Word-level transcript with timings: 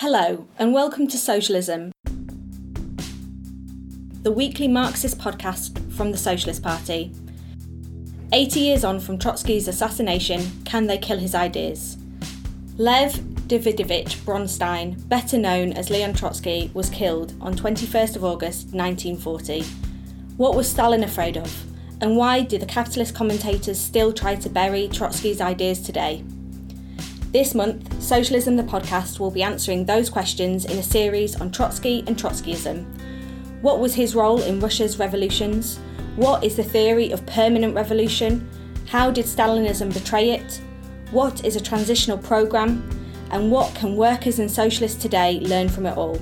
Hello, 0.00 0.46
and 0.60 0.72
welcome 0.72 1.08
to 1.08 1.18
Socialism, 1.18 1.90
the 4.22 4.30
weekly 4.30 4.68
Marxist 4.68 5.18
podcast 5.18 5.92
from 5.92 6.12
the 6.12 6.16
Socialist 6.16 6.62
Party. 6.62 7.10
80 8.32 8.60
years 8.60 8.84
on 8.84 9.00
from 9.00 9.18
Trotsky's 9.18 9.66
assassination, 9.66 10.52
can 10.64 10.86
they 10.86 10.98
kill 10.98 11.18
his 11.18 11.34
ideas? 11.34 11.96
Lev 12.76 13.14
Davidovich 13.48 14.18
Bronstein, 14.18 15.08
better 15.08 15.36
known 15.36 15.72
as 15.72 15.90
Leon 15.90 16.14
Trotsky, 16.14 16.70
was 16.74 16.90
killed 16.90 17.32
on 17.40 17.56
21st 17.56 18.14
of 18.14 18.24
August 18.24 18.66
1940. 18.66 19.64
What 20.36 20.54
was 20.54 20.70
Stalin 20.70 21.02
afraid 21.02 21.36
of? 21.36 21.64
And 22.00 22.16
why 22.16 22.42
do 22.42 22.56
the 22.56 22.66
capitalist 22.66 23.16
commentators 23.16 23.80
still 23.80 24.12
try 24.12 24.36
to 24.36 24.48
bury 24.48 24.86
Trotsky's 24.86 25.40
ideas 25.40 25.80
today? 25.80 26.22
This 27.30 27.54
month, 27.54 28.02
Socialism 28.02 28.56
the 28.56 28.62
podcast 28.62 29.20
will 29.20 29.30
be 29.30 29.42
answering 29.42 29.84
those 29.84 30.08
questions 30.08 30.64
in 30.64 30.78
a 30.78 30.82
series 30.82 31.38
on 31.38 31.50
Trotsky 31.50 32.02
and 32.06 32.16
Trotskyism. 32.16 32.86
What 33.60 33.80
was 33.80 33.94
his 33.94 34.14
role 34.14 34.40
in 34.40 34.60
Russia's 34.60 34.98
revolutions? 34.98 35.78
What 36.16 36.42
is 36.42 36.56
the 36.56 36.62
theory 36.62 37.10
of 37.10 37.26
permanent 37.26 37.74
revolution? 37.74 38.48
How 38.86 39.10
did 39.10 39.26
Stalinism 39.26 39.92
betray 39.92 40.30
it? 40.30 40.58
What 41.10 41.44
is 41.44 41.54
a 41.54 41.60
transitional 41.60 42.16
programme? 42.16 42.88
And 43.30 43.50
what 43.50 43.74
can 43.74 43.94
workers 43.94 44.38
and 44.38 44.50
socialists 44.50 45.02
today 45.02 45.38
learn 45.40 45.68
from 45.68 45.84
it 45.84 45.98
all? 45.98 46.18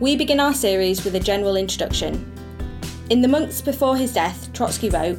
We 0.00 0.16
begin 0.16 0.40
our 0.40 0.54
series 0.54 1.04
with 1.04 1.16
a 1.16 1.20
general 1.20 1.56
introduction. 1.56 2.32
In 3.10 3.20
the 3.20 3.28
months 3.28 3.60
before 3.60 3.98
his 3.98 4.14
death, 4.14 4.50
Trotsky 4.54 4.88
wrote, 4.88 5.18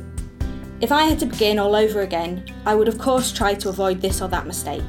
if 0.84 0.92
I 0.92 1.04
had 1.04 1.18
to 1.20 1.26
begin 1.26 1.60
all 1.60 1.78
over 1.78 2.02
again, 2.02 2.44
I 2.66 2.76
would 2.76 2.90
of 2.90 3.00
course 3.00 3.32
try 3.32 3.54
to 3.54 3.70
avoid 3.70 4.02
this 4.02 4.22
or 4.22 4.28
that 4.28 4.46
mistake, 4.46 4.84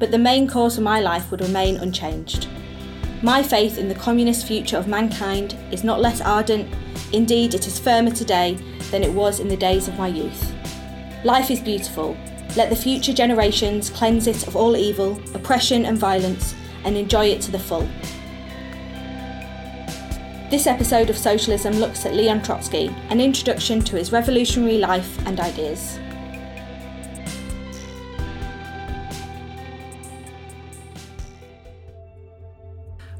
but 0.00 0.10
the 0.10 0.18
main 0.18 0.48
course 0.48 0.78
of 0.78 0.82
my 0.82 0.98
life 0.98 1.30
would 1.30 1.40
remain 1.40 1.76
unchanged. 1.76 2.48
My 3.22 3.40
faith 3.40 3.78
in 3.78 3.86
the 3.86 3.94
communist 3.94 4.48
future 4.48 4.76
of 4.76 4.88
mankind 4.88 5.56
is 5.70 5.84
not 5.84 6.00
less 6.00 6.20
ardent, 6.20 6.74
indeed, 7.12 7.54
it 7.54 7.68
is 7.68 7.78
firmer 7.78 8.10
today 8.10 8.54
than 8.90 9.04
it 9.04 9.12
was 9.12 9.38
in 9.38 9.46
the 9.46 9.56
days 9.56 9.86
of 9.86 9.96
my 9.96 10.08
youth. 10.08 10.52
Life 11.22 11.52
is 11.52 11.60
beautiful. 11.60 12.16
Let 12.56 12.68
the 12.68 12.74
future 12.74 13.12
generations 13.12 13.90
cleanse 13.90 14.26
it 14.26 14.48
of 14.48 14.56
all 14.56 14.76
evil, 14.76 15.22
oppression, 15.34 15.84
and 15.84 15.96
violence, 15.96 16.56
and 16.82 16.96
enjoy 16.96 17.26
it 17.26 17.40
to 17.42 17.52
the 17.52 17.60
full. 17.60 17.88
This 20.50 20.66
episode 20.66 21.10
of 21.10 21.18
Socialism 21.18 21.74
looks 21.74 22.06
at 22.06 22.14
Leon 22.14 22.42
Trotsky, 22.42 22.88
an 23.10 23.20
introduction 23.20 23.82
to 23.82 23.96
his 23.96 24.12
revolutionary 24.12 24.78
life 24.78 25.18
and 25.26 25.38
ideas. 25.40 25.98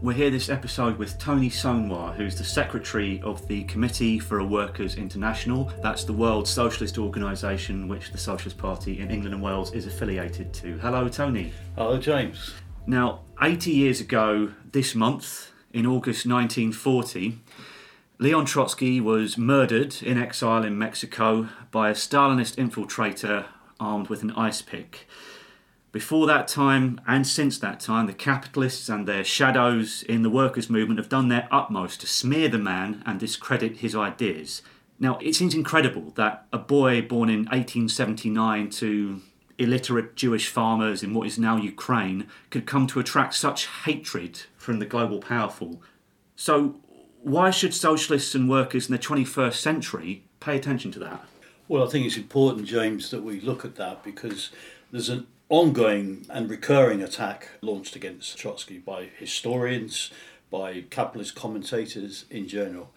We're 0.01 0.15
here 0.15 0.31
this 0.31 0.49
episode 0.49 0.97
with 0.97 1.19
Tony 1.19 1.51
Saunois, 1.51 2.15
who's 2.15 2.39
the 2.39 2.45
secretary 2.45 3.21
of 3.21 3.47
the 3.47 3.65
Committee 3.65 4.19
for 4.19 4.39
a 4.39 4.45
Workers 4.47 4.95
International. 4.95 5.71
That's 5.83 6.05
the 6.05 6.15
world 6.15 6.49
socialist 6.49 6.97
organisation 6.97 7.89
which 7.89 8.11
the 8.11 8.17
Socialist 8.17 8.57
Party 8.57 9.01
in 9.01 9.11
England 9.11 9.35
and 9.35 9.43
Wales 9.43 9.71
is 9.75 9.87
affiliated 9.87 10.55
to. 10.55 10.79
Hello, 10.79 11.07
Tony. 11.11 11.53
Hello, 11.77 11.99
James. 11.99 12.55
Now, 12.87 13.21
80 13.43 13.71
years 13.71 14.01
ago 14.01 14.55
this 14.73 14.95
month, 14.95 15.48
in 15.73 15.87
August 15.87 16.27
1940, 16.27 17.39
Leon 18.19 18.47
Trotsky 18.47 19.01
was 19.01 19.39
murdered 19.39 20.03
in 20.03 20.19
exile 20.19 20.65
in 20.65 20.77
Mexico 20.77 21.49
by 21.71 21.91
a 21.91 21.95
Stalinist 21.95 22.57
infiltrator 22.57 23.47
armed 23.79 24.09
with 24.09 24.23
an 24.23 24.33
ice 24.33 24.61
pick. 24.63 25.07
Before 25.93 26.27
that 26.27 26.49
time 26.49 27.01
and 27.07 27.27
since 27.27 27.59
that 27.59 27.81
time, 27.81 28.07
the 28.07 28.13
capitalists 28.13 28.89
and 28.89 29.07
their 29.07 29.25
shadows 29.25 30.03
in 30.03 30.23
the 30.23 30.31
workers' 30.31 30.69
movement 30.69 30.99
have 30.99 31.09
done 31.09 31.29
their 31.29 31.49
utmost 31.51 32.01
to 32.01 32.07
smear 32.07 32.49
the 32.49 32.59
man 32.59 33.03
and 33.07 33.19
discredit 33.19 33.79
his 33.79 33.95
ideas. 33.95 34.63
Now, 34.99 35.19
it 35.23 35.35
seems 35.35 35.55
incredible 35.55 36.13
that 36.17 36.47
a 36.53 36.59
boy 36.59 37.03
born 37.03 37.31
in 37.31 37.45
1879 37.47 38.71
to 38.71 39.23
illiterate 39.59 40.15
Jewish 40.15 40.49
farmers 40.49 41.03
in 41.03 41.13
what 41.13 41.27
is 41.27 41.39
now 41.39 41.57
Ukraine 41.57 42.27
could 42.51 42.67
come 42.67 42.87
to 42.89 43.01
attract 43.01 43.35
such 43.35 43.67
hatred 43.67 44.43
from 44.57 44.79
the 44.79 44.87
global 44.87 45.19
powerful. 45.19 45.83
So, 46.37 46.77
why 47.23 47.51
should 47.51 47.75
socialists 47.75 48.35
and 48.35 48.49
workers 48.49 48.89
in 48.89 48.93
the 48.93 48.99
21st 48.99 49.55
century 49.55 50.25
pay 50.39 50.57
attention 50.57 50.93
to 50.93 50.99
that? 51.01 51.25
Well, 51.67 51.85
I 51.87 51.91
think 51.91 52.07
it's 52.07 52.17
important, 52.17 52.67
James, 52.67 53.11
that 53.11 53.23
we 53.23 53.41
look 53.41 53.65
at 53.65 53.75
that 53.75 54.03
because 54.03 54.51
there's 54.91 55.09
an 55.09 55.27
ongoing 55.49 56.27
and 56.31 56.49
recurring 56.49 57.03
attack 57.03 57.49
launched 57.61 57.97
against 57.97 58.39
Trotsky 58.39 58.79
by 58.79 59.11
historians, 59.19 60.11
by 60.51 60.85
capitalist 60.91 61.35
commentators 61.35 62.25
in 62.31 62.49
general. 62.49 62.91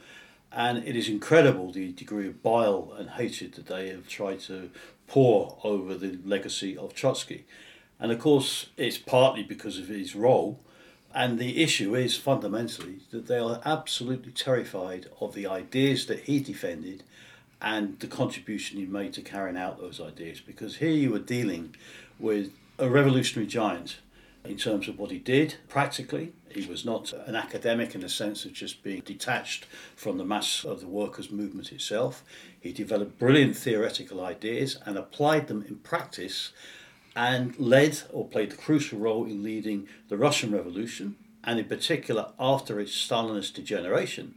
And 0.51 0.85
it 0.85 0.95
is 0.95 1.07
incredible 1.07 1.71
the 1.71 1.93
degree 1.93 2.27
of 2.27 2.43
bile 2.43 2.93
and 2.97 3.11
hatred 3.11 3.53
that 3.53 3.67
they 3.67 3.89
have 3.89 4.07
tried 4.07 4.41
to 4.41 4.69
pour 5.11 5.57
over 5.65 5.93
the 5.93 6.17
legacy 6.23 6.77
of 6.77 6.93
Trotsky. 6.93 7.43
And 7.99 8.13
of 8.13 8.19
course, 8.19 8.67
it's 8.77 8.97
partly 8.97 9.43
because 9.43 9.77
of 9.77 9.89
his 9.89 10.15
role 10.15 10.61
and 11.13 11.37
the 11.37 11.61
issue 11.61 11.95
is 11.95 12.15
fundamentally 12.15 12.99
that 13.11 13.27
they 13.27 13.37
are 13.37 13.59
absolutely 13.65 14.31
terrified 14.31 15.07
of 15.19 15.33
the 15.33 15.45
ideas 15.47 16.05
that 16.05 16.21
he 16.21 16.39
defended 16.39 17.03
and 17.61 17.99
the 17.99 18.07
contribution 18.07 18.79
he 18.79 18.85
made 18.85 19.11
to 19.13 19.21
carrying 19.21 19.57
out 19.57 19.79
those 19.79 19.99
ideas. 19.99 20.39
Because 20.39 20.77
here 20.77 20.91
you 20.91 21.11
were 21.11 21.19
dealing 21.19 21.75
with 22.17 22.51
a 22.79 22.89
revolutionary 22.89 23.47
giant 23.47 23.97
in 24.45 24.55
terms 24.57 24.87
of 24.87 24.97
what 24.97 25.11
he 25.11 25.19
did 25.19 25.55
practically. 25.67 26.31
He 26.49 26.65
was 26.65 26.85
not 26.85 27.13
an 27.25 27.35
academic 27.35 27.93
in 27.93 28.01
the 28.01 28.09
sense 28.09 28.45
of 28.45 28.53
just 28.53 28.81
being 28.81 29.01
detached 29.01 29.65
from 29.95 30.17
the 30.17 30.25
mass 30.25 30.63
of 30.63 30.79
the 30.79 30.87
workers' 30.87 31.29
movement 31.29 31.71
itself. 31.73 32.23
He 32.61 32.71
developed 32.71 33.17
brilliant 33.17 33.57
theoretical 33.57 34.23
ideas 34.23 34.77
and 34.85 34.95
applied 34.95 35.47
them 35.47 35.65
in 35.67 35.77
practice 35.77 36.53
and 37.15 37.59
led 37.59 38.03
or 38.13 38.27
played 38.27 38.51
the 38.51 38.55
crucial 38.55 38.99
role 38.99 39.25
in 39.25 39.43
leading 39.43 39.89
the 40.07 40.17
Russian 40.17 40.51
Revolution, 40.53 41.15
and 41.43 41.59
in 41.59 41.65
particular 41.65 42.31
after 42.39 42.79
its 42.79 42.93
Stalinist 42.93 43.55
degeneration. 43.55 44.35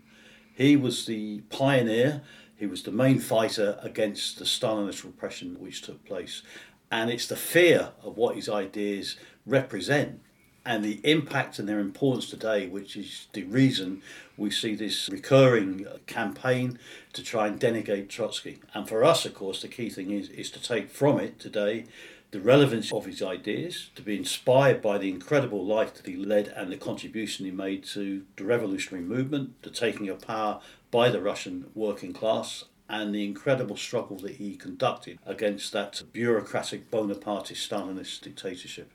He 0.55 0.75
was 0.75 1.05
the 1.05 1.41
pioneer, 1.51 2.23
he 2.57 2.67
was 2.67 2.83
the 2.83 2.91
main 2.91 3.19
fighter 3.19 3.79
against 3.83 4.39
the 4.39 4.45
Stalinist 4.47 5.05
repression 5.05 5.61
which 5.61 5.83
took 5.83 6.05
place. 6.07 6.43
And 6.91 7.11
it's 7.11 7.27
the 7.27 7.37
fear 7.37 7.91
of 8.03 8.17
what 8.17 8.37
his 8.37 8.49
ideas 8.49 9.17
represent 9.45 10.21
and 10.65 10.83
the 10.83 11.01
impact 11.05 11.59
and 11.59 11.69
their 11.69 11.81
importance 11.81 12.31
today, 12.31 12.69
which 12.69 12.97
is 12.97 13.27
the 13.35 13.43
reason 13.45 14.01
we 14.37 14.51
see 14.51 14.75
this 14.75 15.09
recurring 15.09 15.87
campaign 16.07 16.79
to 17.13 17.23
try 17.23 17.47
and 17.47 17.61
denigrate 17.61 18.09
Trotsky. 18.09 18.61
And 18.73 18.89
for 18.89 19.05
us, 19.05 19.25
of 19.25 19.35
course, 19.35 19.63
the 19.63 19.69
key 19.69 19.91
thing 19.91 20.11
is, 20.11 20.29
is 20.31 20.51
to 20.53 20.63
take 20.63 20.91
from 20.91 21.19
it 21.21 21.39
today 21.39 21.87
the 22.31 22.41
relevance 22.41 22.93
of 22.93 23.07
his 23.07 23.23
ideas, 23.23 23.91
to 23.95 24.03
be 24.03 24.17
inspired 24.17 24.83
by 24.83 24.99
the 24.99 25.09
incredible 25.09 25.65
life 25.65 25.95
that 25.95 26.07
he 26.07 26.17
led 26.17 26.49
and 26.49 26.73
the 26.73 26.77
contribution 26.77 27.45
he 27.45 27.53
made 27.53 27.85
to 27.85 28.25
the 28.37 28.45
revolutionary 28.45 29.05
movement, 29.05 29.63
the 29.63 29.71
taking 29.71 30.09
of 30.09 30.21
power 30.21 30.61
by 30.91 31.09
the 31.09 31.23
Russian 31.23 31.71
working 31.75 32.13
class, 32.13 32.65
and 32.89 33.15
the 33.15 33.25
incredible 33.25 33.77
struggle 33.77 34.19
that 34.19 34.35
he 34.37 34.57
conducted 34.57 35.19
against 35.25 35.73
that 35.73 36.03
bureaucratic 36.13 36.91
Bonapartist 36.91 37.71
Stalinist 37.71 38.23
dictatorship. 38.23 38.91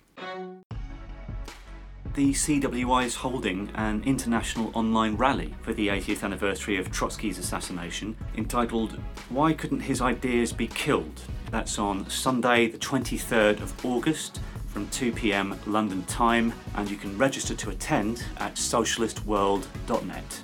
The 2.16 2.34
CWI 2.34 3.06
is 3.06 3.16
holding 3.16 3.70
an 3.76 4.04
international 4.04 4.72
online 4.74 5.16
rally 5.16 5.54
for 5.62 5.74
the 5.74 5.90
80th 5.90 6.24
anniversary 6.24 6.78
of 6.78 6.92
Trotsky's 6.92 7.38
assassination 7.38 8.18
entitled 8.36 9.00
Why 9.30 9.54
Couldn't 9.54 9.82
His 9.82 10.02
Ideas 10.02 10.52
Be 10.52 10.68
Killed? 10.68 11.22
That's 11.52 11.78
on 11.78 12.10
Sunday, 12.10 12.68
the 12.68 12.80
23rd 12.80 13.62
of 13.62 13.86
August 13.86 14.42
from 14.68 14.90
2 14.90 15.12
pm 15.12 15.58
London 15.68 16.04
time, 16.06 16.52
and 16.76 16.90
you 16.90 16.98
can 16.98 17.16
register 17.18 17.54
to 17.56 17.70
attend 17.70 18.24
at 18.38 18.56
socialistworld.net. 18.56 20.44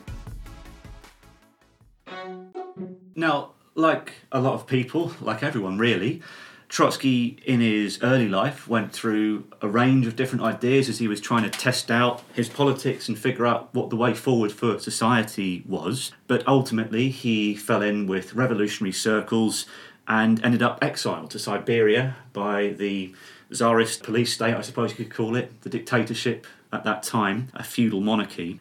Now, 3.15 3.51
like 3.73 4.13
a 4.31 4.39
lot 4.39 4.53
of 4.53 4.67
people, 4.67 5.11
like 5.19 5.41
everyone 5.43 5.77
really, 5.77 6.21
Trotsky, 6.67 7.37
in 7.45 7.59
his 7.59 7.99
early 8.01 8.27
life, 8.27 8.67
went 8.67 8.91
through 8.91 9.45
a 9.61 9.67
range 9.67 10.07
of 10.07 10.15
different 10.15 10.43
ideas 10.43 10.89
as 10.89 10.99
he 10.99 11.07
was 11.07 11.21
trying 11.21 11.43
to 11.43 11.49
test 11.49 11.91
out 11.91 12.23
his 12.33 12.49
politics 12.49 13.07
and 13.07 13.17
figure 13.17 13.45
out 13.45 13.73
what 13.73 13.89
the 13.89 13.95
way 13.95 14.13
forward 14.13 14.51
for 14.51 14.79
society 14.79 15.63
was. 15.67 16.11
But 16.27 16.45
ultimately, 16.47 17.09
he 17.09 17.55
fell 17.55 17.81
in 17.81 18.07
with 18.07 18.33
revolutionary 18.33 18.93
circles 18.93 19.65
and 20.07 20.43
ended 20.43 20.61
up 20.61 20.79
exiled 20.81 21.31
to 21.31 21.39
Siberia 21.39 22.15
by 22.33 22.69
the 22.69 23.13
Tsarist 23.51 24.03
police 24.03 24.33
state, 24.33 24.55
I 24.55 24.61
suppose 24.61 24.91
you 24.91 24.97
could 24.97 25.13
call 25.13 25.35
it, 25.35 25.61
the 25.61 25.69
dictatorship 25.69 26.47
at 26.73 26.83
that 26.83 27.03
time, 27.03 27.49
a 27.53 27.63
feudal 27.63 28.01
monarchy, 28.01 28.59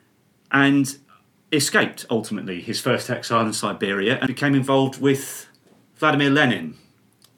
and 0.53 0.97
escaped 1.53 2.05
ultimately 2.11 2.61
his 2.61 2.81
first 2.81 3.09
exile 3.09 3.47
in 3.47 3.53
Siberia 3.53 4.19
and 4.19 4.27
became 4.27 4.55
involved 4.55 5.01
with 5.01 5.49
Vladimir 5.97 6.31
Lenin 6.31 6.77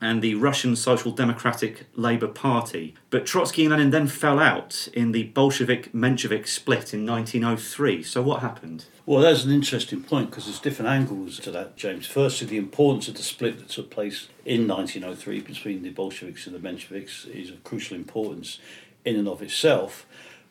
and 0.01 0.21
the 0.21 0.35
Russian 0.35 0.77
Social 0.77 1.11
Democratic 1.11 1.87
Labour 1.95 2.29
Party. 2.29 2.95
But 3.11 3.27
Trotsky 3.27 3.65
and 3.65 3.73
Lenin 3.73 3.91
then 3.91 4.07
fell 4.07 4.39
out 4.39 4.89
in 4.93 5.13
the 5.13 5.25
Bolshevik 5.25 5.93
Menshevik 5.93 6.47
split 6.47 6.93
in 6.93 7.07
1903. 7.07 8.03
So, 8.03 8.23
what 8.23 8.41
happened? 8.41 8.87
Well, 9.07 9.21
that's 9.21 9.45
an 9.45 9.53
interesting 9.53 10.03
point 10.03 10.31
because 10.31 10.47
there's 10.47 10.59
different 10.59 10.91
angles 10.91 11.39
to 11.41 11.51
that, 11.53 11.77
James. 11.77 12.07
Firstly, 12.07 12.47
the 12.47 12.59
importance 12.59 13.09
of 13.09 13.15
the 13.15 13.23
split 13.23 13.59
that 13.59 13.69
took 13.69 13.91
place 13.91 14.29
in 14.45 14.67
1903 14.67 15.41
between 15.41 15.83
the 15.83 15.91
Bolsheviks 15.91 16.47
and 16.47 16.55
the 16.55 16.69
Mensheviks 16.69 17.29
is 17.29 17.51
of 17.51 17.63
crucial 17.63 17.97
importance 17.97 18.59
in 19.05 19.17
and 19.17 19.29
of 19.29 19.43
itself. 19.43 20.07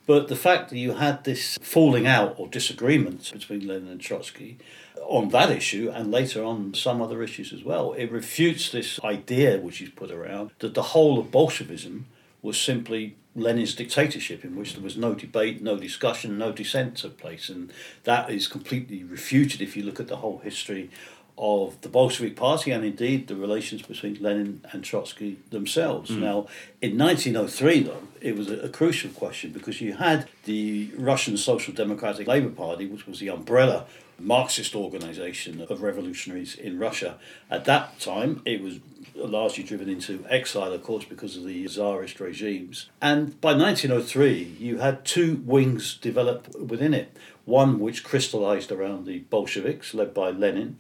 But 0.08 0.28
the 0.28 0.36
fact 0.36 0.70
that 0.70 0.78
you 0.78 0.94
had 0.94 1.24
this 1.24 1.58
falling 1.62 2.06
out 2.06 2.36
or 2.38 2.48
disagreement 2.48 3.32
between 3.32 3.68
Lenin 3.68 3.90
and 3.90 4.00
Trotsky 4.00 4.58
on 5.04 5.30
that 5.30 5.52
issue 5.52 5.92
and 5.94 6.12
later 6.12 6.44
on 6.44 6.74
some 6.74 7.02
other 7.02 7.22
issues 7.22 7.54
as 7.54 7.64
well, 7.64 7.94
it 7.94 8.12
refutes 8.12 8.72
this 8.72 9.00
idea 9.04 9.60
which 9.60 9.82
is 9.82 9.90
put 9.90 10.12
around 10.12 10.52
that 10.60 10.74
the 10.74 10.82
whole 10.82 11.20
of 11.20 11.32
Bolshevism 11.32 12.06
was 12.42 12.60
simply 12.60 13.16
Lenin's 13.36 13.76
dictatorship, 13.76 14.46
in 14.46 14.56
which 14.56 14.74
there 14.74 14.84
was 14.84 14.96
no 14.96 15.14
debate, 15.14 15.62
no 15.62 15.78
discussion, 15.78 16.38
no 16.38 16.52
dissent 16.52 16.98
took 16.98 17.18
place. 17.18 17.50
And 17.50 17.72
that 18.04 18.30
is 18.30 18.48
completely 18.48 19.04
refuted 19.04 19.62
if 19.62 19.76
you 19.76 19.84
look 19.84 20.00
at 20.00 20.08
the 20.08 20.18
whole 20.18 20.38
history 20.40 20.90
of 21.38 21.80
the 21.82 21.90
Bolshevik 21.90 22.38
Party 22.38 22.72
and 22.72 22.86
indeed 22.86 23.28
the 23.28 23.36
relations 23.36 23.82
between 23.82 24.22
Lenin 24.22 24.64
and 24.72 24.86
Trotsky 24.86 25.38
themselves. 25.50 26.10
Mm. 26.10 26.20
Now, 26.20 26.48
in 26.82 26.98
1903, 26.98 27.84
though, 27.84 28.08
it 28.22 28.38
was 28.38 28.50
a, 28.50 28.60
a, 28.62 28.70
crucial 28.70 29.10
question 29.10 29.52
because 29.52 29.82
you 29.82 29.96
had 29.96 30.30
the 30.46 30.92
Russian 30.98 31.36
Social 31.36 31.74
Democratic 31.74 32.26
Labour 32.26 32.52
Party, 32.52 32.86
which 32.86 33.06
was 33.06 33.20
the 33.20 33.28
umbrella 33.28 33.86
Marxist 34.20 34.76
organization 34.76 35.62
of 35.62 35.82
revolutionaries 35.82 36.56
in 36.56 36.80
Russia. 36.80 37.18
At 37.50 37.66
that 37.66 38.00
time, 38.00 38.42
it 38.46 38.62
was 38.62 38.80
largely 39.14 39.64
driven 39.64 39.90
into 39.90 40.26
exile, 40.30 40.74
of 40.74 40.84
course, 40.84 41.06
because 41.06 41.38
of 41.38 41.46
the 41.46 41.68
Tsarist 41.68 42.20
regimes. 42.20 42.90
And 43.02 43.40
by 43.42 43.54
1903, 43.54 44.58
you 44.60 44.80
had 44.80 45.06
two 45.06 45.42
wings 45.46 45.98
develop 45.98 46.56
within 46.56 46.94
it 46.94 47.16
one 47.46 47.80
which 47.80 48.04
crystallized 48.04 48.72
around 48.72 49.06
the 49.06 49.20
Bolsheviks, 49.20 49.94
led 49.94 50.14
by 50.14 50.32
Lenin, 50.32 50.80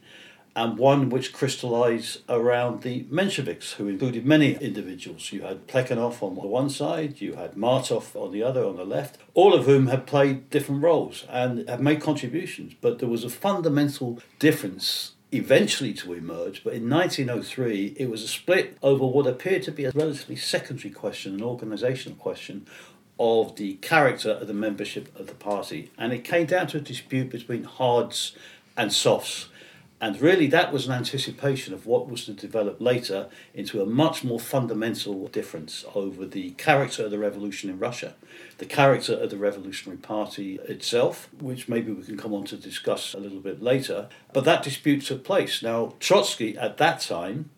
and 0.56 0.78
one 0.78 1.10
which 1.10 1.34
crystallized 1.34 2.22
around 2.30 2.81
the 2.81 3.04
Mensheviks, 3.06 3.74
who 3.74 3.88
included 3.88 4.25
many 4.25 4.54
individuals. 4.56 5.31
You 5.34 5.42
had 5.42 5.68
Plekhanov 5.68 6.24
on 6.24 6.36
the 6.36 6.48
one 6.48 6.69
side, 6.69 7.19
you 7.19 7.34
had 7.34 7.57
Martov 7.57 8.16
on 8.16 8.31
the 8.31 8.42
other, 8.42 8.66
on 8.66 8.78
the 8.78 8.86
left, 8.86 9.18
all 9.34 9.54
of 9.54 9.66
whom 9.66 9.88
had 9.88 10.07
played 10.07 10.50
different 10.50 10.81
roles 10.81 11.25
and 11.30 11.68
had 11.68 11.81
made 11.81 12.02
contributions. 12.02 12.74
But 12.80 13.00
there 13.00 13.10
was 13.10 13.25
a 13.25 13.30
fundamental 13.30 14.19
difference 14.40 15.12
eventually 15.31 15.94
to 15.94 16.13
emerge, 16.13 16.63
but 16.63 16.74
in 16.74 16.90
1903 16.90 17.96
it 17.98 18.10
was 18.10 18.24
a 18.24 18.28
split 18.28 18.78
over 18.81 19.06
what 19.06 19.28
appeared 19.28 19.63
to 19.63 19.72
be 19.72 19.84
a 19.84 19.92
relatively 19.92 20.38
secondary 20.38 20.92
question, 20.92 21.34
an 21.34 21.42
organisational 21.42 22.18
question 22.18 22.66
of 23.19 23.56
the 23.56 23.74
character 23.75 24.31
of 24.31 24.48
the 24.48 24.54
membership 24.54 25.13
of 25.19 25.28
the 25.28 25.34
party. 25.34 25.92
And 25.98 26.13
it 26.13 26.24
came 26.24 26.46
down 26.46 26.68
to 26.68 26.78
a 26.78 26.81
dispute 26.81 27.30
between 27.30 27.63
hards 27.63 28.36
and 28.78 28.92
softs. 28.94 29.50
And 30.06 30.22
really, 30.22 30.46
that 30.46 30.72
was 30.72 30.86
an 30.86 30.94
anticipation 30.94 31.74
of 31.74 31.88
what 31.88 32.07
was 32.07 32.25
to 32.25 32.34
develop 32.34 32.80
later 32.80 33.28
into 33.56 33.81
a 33.81 33.88
much 33.88 34.24
more 34.24 34.40
fundamental 34.40 35.28
difference 35.30 35.84
over 35.96 36.28
the 36.28 36.52
character 36.52 37.06
of 37.06 37.10
the 37.10 37.18
revolution 37.18 37.72
in 37.72 37.80
Russia, 37.80 38.13
the 38.60 38.68
character 38.68 39.13
of 39.13 39.31
the 39.31 39.38
Revolutionary 39.38 39.98
Party 39.98 40.60
itself, 40.66 41.28
which 41.40 41.68
maybe 41.68 41.92
we 41.92 42.04
can 42.04 42.18
come 42.18 42.36
on 42.36 42.46
to 42.46 42.56
discuss 42.56 43.16
a 43.16 43.18
little 43.18 43.40
bit 43.40 43.63
later. 43.63 44.07
But 44.31 44.46
that 44.46 44.62
dispute 44.62 45.02
took 45.02 45.24
place. 45.24 45.63
Now, 45.63 45.96
Trotsky 46.00 46.56
at 46.56 46.78
that 46.78 47.00
time 47.00 47.50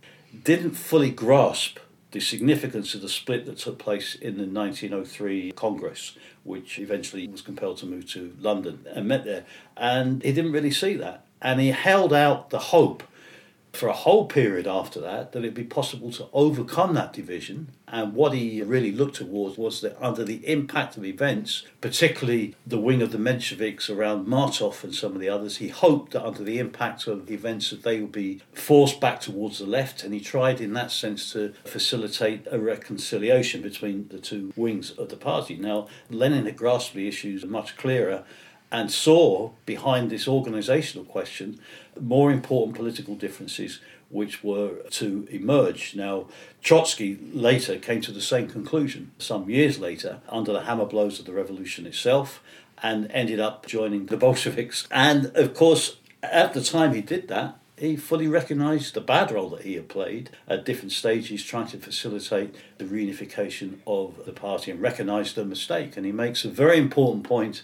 didn't 0.46 0.72
fully 0.72 1.12
grasp 1.12 1.80
the 2.12 2.22
significance 2.22 2.96
of 2.96 3.02
the 3.02 3.10
split 3.10 3.46
that 3.48 3.58
took 3.58 3.78
place 3.78 4.16
in 4.16 4.38
the 4.38 4.46
1903 4.46 5.52
Congress, 5.52 6.18
which 6.46 6.80
eventually 6.80 7.28
was 7.28 7.42
compelled 7.42 7.80
to 7.80 7.86
move 7.86 8.10
to 8.14 8.34
London 8.40 8.86
and 8.90 9.06
met 9.06 9.26
there. 9.26 9.44
And 9.76 10.24
he 10.24 10.32
didn't 10.32 10.54
really 10.54 10.72
see 10.72 10.96
that. 10.96 11.26
And 11.42 11.60
he 11.60 11.69
held 11.69 12.13
out 12.13 12.50
the 12.50 12.60
hope 12.60 13.04
for 13.78 13.88
a 13.88 13.94
whole 13.94 14.25
period 14.25 14.66
after 14.66 15.00
that 15.00 15.31
that 15.31 15.39
it'd 15.39 15.54
be 15.54 15.63
possible 15.63 16.12
to 16.12 16.28
overcome 16.34 16.95
that 16.95 17.13
division. 17.13 17.69
And 17.88 18.13
what 18.13 18.34
he 18.34 18.62
really 18.63 18.92
looked 18.92 19.18
towards 19.18 19.57
was 19.57 19.81
that 19.81 19.95
under 20.04 20.24
the 20.24 20.45
impact 20.48 20.98
of 20.98 21.06
events, 21.06 21.63
particularly 21.80 22.56
the 22.66 22.80
wing 22.80 23.01
of 23.01 23.12
the 23.12 23.19
Mensheviks 23.19 23.89
around 23.89 24.28
Martov 24.28 24.84
and 24.84 24.95
some 24.95 25.13
of 25.13 25.19
the 25.19 25.30
others, 25.30 25.57
he 25.57 25.68
hoped 25.68 26.13
that 26.13 26.25
under 26.25 26.44
the 26.44 26.57
impact 26.57 27.07
of 27.07 27.30
events 27.30 27.69
that 27.69 27.83
they 27.83 28.01
would 28.01 28.12
be 28.12 28.42
forced 28.51 29.00
back 29.00 29.22
towards 29.22 29.60
the 29.60 29.68
left. 29.68 30.04
And 30.04 30.13
he 30.13 30.19
tried 30.19 30.60
in 30.60 30.74
that 30.74 30.92
sense 30.92 31.31
to 31.33 31.54
facilitate 31.63 32.48
a 32.50 32.60
reconciliation 32.60 33.62
between 33.62 34.07
the 34.07 34.19
two 34.19 34.54
wings 34.56 34.92
of 34.92 35.10
the 35.10 35.18
party. 35.18 35.56
Now, 35.56 35.88
Lenin 36.10 36.45
had 36.45 36.57
grasped 36.57 36.95
the 36.95 37.07
issues 37.07 37.45
much 37.45 37.78
clearer 37.78 38.24
and 38.72 38.92
saw 38.92 39.52
behind 39.66 40.10
this 40.10 40.25
organisational 40.25 41.08
question 41.08 41.60
more 42.00 42.31
important 42.31 42.75
political 42.75 43.16
differences 43.16 43.80
which 44.10 44.44
were 44.44 44.81
to 44.90 45.28
emerge. 45.30 45.96
Now, 45.96 46.28
Trotsky 46.62 47.18
later 47.34 47.78
came 47.78 48.02
to 48.02 48.12
the 48.12 48.22
same 48.22 48.48
conclusion 48.48 49.12
some 49.18 49.50
years 49.50 49.80
later 49.80 50.19
under 50.30 50.54
the 50.54 50.62
hammer 50.62 50.86
blows 50.86 51.19
of 51.19 51.25
the 51.25 51.34
revolution 51.34 51.86
itself 51.86 52.42
and 52.81 53.12
ended 53.12 53.40
up 53.40 53.66
joining 53.66 54.06
the 54.06 54.18
Bolsheviks. 54.25 54.88
And 54.92 55.28
of 55.36 55.54
course, 55.54 55.98
at 56.24 56.54
the 56.54 56.64
time 56.64 56.94
he 56.94 57.02
did 57.02 57.28
that, 57.28 57.60
he 57.78 57.96
fully 57.96 58.28
recognised 58.28 58.96
the 58.96 59.02
bad 59.02 59.31
role 59.31 59.50
that 59.52 59.62
he 59.62 59.75
had 59.75 59.88
played 59.88 60.31
at 60.48 60.66
different 60.66 60.92
stages 60.92 61.44
trying 61.44 61.68
to 61.68 61.78
facilitate 61.78 62.56
the 62.80 62.86
reunification 62.86 63.78
of 63.86 64.25
the 64.25 64.31
party 64.31 64.72
and 64.72 64.81
recognised 64.81 65.36
the 65.36 65.46
mistake. 65.46 65.96
And 65.96 66.04
he 66.04 66.12
makes 66.12 66.44
a 66.44 66.50
very 66.50 66.80
important 66.80 67.24
point 67.24 67.62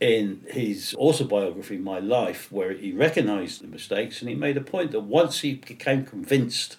in 0.00 0.44
his 0.48 0.94
autobiography, 0.98 1.76
My 1.76 1.98
Life, 1.98 2.50
where 2.50 2.72
he 2.72 2.92
recognized 2.92 3.62
the 3.62 3.68
mistakes 3.68 4.20
and 4.20 4.28
he 4.28 4.34
made 4.34 4.56
a 4.56 4.62
point 4.62 4.92
that 4.92 5.00
once 5.00 5.40
he 5.40 5.54
became 5.54 6.06
convinced 6.06 6.78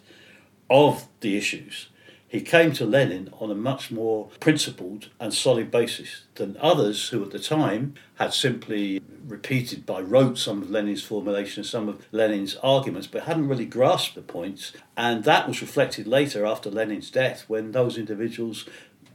of 0.69 1.07
the 1.19 1.37
issues, 1.37 1.87
he 2.27 2.41
came 2.41 2.71
to 2.73 2.85
Lenin 2.85 3.29
on 3.39 3.51
a 3.51 3.55
much 3.55 3.91
more 3.91 4.29
principled 4.39 5.09
and 5.19 5.33
solid 5.33 5.69
basis 5.69 6.23
than 6.35 6.55
others 6.61 7.09
who 7.09 7.21
at 7.21 7.31
the 7.31 7.39
time 7.39 7.93
had 8.15 8.33
simply 8.33 9.01
repeated 9.27 9.85
by 9.85 9.99
rote 9.99 10.37
some 10.37 10.61
of 10.61 10.69
Lenin's 10.69 11.03
formulations, 11.03 11.69
some 11.69 11.89
of 11.89 12.07
Lenin's 12.13 12.55
arguments, 12.63 13.05
but 13.05 13.23
hadn't 13.23 13.49
really 13.49 13.65
grasped 13.65 14.15
the 14.15 14.21
points. 14.21 14.71
And 14.95 15.25
that 15.25 15.45
was 15.45 15.61
reflected 15.61 16.07
later 16.07 16.45
after 16.45 16.71
Lenin's 16.71 17.11
death 17.11 17.43
when 17.49 17.73
those 17.73 17.97
individuals 17.97 18.65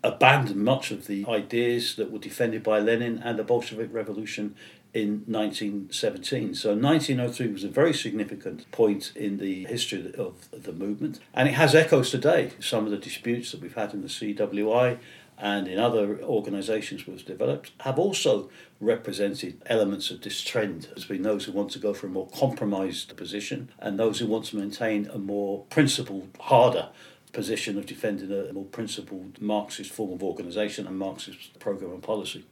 abandoned 0.06 0.62
much 0.62 0.90
of 0.90 1.06
the 1.06 1.26
ideas 1.28 1.96
that 1.96 2.12
were 2.12 2.18
defended 2.18 2.62
by 2.62 2.78
Lenin 2.78 3.20
and 3.24 3.38
the 3.38 3.42
Bolshevik 3.42 3.92
Revolution 3.92 4.54
in 4.94 5.24
1917. 5.26 6.54
So 6.54 6.74
1903 6.74 7.48
was 7.48 7.64
a 7.64 7.68
very 7.68 7.92
significant 7.92 8.70
point 8.70 9.12
in 9.16 9.38
the 9.38 9.64
history 9.64 10.14
of 10.16 10.48
the 10.52 10.72
movement, 10.72 11.18
and 11.34 11.48
it 11.48 11.54
has 11.54 11.74
echoes 11.74 12.10
today. 12.10 12.52
Some 12.60 12.84
of 12.84 12.92
the 12.92 12.96
disputes 12.96 13.50
that 13.50 13.60
we've 13.60 13.74
had 13.74 13.92
in 13.92 14.02
the 14.02 14.08
CWI 14.08 14.98
and 15.38 15.68
in 15.68 15.78
other 15.78 16.18
organisations 16.22 17.06
we've 17.06 17.26
developed 17.26 17.72
have 17.80 17.98
also 17.98 18.48
represented 18.80 19.60
elements 19.66 20.10
of 20.10 20.22
this 20.22 20.40
trend 20.40 20.88
between 20.94 21.22
those 21.22 21.44
who 21.44 21.52
want 21.52 21.70
to 21.72 21.78
go 21.78 21.92
for 21.92 22.06
a 22.06 22.10
more 22.10 22.28
compromised 22.28 23.14
position 23.16 23.70
and 23.78 23.98
those 23.98 24.20
who 24.20 24.26
want 24.26 24.46
to 24.46 24.56
maintain 24.56 25.10
a 25.12 25.18
more 25.18 25.64
principled, 25.64 26.28
harder 26.40 26.88
position 27.36 27.76
of 27.76 27.84
defending 27.84 28.32
a 28.32 28.50
more 28.54 28.64
principled 28.64 29.40
Marxist 29.42 29.92
form 29.92 30.10
of 30.10 30.22
organisation 30.22 30.86
and 30.86 30.98
Marxist 30.98 31.58
programme 31.60 31.92
and 31.92 32.02
policy. 32.02 32.46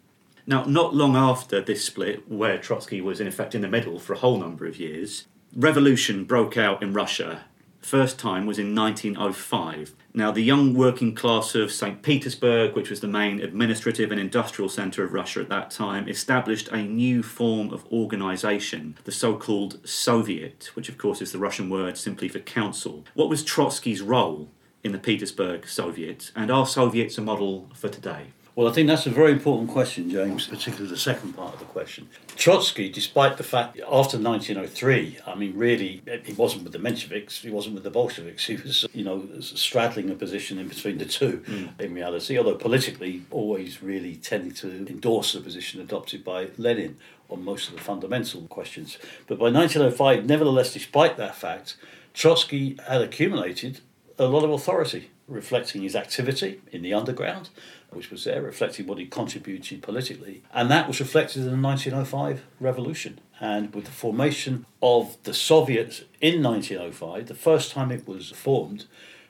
Now, 0.47 0.65
not 0.65 0.95
long 0.95 1.17
after 1.17 1.63
this 1.63 1.83
split, 1.83 2.31
where 2.31 2.59
Trotsky 2.59 3.01
was 3.01 3.19
in 3.19 3.27
effect 3.27 3.55
in 3.55 3.63
the 3.63 3.69
middle 3.69 3.99
for 3.99 4.13
a 4.13 4.19
whole 4.19 4.37
number 4.37 4.67
of 4.67 4.79
years, 4.79 5.27
revolution 5.57 6.25
broke 6.25 6.59
out 6.59 6.83
in 6.83 6.93
Russia. 6.93 7.47
First 7.81 8.19
time 8.19 8.45
was 8.45 8.59
in 8.59 8.75
1905. 8.75 9.95
Now, 10.13 10.31
the 10.31 10.43
young 10.43 10.75
working 10.75 11.15
class 11.15 11.55
of 11.55 11.73
St. 11.73 12.03
Petersburg, 12.03 12.77
which 12.77 12.91
was 12.91 13.01
the 13.01 13.09
main 13.09 13.41
administrative 13.41 14.11
and 14.11 14.21
industrial 14.21 14.69
centre 14.69 15.03
of 15.03 15.15
Russia 15.15 15.41
at 15.41 15.49
that 15.49 15.71
time, 15.71 16.11
established 16.11 16.69
a 16.69 16.83
new 16.83 17.23
form 17.23 17.73
of 17.73 17.87
organisation, 17.91 18.99
the 19.05 19.13
so 19.13 19.35
called 19.35 19.81
Soviet, 19.89 20.71
which 20.75 20.91
of 20.91 20.99
course 20.99 21.23
is 21.23 21.33
the 21.33 21.39
Russian 21.39 21.71
word 21.71 21.97
simply 21.97 22.29
for 22.29 22.39
council. 22.41 23.05
What 23.15 23.31
was 23.31 23.43
Trotsky's 23.43 24.03
role 24.03 24.51
in 24.85 24.93
the 24.93 24.99
Petersburg 24.99 25.67
Soviet, 25.67 26.31
and 26.37 26.53
are 26.53 26.67
Soviets 26.67 27.19
a 27.19 27.23
model 27.23 27.69
for 27.75 27.89
today? 27.89 28.27
Well, 28.57 28.69
I 28.69 28.73
think 28.73 28.87
that's 28.87 29.05
a 29.07 29.11
very 29.11 29.33
important 29.33 29.69
question, 29.69 30.09
James, 30.09 30.47
particularly 30.47 30.89
the 30.89 30.97
second 30.97 31.33
part 31.33 31.55
of 31.55 31.59
the 31.59 31.65
question. 31.65 32.09
Trotsky, 32.37 32.89
despite 32.89 33.37
the 33.37 33.43
fact 33.43 33.77
after 33.81 34.17
1903, 34.17 35.19
I 35.27 35.35
mean, 35.35 35.57
really, 35.57 36.03
he 36.25 36.35
wasn't 36.35 36.63
with 36.63 36.73
the 36.73 36.79
Mensheviks, 36.79 37.41
he 37.41 37.51
wasn't 37.51 37.75
with 37.75 37.83
the 37.83 37.91
Bolsheviks. 37.91 38.47
He 38.55 38.55
was, 38.55 38.87
you 38.93 39.03
know, 39.03 39.27
straddling 39.41 40.09
a 40.11 40.15
position 40.15 40.61
in 40.61 40.69
between 40.69 40.99
the 40.99 41.05
two 41.05 41.43
mm. 41.49 41.81
in 41.81 41.95
reality, 41.95 42.39
although 42.39 42.55
politically 42.55 43.25
always 43.33 43.83
really 43.83 44.15
tending 44.15 44.53
to 44.53 44.69
endorse 44.87 45.33
the 45.33 45.41
position 45.41 45.81
adopted 45.81 46.23
by 46.23 46.51
Lenin 46.57 46.97
on 47.31 47.45
most 47.45 47.69
of 47.69 47.75
the 47.75 47.81
fundamental 47.81 48.43
questions. 48.43 48.99
But 49.27 49.41
by 49.41 49.51
1905, 49.51 50.27
nevertheless, 50.27 50.73
despite 50.73 51.17
that 51.17 51.35
fact, 51.35 51.77
Trotsky 52.13 52.79
had 52.87 53.03
accumulated 53.03 53.81
a 54.19 54.27
lot 54.27 54.45
of 54.45 54.51
authority, 54.51 55.11
reflecting 55.27 55.83
his 55.83 55.97
activity 55.97 56.61
in 56.71 56.83
the 56.83 56.95
underground, 56.95 57.49
which 57.91 58.11
was 58.11 58.25
there, 58.25 58.43
reflecting 58.43 58.87
what 58.87 58.99
he 58.99 59.07
contributed 59.07 59.83
politically. 59.83 60.43
And 60.53 60.71
that 60.71 60.87
was 60.89 61.01
reflected 61.01 61.43
in 61.43 61.61
the 61.61 61.69
1905 61.69 62.43
revolution. 62.61 63.21
And 63.41 63.75
with 63.75 63.87
the 63.87 63.91
formation 63.91 64.67
of 64.83 65.17
the 65.25 65.35
Soviets 65.35 66.05
in 66.21 66.43
1905, 66.43 67.27
the 67.27 67.35
first 67.35 67.73
time 67.73 67.91
it 67.91 68.07
was 68.07 68.31
formed, 68.31 68.87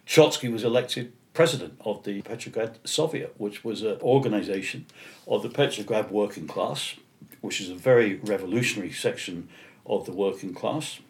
Trotsky 0.06 0.48
was 0.48 0.64
elected 0.64 1.12
president 1.32 1.74
of 1.84 2.04
the 2.04 2.22
Petrograd 2.22 2.78
Soviet, 2.84 3.34
which 3.38 3.64
was 3.64 3.82
an 3.82 3.98
organization 4.00 4.86
of 5.26 5.42
the 5.42 5.48
Petrograd 5.48 6.10
working 6.10 6.46
class, 6.46 6.94
which 7.40 7.60
is 7.60 7.70
a 7.70 7.74
very 7.74 8.16
revolutionary 8.16 8.92
section 8.92 9.48
of 9.84 10.06
the 10.06 10.12
working 10.12 10.54
class. 10.54 11.00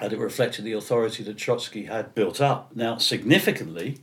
And 0.00 0.12
it 0.12 0.18
reflected 0.18 0.64
the 0.64 0.72
authority 0.72 1.22
that 1.24 1.38
Trotsky 1.38 1.84
had 1.84 2.14
built 2.14 2.40
up. 2.40 2.74
Now, 2.74 2.98
significantly, 2.98 3.98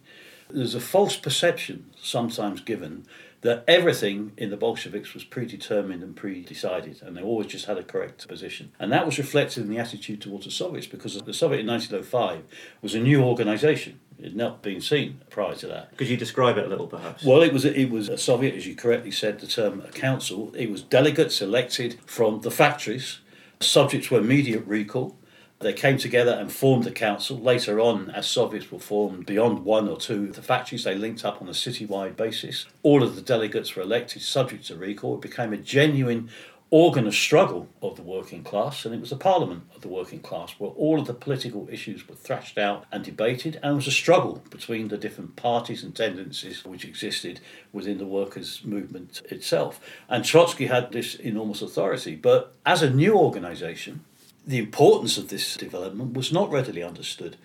there's 0.50 0.76
a 0.76 0.80
false 0.80 1.16
perception 1.16 1.92
sometimes 2.02 2.62
given 2.62 3.06
that 3.42 3.64
everything 3.68 4.32
in 4.38 4.50
the 4.50 4.58
Bolsheviks 4.58 5.14
was 5.14 5.26
predetermined 5.26 6.02
and 6.02 6.16
pre-decided, 6.16 7.02
and 7.02 7.16
they 7.16 7.22
always 7.22 7.48
just 7.48 7.66
had 7.66 7.78
a 7.78 7.84
correct 7.84 8.26
position. 8.28 8.72
And 8.80 8.92
that 8.92 9.06
was 9.06 9.18
reflected 9.18 9.64
in 9.64 9.70
the 9.70 9.78
attitude 9.78 10.22
towards 10.22 10.46
the 10.46 10.52
Soviets, 10.52 10.88
because 10.88 11.22
the 11.22 11.34
Soviet 11.34 11.60
in 11.60 11.68
1905 11.68 12.44
was 12.82 12.96
a 12.96 13.00
new 13.00 13.22
organisation. 13.22 14.00
It 14.18 14.26
had 14.26 14.36
not 14.36 14.62
been 14.62 14.80
seen 14.80 15.20
prior 15.30 15.56
to 15.56 15.68
that. 15.68 15.98
Could 15.98 16.08
you 16.08 16.16
describe 16.16 16.58
it 16.58 16.66
a 16.66 16.70
little, 16.70 16.88
perhaps? 16.88 17.26
Well, 17.26 17.42
it 17.42 17.52
was 17.52 17.66
a, 17.66 17.78
it 17.78 17.90
was 17.90 18.08
a 18.08 18.18
Soviet, 18.18 18.56
as 18.56 18.66
you 18.66 18.76
correctly 18.76 19.12
said, 19.12 19.40
the 19.40 19.48
term 19.48 19.82
a 19.82 19.92
council. 19.92 20.54
It 20.56 20.72
was 20.72 20.82
delegates 20.82 21.42
elected 21.42 22.00
from 22.06 22.42
the 22.42 22.52
factories, 22.52 23.20
subject 23.60 24.06
to 24.06 24.16
immediate 24.16 24.66
recall. 24.66 25.18
They 25.64 25.72
came 25.72 25.98
together 25.98 26.34
and 26.34 26.52
formed 26.52 26.86
a 26.88 26.92
council. 26.92 27.40
Later 27.40 27.80
on, 27.80 28.10
as 28.10 28.28
Soviets 28.28 28.70
were 28.70 28.80
formed 28.80 29.26
beyond 29.26 29.64
one 29.64 29.88
or 29.88 29.96
two 29.96 30.26
of 30.26 30.36
the 30.36 30.42
factories, 30.42 30.84
they 30.84 30.94
linked 30.94 31.24
up 31.24 31.42
on 31.42 31.48
a 31.48 31.52
citywide 31.52 32.18
basis. 32.18 32.66
All 32.84 33.02
of 33.02 33.16
the 33.16 33.22
delegates 33.22 33.74
were 33.74 33.82
elected 33.82 34.24
subject 34.24 34.68
to 34.68 34.76
recall. 34.76 35.16
It 35.16 35.22
became 35.22 35.54
a 35.54 35.58
genuine 35.58 36.30
organ 36.70 37.08
of 37.08 37.14
struggle 37.14 37.70
of 37.82 37.96
the 37.96 38.02
working 38.02 38.44
class, 38.44 38.84
and 38.84 38.94
it 38.94 39.00
was 39.00 39.12
the 39.12 39.16
parliament 39.16 39.64
of 39.74 39.82
the 39.82 39.88
working 39.88 40.20
class 40.20 40.56
where 40.58 40.72
all 40.72 41.00
of 41.00 41.08
the 41.08 41.14
political 41.14 41.70
issues 41.72 42.10
were 42.10 42.16
thrashed 42.16 42.58
out 42.58 42.84
and 42.92 43.06
debated, 43.06 43.58
and 43.64 43.72
it 43.72 43.76
was 43.76 43.88
a 43.88 43.92
struggle 43.92 44.44
between 44.50 44.90
the 44.90 44.98
different 44.98 45.36
parties 45.38 45.82
and 45.82 45.96
tendencies 45.96 46.66
which 46.66 46.84
existed 46.84 47.40
within 47.72 48.00
the 48.00 48.06
workers' 48.06 48.62
movement 48.66 49.22
itself. 49.30 49.80
And 50.10 50.26
Trotsky 50.26 50.66
had 50.66 50.92
this 50.92 51.16
enormous 51.16 51.62
authority, 51.62 52.16
but 52.16 52.54
as 52.66 52.82
a 52.82 52.90
new 52.90 53.16
organization, 53.16 54.04
the 54.46 54.58
importance 54.58 55.18
of 55.18 55.30
this 55.30 55.56
development 55.56 56.14
was 56.14 56.32
not 56.32 56.52
readily 56.52 56.84
understood. 56.84 57.38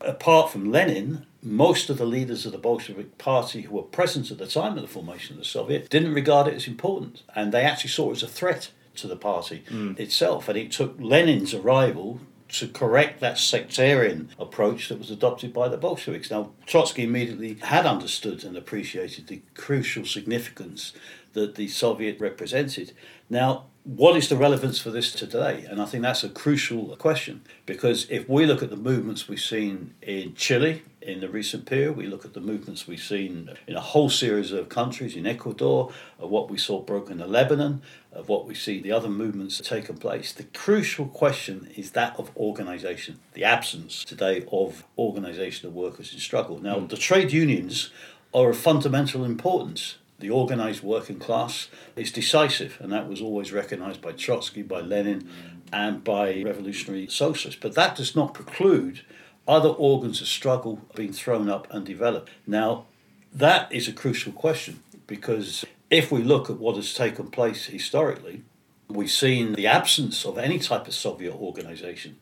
Apart 0.00 0.50
from 0.50 0.70
Lenin, 0.70 1.26
most 1.42 1.88
of 1.88 1.98
the 1.98 2.06
leaders 2.06 2.44
of 2.44 2.52
the 2.52 2.58
Bolshevik 2.58 3.18
Party 3.18 3.62
who 3.62 3.74
were 3.74 3.82
present 3.82 4.30
at 4.30 4.38
the 4.38 4.46
time 4.46 4.76
of 4.76 4.82
the 4.82 4.88
formation 4.88 5.34
of 5.34 5.38
the 5.38 5.44
Soviet 5.44 5.88
didn't 5.88 6.14
regard 6.14 6.48
it 6.48 6.54
as 6.54 6.66
important, 6.66 7.22
and 7.34 7.52
they 7.52 7.62
actually 7.62 7.90
saw 7.90 8.10
it 8.10 8.16
as 8.16 8.22
a 8.22 8.28
threat 8.28 8.70
to 8.96 9.06
the 9.06 9.16
party 9.16 9.62
mm. 9.68 9.98
itself. 9.98 10.48
And 10.48 10.58
it 10.58 10.72
took 10.72 10.96
Lenin's 10.98 11.54
arrival 11.54 12.20
to 12.48 12.68
correct 12.68 13.20
that 13.20 13.38
sectarian 13.38 14.30
approach 14.38 14.88
that 14.88 14.98
was 14.98 15.10
adopted 15.10 15.52
by 15.52 15.68
the 15.68 15.76
Bolsheviks. 15.76 16.30
Now, 16.30 16.50
Trotsky 16.64 17.02
immediately 17.04 17.54
had 17.54 17.86
understood 17.86 18.44
and 18.44 18.56
appreciated 18.56 19.26
the 19.26 19.42
crucial 19.54 20.04
significance 20.04 20.92
that 21.32 21.56
the 21.56 21.68
Soviet 21.68 22.20
represented. 22.20 22.92
Now, 23.28 23.64
what 23.86 24.16
is 24.16 24.28
the 24.28 24.36
relevance 24.36 24.80
for 24.80 24.90
this 24.90 25.12
today? 25.12 25.64
And 25.70 25.80
I 25.80 25.84
think 25.84 26.02
that's 26.02 26.24
a 26.24 26.28
crucial 26.28 26.96
question 26.96 27.42
because 27.66 28.10
if 28.10 28.28
we 28.28 28.44
look 28.44 28.60
at 28.60 28.68
the 28.68 28.76
movements 28.76 29.28
we've 29.28 29.38
seen 29.38 29.94
in 30.02 30.34
Chile 30.34 30.82
in 31.00 31.20
the 31.20 31.28
recent 31.28 31.66
period, 31.66 31.96
we 31.96 32.08
look 32.08 32.24
at 32.24 32.34
the 32.34 32.40
movements 32.40 32.88
we've 32.88 32.98
seen 32.98 33.48
in 33.68 33.76
a 33.76 33.80
whole 33.80 34.10
series 34.10 34.50
of 34.50 34.68
countries 34.68 35.14
in 35.14 35.24
Ecuador, 35.24 35.92
of 36.18 36.30
what 36.30 36.50
we 36.50 36.58
saw 36.58 36.80
broken 36.80 37.20
in 37.20 37.30
Lebanon, 37.30 37.80
of 38.12 38.28
what 38.28 38.44
we 38.44 38.56
see 38.56 38.80
the 38.80 38.90
other 38.90 39.08
movements 39.08 39.60
taking 39.60 39.98
place. 39.98 40.32
The 40.32 40.42
crucial 40.42 41.06
question 41.06 41.70
is 41.76 41.92
that 41.92 42.18
of 42.18 42.36
organisation, 42.36 43.20
the 43.34 43.44
absence 43.44 44.04
today 44.04 44.44
of 44.50 44.84
organisation 44.98 45.68
of 45.68 45.76
workers 45.76 46.12
in 46.12 46.18
struggle. 46.18 46.58
Now, 46.58 46.80
mm. 46.80 46.88
the 46.88 46.96
trade 46.96 47.30
unions 47.30 47.90
are 48.34 48.50
of 48.50 48.56
fundamental 48.56 49.24
importance 49.24 49.98
the 50.18 50.30
organised 50.30 50.82
working 50.82 51.18
class 51.18 51.68
is 51.94 52.10
decisive, 52.10 52.78
and 52.80 52.92
that 52.92 53.08
was 53.08 53.20
always 53.20 53.52
recognised 53.52 54.00
by 54.00 54.12
Trotsky, 54.12 54.62
by 54.62 54.80
Lenin, 54.80 55.28
and 55.72 56.02
by 56.02 56.42
revolutionary 56.42 57.06
socialists. 57.08 57.60
But 57.60 57.74
that 57.74 57.96
does 57.96 58.16
not 58.16 58.34
preclude 58.34 59.02
other 59.46 59.68
organs 59.68 60.20
of 60.20 60.26
struggle 60.26 60.80
being 60.94 61.12
thrown 61.12 61.48
up 61.48 61.66
and 61.70 61.84
developed. 61.84 62.30
Now, 62.46 62.86
that 63.32 63.70
is 63.72 63.86
a 63.88 63.92
crucial 63.92 64.32
question 64.32 64.82
because 65.06 65.64
if 65.90 66.10
we 66.10 66.22
look 66.22 66.50
at 66.50 66.58
what 66.58 66.76
has 66.76 66.94
taken 66.94 67.30
place 67.30 67.66
historically, 67.66 68.42
we've 68.88 69.10
seen 69.10 69.52
the 69.52 69.66
absence 69.66 70.24
of 70.24 70.38
any 70.38 70.58
type 70.58 70.86
of 70.86 70.94
Soviet 70.94 71.34
organisation 71.34 72.16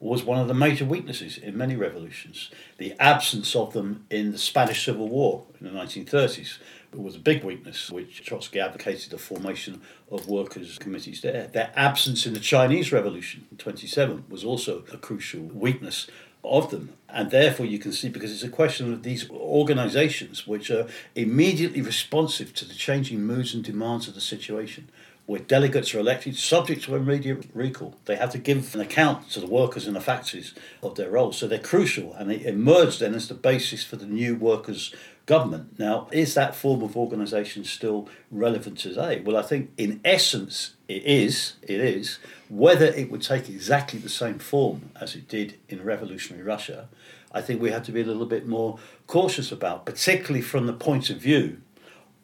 was 0.00 0.22
one 0.22 0.38
of 0.38 0.46
the 0.46 0.54
major 0.54 0.84
weaknesses 0.84 1.38
in 1.38 1.56
many 1.56 1.74
revolutions. 1.74 2.50
The 2.76 2.94
absence 3.00 3.56
of 3.56 3.72
them 3.72 4.06
in 4.10 4.30
the 4.30 4.38
Spanish 4.38 4.84
Civil 4.84 5.08
War 5.08 5.44
in 5.60 5.66
the 5.66 5.72
1930s 5.72 6.58
was 6.92 7.16
a 7.16 7.20
big 7.20 7.44
weakness, 7.44 7.90
which 7.90 8.24
Trotsky 8.24 8.60
advocated 8.60 9.10
the 9.10 9.18
formation 9.18 9.82
of 10.10 10.28
workers' 10.28 10.78
committees 10.78 11.20
there. 11.20 11.46
Their 11.46 11.72
absence 11.76 12.26
in 12.26 12.34
the 12.34 12.40
Chinese 12.40 12.92
Revolution 12.92 13.46
in 13.50 13.56
27 13.58 14.24
was 14.28 14.44
also 14.44 14.84
a 14.92 14.96
crucial 14.96 15.42
weakness 15.42 16.08
of 16.44 16.70
them. 16.70 16.94
And 17.08 17.30
therefore, 17.30 17.66
you 17.66 17.78
can 17.78 17.92
see, 17.92 18.08
because 18.08 18.32
it's 18.32 18.42
a 18.42 18.48
question 18.48 18.92
of 18.92 19.02
these 19.02 19.28
organizations 19.30 20.46
which 20.46 20.70
are 20.70 20.86
immediately 21.14 21.80
responsive 21.80 22.54
to 22.54 22.64
the 22.64 22.74
changing 22.74 23.22
moods 23.22 23.54
and 23.54 23.64
demands 23.64 24.08
of 24.08 24.14
the 24.14 24.20
situation 24.20 24.90
where 25.28 25.40
delegates 25.40 25.94
are 25.94 25.98
elected 25.98 26.34
subject 26.36 26.84
to 26.84 26.94
immediate 26.94 27.44
recall. 27.52 27.94
They 28.06 28.16
have 28.16 28.30
to 28.30 28.38
give 28.38 28.74
an 28.74 28.80
account 28.80 29.28
to 29.32 29.40
the 29.40 29.46
workers 29.46 29.86
in 29.86 29.92
the 29.92 30.00
factories 30.00 30.54
of 30.82 30.94
their 30.94 31.10
role. 31.10 31.32
So 31.32 31.46
they're 31.46 31.58
crucial 31.58 32.14
and 32.14 32.30
they 32.30 32.42
emerge 32.46 32.98
then 32.98 33.14
as 33.14 33.28
the 33.28 33.34
basis 33.34 33.84
for 33.84 33.96
the 33.96 34.06
new 34.06 34.36
workers' 34.36 34.94
government. 35.28 35.78
Now, 35.78 36.08
is 36.10 36.32
that 36.34 36.56
form 36.56 36.82
of 36.82 36.96
organisation 36.96 37.62
still 37.62 38.08
relevant 38.30 38.78
today? 38.78 39.20
Well, 39.20 39.36
I 39.36 39.42
think 39.42 39.70
in 39.76 40.00
essence 40.02 40.72
it 40.88 41.04
is. 41.04 41.56
It 41.62 41.80
is. 41.80 42.18
Whether 42.48 42.86
it 42.86 43.10
would 43.10 43.20
take 43.20 43.50
exactly 43.50 43.98
the 43.98 44.08
same 44.08 44.38
form 44.38 44.90
as 44.98 45.14
it 45.14 45.28
did 45.28 45.58
in 45.68 45.84
revolutionary 45.84 46.42
Russia, 46.42 46.88
I 47.30 47.42
think 47.42 47.60
we 47.60 47.70
have 47.70 47.84
to 47.84 47.92
be 47.92 48.00
a 48.00 48.06
little 48.06 48.24
bit 48.24 48.48
more 48.48 48.78
cautious 49.06 49.52
about, 49.52 49.84
particularly 49.84 50.40
from 50.40 50.66
the 50.66 50.72
point 50.72 51.10
of 51.10 51.18
view 51.18 51.58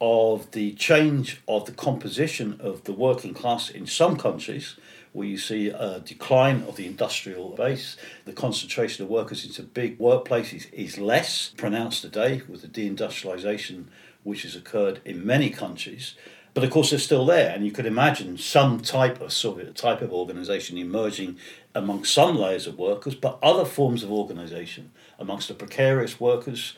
of 0.00 0.50
the 0.52 0.72
change 0.72 1.42
of 1.46 1.66
the 1.66 1.72
composition 1.72 2.58
of 2.58 2.84
the 2.84 2.92
working 2.94 3.34
class 3.34 3.68
in 3.68 3.86
some 3.86 4.16
countries 4.16 4.76
where 5.14 5.26
you 5.26 5.38
see 5.38 5.68
a 5.68 6.00
decline 6.00 6.64
of 6.64 6.74
the 6.74 6.86
industrial 6.86 7.50
base. 7.50 7.96
The 8.24 8.32
concentration 8.32 9.04
of 9.04 9.10
workers 9.10 9.46
into 9.46 9.62
big 9.62 9.96
workplaces 9.98 10.70
is 10.72 10.98
less 10.98 11.52
pronounced 11.56 12.02
today 12.02 12.42
with 12.48 12.62
the 12.62 12.68
deindustrialization 12.68 13.84
which 14.24 14.42
has 14.42 14.56
occurred 14.56 15.00
in 15.04 15.24
many 15.24 15.50
countries. 15.50 16.16
But 16.52 16.64
of 16.64 16.70
course, 16.70 16.90
they're 16.90 16.98
still 16.98 17.26
there, 17.26 17.54
and 17.54 17.64
you 17.64 17.70
could 17.70 17.86
imagine 17.86 18.38
some 18.38 18.80
type 18.80 19.20
of 19.20 19.32
Soviet 19.32 19.76
type 19.76 20.02
of 20.02 20.12
organisation 20.12 20.78
emerging 20.78 21.38
among 21.76 22.04
some 22.04 22.36
layers 22.36 22.66
of 22.66 22.78
workers, 22.78 23.14
but 23.14 23.38
other 23.40 23.64
forms 23.64 24.02
of 24.02 24.10
organisation 24.10 24.90
amongst 25.18 25.46
the 25.46 25.54
precarious 25.54 26.18
workers 26.18 26.74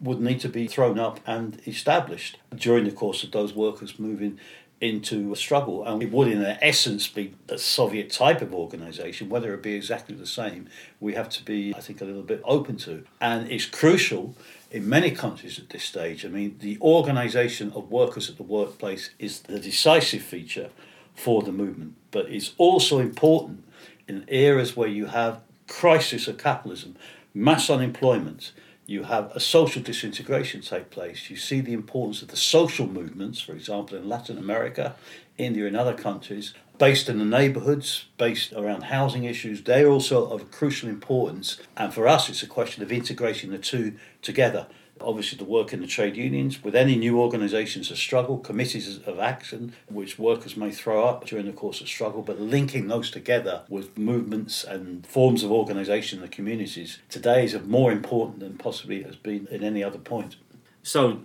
would 0.00 0.20
need 0.20 0.40
to 0.40 0.48
be 0.48 0.66
thrown 0.66 0.98
up 0.98 1.20
and 1.26 1.60
established 1.66 2.38
during 2.54 2.84
the 2.84 2.90
course 2.90 3.22
of 3.22 3.32
those 3.32 3.52
workers 3.52 3.98
moving 3.98 4.38
into 4.80 5.32
a 5.32 5.36
struggle. 5.36 5.84
And 5.84 6.02
it 6.02 6.10
would, 6.10 6.28
in 6.28 6.42
essence, 6.62 7.06
be 7.06 7.34
a 7.48 7.58
Soviet 7.58 8.10
type 8.10 8.40
of 8.40 8.54
organisation, 8.54 9.28
whether 9.28 9.52
it 9.52 9.62
be 9.62 9.74
exactly 9.74 10.14
the 10.14 10.26
same, 10.26 10.68
we 11.00 11.14
have 11.14 11.28
to 11.30 11.44
be, 11.44 11.74
I 11.76 11.80
think, 11.80 12.00
a 12.00 12.04
little 12.04 12.22
bit 12.22 12.40
open 12.44 12.76
to. 12.78 13.04
And 13.20 13.50
it's 13.50 13.66
crucial 13.66 14.34
in 14.70 14.88
many 14.88 15.10
countries 15.10 15.58
at 15.58 15.68
this 15.70 15.84
stage. 15.84 16.24
I 16.24 16.28
mean, 16.28 16.56
the 16.60 16.78
organisation 16.80 17.72
of 17.72 17.90
workers 17.90 18.30
at 18.30 18.36
the 18.36 18.42
workplace 18.42 19.10
is 19.18 19.40
the 19.40 19.58
decisive 19.58 20.22
feature 20.22 20.70
for 21.14 21.42
the 21.42 21.52
movement, 21.52 21.96
but 22.10 22.30
it's 22.30 22.54
also 22.56 22.98
important 22.98 23.64
in 24.08 24.24
areas 24.28 24.76
where 24.76 24.88
you 24.88 25.06
have 25.06 25.40
crisis 25.66 26.26
of 26.26 26.38
capitalism, 26.38 26.96
mass 27.34 27.68
unemployment, 27.68 28.52
you 28.90 29.04
have 29.04 29.30
a 29.36 29.40
social 29.40 29.80
disintegration 29.80 30.62
take 30.62 30.90
place. 30.90 31.30
You 31.30 31.36
see 31.36 31.60
the 31.60 31.72
importance 31.72 32.22
of 32.22 32.28
the 32.28 32.36
social 32.36 32.88
movements, 32.88 33.40
for 33.40 33.52
example, 33.52 33.96
in 33.96 34.08
Latin 34.08 34.36
America, 34.36 34.96
India, 35.38 35.68
and 35.68 35.76
other 35.76 35.94
countries, 35.94 36.54
based 36.76 37.08
in 37.08 37.18
the 37.18 37.24
neighborhoods, 37.24 38.06
based 38.18 38.52
around 38.52 38.82
housing 38.82 39.22
issues. 39.22 39.62
They're 39.62 39.86
also 39.86 40.28
of 40.28 40.50
crucial 40.50 40.88
importance. 40.88 41.56
And 41.76 41.94
for 41.94 42.08
us, 42.08 42.28
it's 42.28 42.42
a 42.42 42.48
question 42.48 42.82
of 42.82 42.90
integrating 42.90 43.52
the 43.52 43.58
two 43.58 43.94
together 44.22 44.66
obviously 45.02 45.38
the 45.38 45.44
work 45.44 45.72
in 45.72 45.80
the 45.80 45.86
trade 45.86 46.16
unions, 46.16 46.62
with 46.62 46.74
any 46.74 46.96
new 46.96 47.20
organisations 47.20 47.90
of 47.90 47.98
struggle, 47.98 48.38
committees 48.38 48.98
of 49.06 49.18
action, 49.18 49.72
which 49.88 50.18
workers 50.18 50.56
may 50.56 50.70
throw 50.70 51.04
up 51.04 51.26
during 51.26 51.46
the 51.46 51.52
course 51.52 51.80
of 51.80 51.88
struggle, 51.88 52.22
but 52.22 52.40
linking 52.40 52.88
those 52.88 53.10
together 53.10 53.62
with 53.68 53.96
movements 53.96 54.64
and 54.64 55.06
forms 55.06 55.42
of 55.42 55.50
organisation 55.50 56.18
in 56.18 56.22
the 56.22 56.28
communities 56.28 56.98
today 57.08 57.44
is 57.44 57.58
more 57.62 57.92
important 57.92 58.40
than 58.40 58.56
possibly 58.56 59.02
has 59.02 59.16
been 59.16 59.48
at 59.50 59.62
any 59.62 59.82
other 59.82 59.98
point. 59.98 60.36
So, 60.82 61.20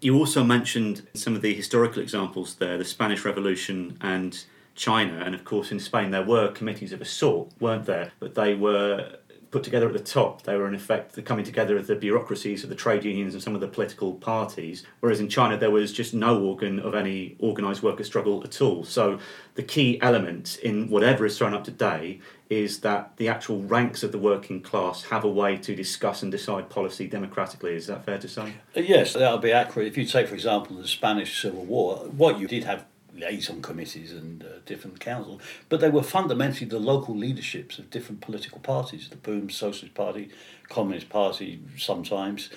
you 0.00 0.16
also 0.16 0.44
mentioned 0.44 1.06
some 1.14 1.34
of 1.34 1.42
the 1.42 1.54
historical 1.54 2.02
examples 2.02 2.56
there, 2.56 2.76
the 2.78 2.84
Spanish 2.84 3.24
Revolution 3.24 3.98
and 4.00 4.44
China, 4.74 5.22
and 5.24 5.34
of 5.34 5.44
course 5.44 5.72
in 5.72 5.80
Spain 5.80 6.10
there 6.10 6.22
were 6.22 6.52
committees 6.52 6.92
of 6.92 7.00
a 7.00 7.04
sort, 7.04 7.48
weren't 7.58 7.86
there? 7.86 8.12
But 8.20 8.34
they 8.34 8.54
were 8.54 9.16
put 9.56 9.64
together 9.64 9.86
at 9.86 9.94
the 9.94 9.98
top. 9.98 10.42
They 10.42 10.54
were 10.54 10.68
in 10.68 10.74
effect 10.74 11.14
the 11.14 11.22
coming 11.22 11.42
together 11.42 11.78
of 11.78 11.86
the 11.86 11.94
bureaucracies 11.94 12.62
of 12.62 12.68
the 12.68 12.74
trade 12.74 13.04
unions 13.04 13.32
and 13.32 13.42
some 13.42 13.54
of 13.54 13.62
the 13.62 13.68
political 13.68 14.12
parties. 14.12 14.84
Whereas 15.00 15.18
in 15.18 15.30
China 15.30 15.56
there 15.56 15.70
was 15.70 15.94
just 15.94 16.12
no 16.12 16.38
organ 16.42 16.78
of 16.78 16.94
any 16.94 17.38
organised 17.40 17.82
worker 17.82 18.04
struggle 18.04 18.44
at 18.44 18.60
all. 18.60 18.84
So 18.84 19.18
the 19.54 19.62
key 19.62 19.98
element 20.02 20.58
in 20.62 20.90
whatever 20.90 21.24
is 21.24 21.38
thrown 21.38 21.54
up 21.54 21.64
today 21.64 22.20
is 22.50 22.80
that 22.80 23.16
the 23.16 23.30
actual 23.30 23.62
ranks 23.62 24.02
of 24.02 24.12
the 24.12 24.18
working 24.18 24.60
class 24.60 25.04
have 25.04 25.24
a 25.24 25.30
way 25.30 25.56
to 25.56 25.74
discuss 25.74 26.22
and 26.22 26.30
decide 26.30 26.68
policy 26.68 27.08
democratically. 27.08 27.74
Is 27.74 27.86
that 27.86 28.04
fair 28.04 28.18
to 28.18 28.28
say? 28.28 28.52
Uh, 28.76 28.80
yes, 28.80 29.14
that 29.14 29.32
would 29.32 29.40
be 29.40 29.52
accurate. 29.52 29.88
If 29.88 29.96
you 29.96 30.04
take, 30.04 30.28
for 30.28 30.34
example, 30.34 30.76
the 30.76 30.86
Spanish 30.86 31.40
Civil 31.40 31.64
War, 31.64 31.96
what 32.14 32.38
you 32.38 32.46
did 32.46 32.64
have 32.64 32.84
liaison 33.18 33.62
committees 33.62 34.12
and 34.12 34.42
uh, 34.42 34.58
different 34.64 35.00
councils, 35.00 35.40
but 35.68 35.80
they 35.80 35.90
were 35.90 36.02
fundamentally 36.02 36.68
the 36.68 36.78
local 36.78 37.16
leaderships 37.16 37.78
of 37.78 37.90
different 37.90 38.20
political 38.20 38.58
parties 38.60 39.08
the 39.08 39.16
POUM 39.16 39.50
Socialist 39.50 39.94
Party, 39.94 40.28
Communist 40.68 41.08
Party 41.08 41.60
sometimes, 41.76 42.50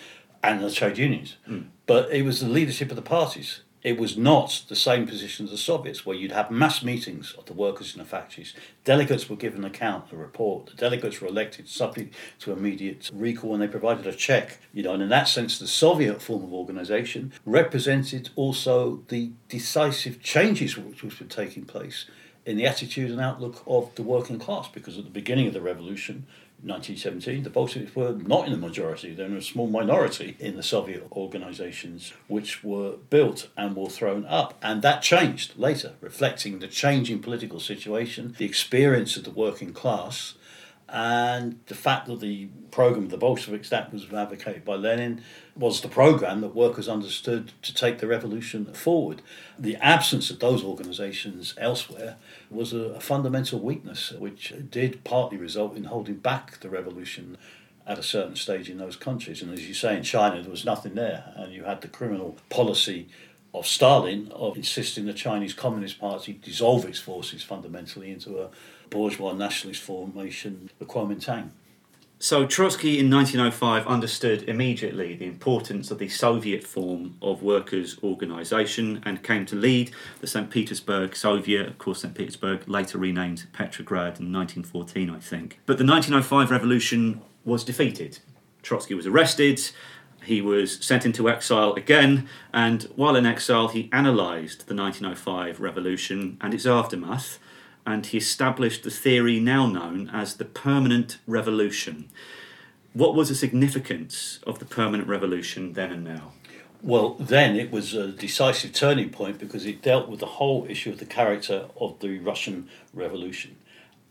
and 0.43 0.61
the 0.61 0.71
trade 0.71 0.97
unions. 0.97 1.37
Mm. 1.47 1.67
But 1.85 2.11
it 2.11 2.23
was 2.23 2.39
the 2.39 2.49
leadership 2.49 2.89
of 2.89 2.95
the 2.95 3.01
parties 3.01 3.61
it 3.81 3.97
was 3.97 4.17
not 4.17 4.63
the 4.67 4.75
same 4.75 5.07
position 5.07 5.45
as 5.45 5.51
the 5.51 5.57
Soviets, 5.57 6.05
where 6.05 6.15
you'd 6.15 6.33
have 6.33 6.51
mass 6.51 6.83
meetings 6.83 7.33
of 7.37 7.45
the 7.45 7.53
workers 7.53 7.93
in 7.93 7.99
the 7.99 8.05
factories. 8.05 8.53
Delegates 8.83 9.29
were 9.29 9.37
given 9.37 9.63
account, 9.63 10.11
a 10.11 10.17
report. 10.17 10.67
The 10.67 10.75
delegates 10.75 11.21
were 11.21 11.27
elected 11.27 11.69
subject 11.69 12.13
to 12.39 12.51
immediate 12.51 13.09
recall, 13.13 13.53
and 13.53 13.61
they 13.61 13.67
provided 13.67 14.05
a 14.05 14.13
check. 14.13 14.59
You 14.73 14.83
know, 14.83 14.93
and 14.93 15.03
in 15.03 15.09
that 15.09 15.29
sense, 15.29 15.57
the 15.57 15.67
Soviet 15.67 16.21
form 16.21 16.43
of 16.43 16.53
organisation 16.53 17.31
represented 17.45 18.29
also 18.35 19.03
the 19.07 19.31
decisive 19.47 20.21
changes 20.21 20.77
which 20.77 21.03
were 21.03 21.25
taking 21.25 21.63
place 21.63 22.05
in 22.45 22.57
the 22.57 22.65
attitude 22.65 23.11
and 23.11 23.21
outlook 23.21 23.63
of 23.67 23.93
the 23.95 24.03
working 24.03 24.39
class, 24.39 24.67
because 24.67 24.97
at 24.97 25.03
the 25.05 25.09
beginning 25.09 25.47
of 25.47 25.53
the 25.53 25.61
revolution, 25.61 26.25
1917, 26.61 27.43
the 27.43 27.49
Bolsheviks 27.49 27.95
were 27.95 28.13
not 28.13 28.45
in 28.45 28.51
the 28.51 28.57
majority. 28.57 29.13
They 29.13 29.27
were 29.27 29.37
a 29.37 29.41
small 29.41 29.67
minority 29.67 30.35
in 30.39 30.55
the 30.55 30.63
Soviet 30.63 31.03
organizations 31.11 32.13
which 32.27 32.63
were 32.63 32.97
built 33.09 33.47
and 33.55 33.75
were 33.75 33.89
thrown 33.89 34.25
up. 34.25 34.57
And 34.61 34.81
that 34.81 35.01
changed 35.01 35.57
later, 35.57 35.93
reflecting 36.01 36.59
the 36.59 36.67
changing 36.67 37.19
political 37.19 37.59
situation, 37.59 38.35
the 38.37 38.45
experience 38.45 39.15
of 39.15 39.23
the 39.23 39.31
working 39.31 39.73
class, 39.73 40.33
and 40.91 41.59
the 41.67 41.75
fact 41.75 42.07
that 42.07 42.19
the 42.19 42.47
program 42.71 43.05
of 43.05 43.09
the 43.09 43.17
Bolsheviks 43.17 43.69
that 43.69 43.91
was 43.91 44.05
advocated 44.11 44.65
by 44.65 44.75
Lenin 44.75 45.21
was 45.55 45.81
the 45.81 45.87
program 45.87 46.41
that 46.41 46.55
workers 46.55 46.87
understood 46.87 47.51
to 47.61 47.73
take 47.73 47.99
the 47.99 48.07
revolution 48.07 48.65
forward. 48.73 49.21
The 49.57 49.75
absence 49.77 50.29
of 50.29 50.39
those 50.39 50.63
organizations 50.63 51.53
elsewhere 51.57 52.17
was 52.49 52.73
a, 52.73 52.79
a 52.95 52.99
fundamental 52.99 53.59
weakness, 53.59 54.11
which 54.11 54.53
did 54.69 55.03
partly 55.03 55.37
result 55.37 55.75
in 55.75 55.85
holding 55.85 56.15
back 56.15 56.59
the 56.59 56.69
revolution 56.69 57.37
at 57.85 57.97
a 57.97 58.03
certain 58.03 58.35
stage 58.35 58.69
in 58.69 58.77
those 58.77 58.95
countries. 58.95 59.41
And 59.41 59.51
as 59.51 59.67
you 59.67 59.73
say, 59.73 59.97
in 59.97 60.03
China, 60.03 60.41
there 60.41 60.51
was 60.51 60.65
nothing 60.65 60.95
there, 60.95 61.33
and 61.35 61.51
you 61.51 61.63
had 61.63 61.81
the 61.81 61.87
criminal 61.87 62.37
policy 62.49 63.09
of 63.53 63.65
Stalin 63.65 64.31
of 64.31 64.55
insisting 64.55 65.05
the 65.05 65.13
Chinese 65.13 65.53
Communist 65.53 65.99
Party 65.99 66.39
dissolve 66.43 66.85
its 66.85 66.99
forces 66.99 67.41
fundamentally 67.41 68.11
into 68.11 68.39
a 68.39 68.49
bourgeois 68.89 69.33
nationalist 69.33 69.81
formation, 69.81 70.69
the 70.79 70.85
Kuomintang. 70.85 71.51
So 72.21 72.45
Trotsky 72.45 72.99
in 72.99 73.09
1905 73.09 73.87
understood 73.87 74.43
immediately 74.43 75.15
the 75.15 75.25
importance 75.25 75.89
of 75.89 75.99
the 75.99 76.09
Soviet 76.09 76.65
form 76.65 77.15
of 77.21 77.41
workers' 77.41 77.97
organisation 78.03 79.01
and 79.05 79.23
came 79.23 79.45
to 79.45 79.55
lead 79.55 79.91
the 80.19 80.27
St. 80.27 80.49
Petersburg 80.49 81.15
Soviet, 81.15 81.65
of 81.65 81.77
course, 81.77 82.01
St. 82.01 82.13
Petersburg, 82.13 82.67
later 82.67 82.97
renamed 82.97 83.47
Petrograd 83.53 84.19
in 84.19 84.33
1914, 84.33 85.09
I 85.09 85.19
think. 85.19 85.59
But 85.65 85.77
the 85.77 85.85
1905 85.85 86.51
revolution 86.51 87.21
was 87.45 87.63
defeated. 87.63 88.19
Trotsky 88.63 88.95
was 88.95 89.07
arrested, 89.07 89.61
he 90.25 90.41
was 90.41 90.83
sent 90.85 91.05
into 91.05 91.29
exile 91.29 91.73
again, 91.75 92.27
and 92.53 92.83
while 92.97 93.15
in 93.15 93.25
exile, 93.25 93.69
he 93.69 93.89
analysed 93.93 94.67
the 94.67 94.75
1905 94.75 95.61
revolution 95.61 96.37
and 96.41 96.53
its 96.53 96.65
aftermath 96.65 97.39
and 97.89 98.05
he 98.05 98.19
established 98.19 98.83
the 98.83 98.91
theory 98.91 99.39
now 99.39 99.65
known 99.65 100.11
as 100.13 100.35
the 100.35 100.45
permanent 100.45 101.17
revolution. 101.25 102.07
What 102.93 103.15
was 103.15 103.29
the 103.29 103.35
significance 103.35 104.39
of 104.45 104.59
the 104.59 104.65
permanent 104.65 105.07
revolution 105.07 105.73
then 105.73 105.91
and 105.91 106.03
now? 106.03 106.33
Well, 106.83 107.15
then 107.15 107.55
it 107.55 107.71
was 107.71 107.95
a 107.95 108.09
decisive 108.09 108.73
turning 108.73 109.09
point 109.09 109.39
because 109.39 109.65
it 109.65 109.81
dealt 109.81 110.07
with 110.07 110.19
the 110.19 110.35
whole 110.37 110.67
issue 110.69 110.91
of 110.91 110.99
the 110.99 111.05
character 111.05 111.65
of 111.79 111.99
the 111.99 112.19
Russian 112.19 112.69
Revolution. 112.93 113.57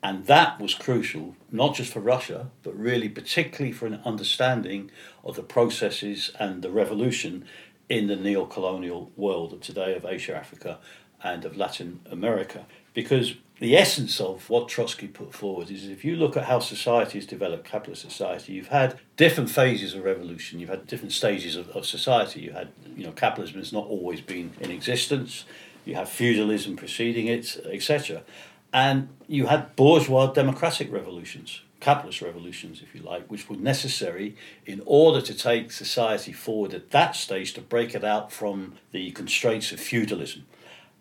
And 0.03 0.27
that 0.27 0.61
was 0.61 0.75
crucial, 0.75 1.37
not 1.53 1.77
just 1.77 1.93
for 1.93 2.01
Russia, 2.01 2.51
but 2.65 2.77
really 2.77 3.09
particularly 3.09 3.73
for 3.73 3.87
an 3.87 4.01
understanding 4.05 4.91
of 5.25 5.37
the 5.37 5.43
processes 5.43 6.33
and 6.41 6.63
the 6.63 6.71
revolution 6.71 7.45
in 7.89 8.09
the 8.09 8.17
neo 8.17 8.45
colonial 8.45 9.13
world 9.17 9.53
of 9.53 9.61
today, 9.61 9.95
of 9.95 10.05
Asia, 10.05 10.37
Africa, 10.37 10.79
and 11.23 11.45
of 11.45 11.57
Latin 11.57 12.01
America. 12.11 12.67
Because 12.95 13.35
the 13.61 13.77
essence 13.77 14.21
of 14.21 14.49
what 14.49 14.69
Trotsky 14.69 15.09
put 15.09 15.35
forward 15.35 15.71
is 15.71 15.89
if 15.89 16.05
you 16.05 16.15
look 16.15 16.37
at 16.37 16.45
how 16.45 16.61
society 16.61 17.19
has 17.19 17.27
developed, 17.27 17.65
capitalist 17.65 18.03
society, 18.03 18.53
you've 18.53 18.69
had 18.69 18.99
different 19.17 19.51
phases 19.51 19.95
of 19.95 20.05
revolution, 20.05 20.61
you've 20.61 20.69
had 20.69 20.87
different 20.87 21.13
stages 21.13 21.57
of, 21.57 21.69
of 21.71 21.85
society. 21.85 22.41
You 22.41 22.53
had, 22.53 22.69
you 22.97 23.05
know, 23.05 23.13
capitalism 23.13 23.59
has 23.59 23.73
not 23.73 23.87
always 23.87 24.21
been 24.21 24.53
in 24.61 24.71
existence, 24.71 25.45
you 25.85 25.97
have 25.97 26.09
feudalism 26.09 26.77
preceding 26.77 27.27
it, 27.27 27.57
etc. 27.71 28.23
And 28.73 29.09
you 29.27 29.47
had 29.47 29.75
bourgeois 29.75 30.27
democratic 30.29 30.93
revolutions, 30.93 31.63
capitalist 31.81 32.23
revolutions, 32.23 32.81
if 32.83 32.95
you 32.95 33.03
like, 33.03 33.27
which 33.27 33.49
were 33.49 33.57
necessary 33.57 34.37
in 34.67 34.83
order 34.87 35.21
to 35.21 35.35
take 35.35 35.73
society 35.73 36.33
forward 36.33 36.75
at 36.75 36.91
that 36.91 37.17
stage 37.17 37.55
to 37.55 37.61
break 37.61 37.95
it 37.95 38.05
out 38.05 38.31
from 38.31 38.75
the 38.93 39.11
constraints 39.13 39.73
of 39.73 39.81
feudalism. 39.81 40.45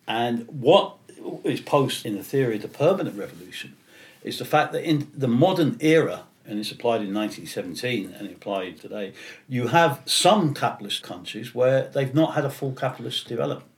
And 0.08 0.47
what 0.47 0.95
is 1.43 1.61
posed 1.61 2.05
in 2.05 2.15
the 2.15 2.23
theory 2.23 2.55
of 2.55 2.61
the 2.61 2.67
permanent 2.67 3.17
revolution 3.17 3.75
is 4.23 4.39
the 4.39 4.45
fact 4.45 4.73
that 4.73 4.83
in 4.83 5.09
the 5.13 5.27
modern 5.27 5.77
era, 5.79 6.23
and 6.45 6.59
it's 6.59 6.71
applied 6.71 7.01
in 7.01 7.13
1917 7.13 8.13
and 8.17 8.29
applied 8.29 8.79
today, 8.79 9.13
you 9.47 9.67
have 9.67 10.01
some 10.05 10.53
capitalist 10.53 11.03
countries 11.03 11.53
where 11.55 11.89
they've 11.89 12.13
not 12.13 12.33
had 12.33 12.45
a 12.45 12.49
full 12.49 12.73
capitalist 12.73 13.27
development, 13.27 13.69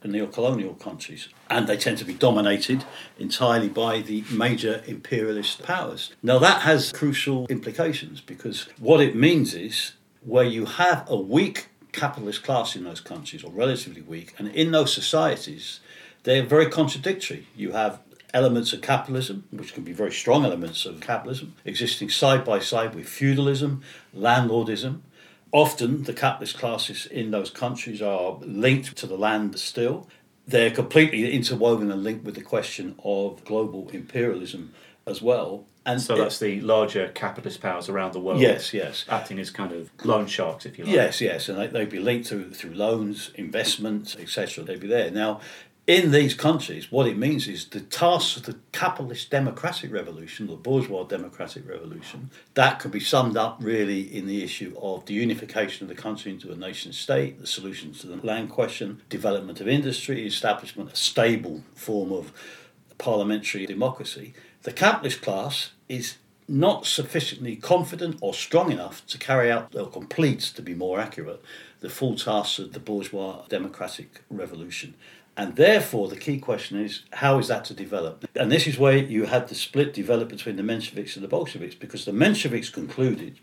the 0.00 0.08
neo-colonial 0.08 0.74
countries, 0.74 1.28
and 1.50 1.66
they 1.66 1.76
tend 1.76 1.98
to 1.98 2.04
be 2.04 2.14
dominated 2.14 2.84
entirely 3.18 3.68
by 3.68 4.00
the 4.00 4.24
major 4.30 4.82
imperialist 4.86 5.62
powers. 5.62 6.12
Now 6.22 6.38
that 6.38 6.62
has 6.62 6.92
crucial 6.92 7.46
implications 7.46 8.20
because 8.20 8.68
what 8.78 9.00
it 9.00 9.16
means 9.16 9.54
is 9.54 9.92
where 10.24 10.44
you 10.44 10.66
have 10.66 11.04
a 11.08 11.16
weak 11.16 11.68
capitalist 11.92 12.44
class 12.44 12.76
in 12.76 12.84
those 12.84 13.00
countries, 13.00 13.42
or 13.42 13.50
relatively 13.50 14.02
weak, 14.02 14.34
and 14.38 14.48
in 14.48 14.70
those 14.70 14.92
societies, 14.92 15.80
they're 16.24 16.44
very 16.44 16.66
contradictory. 16.66 17.46
You 17.56 17.72
have 17.72 18.00
elements 18.34 18.72
of 18.72 18.82
capitalism, 18.82 19.44
which 19.50 19.74
can 19.74 19.84
be 19.84 19.92
very 19.92 20.12
strong 20.12 20.44
elements 20.44 20.84
of 20.84 21.00
capitalism, 21.00 21.54
existing 21.64 22.10
side 22.10 22.44
by 22.44 22.58
side 22.58 22.94
with 22.94 23.08
feudalism, 23.08 23.82
landlordism. 24.14 25.00
Often 25.50 26.04
the 26.04 26.12
capitalist 26.12 26.58
classes 26.58 27.06
in 27.06 27.30
those 27.30 27.50
countries 27.50 28.02
are 28.02 28.38
linked 28.42 28.96
to 28.96 29.06
the 29.06 29.16
land 29.16 29.58
still. 29.58 30.08
They're 30.46 30.70
completely 30.70 31.32
interwoven 31.32 31.90
and 31.90 32.04
linked 32.04 32.24
with 32.24 32.34
the 32.34 32.42
question 32.42 32.96
of 33.02 33.44
global 33.44 33.88
imperialism 33.90 34.74
as 35.06 35.22
well. 35.22 35.64
And 35.86 36.02
so 36.02 36.16
that's 36.16 36.38
the 36.38 36.60
larger 36.60 37.08
capitalist 37.08 37.62
powers 37.62 37.88
around 37.88 38.12
the 38.12 38.20
world. 38.20 38.40
Yes, 38.40 38.74
yes. 38.74 39.06
Acting 39.08 39.38
as 39.38 39.50
kind 39.50 39.72
of 39.72 39.90
loan 40.04 40.26
sharks, 40.26 40.66
if 40.66 40.76
you 40.76 40.84
like. 40.84 40.92
Yes, 40.92 41.22
yes. 41.22 41.48
And 41.48 41.58
they, 41.58 41.66
they'd 41.68 41.88
be 41.88 41.98
linked 41.98 42.28
through, 42.28 42.50
through 42.50 42.74
loans, 42.74 43.30
investments, 43.36 44.14
etc. 44.14 44.64
They'd 44.64 44.80
be 44.80 44.86
there. 44.86 45.10
Now, 45.10 45.40
in 45.88 46.10
these 46.10 46.34
countries, 46.34 46.92
what 46.92 47.06
it 47.06 47.16
means 47.16 47.48
is 47.48 47.64
the 47.64 47.80
tasks 47.80 48.36
of 48.36 48.42
the 48.42 48.56
capitalist 48.72 49.30
democratic 49.30 49.90
revolution, 49.90 50.46
the 50.46 50.54
bourgeois 50.54 51.04
democratic 51.04 51.66
revolution, 51.66 52.28
that 52.52 52.78
could 52.78 52.90
be 52.90 53.00
summed 53.00 53.38
up 53.38 53.56
really 53.62 54.02
in 54.02 54.26
the 54.26 54.44
issue 54.44 54.76
of 54.82 55.06
the 55.06 55.14
unification 55.14 55.84
of 55.84 55.88
the 55.88 56.00
country 56.00 56.30
into 56.30 56.52
a 56.52 56.56
nation 56.56 56.92
state, 56.92 57.40
the 57.40 57.46
solutions 57.46 58.00
to 58.00 58.06
the 58.06 58.16
land 58.16 58.50
question, 58.50 59.00
development 59.08 59.62
of 59.62 59.66
industry, 59.66 60.26
establishment 60.26 60.90
of 60.90 60.92
a 60.92 60.96
stable 60.98 61.64
form 61.74 62.12
of 62.12 62.34
parliamentary 62.98 63.64
democracy. 63.64 64.34
The 64.64 64.72
capitalist 64.72 65.22
class 65.22 65.70
is 65.88 66.18
not 66.46 66.84
sufficiently 66.84 67.56
confident 67.56 68.18
or 68.20 68.34
strong 68.34 68.72
enough 68.72 69.06
to 69.06 69.16
carry 69.16 69.50
out 69.50 69.74
or 69.74 69.88
complete, 69.88 70.40
to 70.40 70.60
be 70.60 70.74
more 70.74 71.00
accurate, 71.00 71.42
the 71.80 71.88
full 71.90 72.16
tasks 72.16 72.58
of 72.58 72.72
the 72.72 72.80
bourgeois 72.80 73.46
democratic 73.48 74.22
revolution. 74.30 74.94
And 75.38 75.54
therefore, 75.54 76.08
the 76.08 76.16
key 76.16 76.38
question 76.40 76.80
is 76.84 77.04
how 77.12 77.38
is 77.38 77.46
that 77.46 77.64
to 77.66 77.74
develop? 77.74 78.28
And 78.34 78.50
this 78.50 78.66
is 78.66 78.76
where 78.76 78.96
you 78.96 79.26
had 79.26 79.46
the 79.46 79.54
split 79.54 79.94
develop 79.94 80.28
between 80.28 80.56
the 80.56 80.64
Mensheviks 80.64 81.14
and 81.14 81.22
the 81.22 81.28
Bolsheviks, 81.28 81.76
because 81.76 82.04
the 82.04 82.12
Mensheviks 82.12 82.72
concluded 82.72 83.38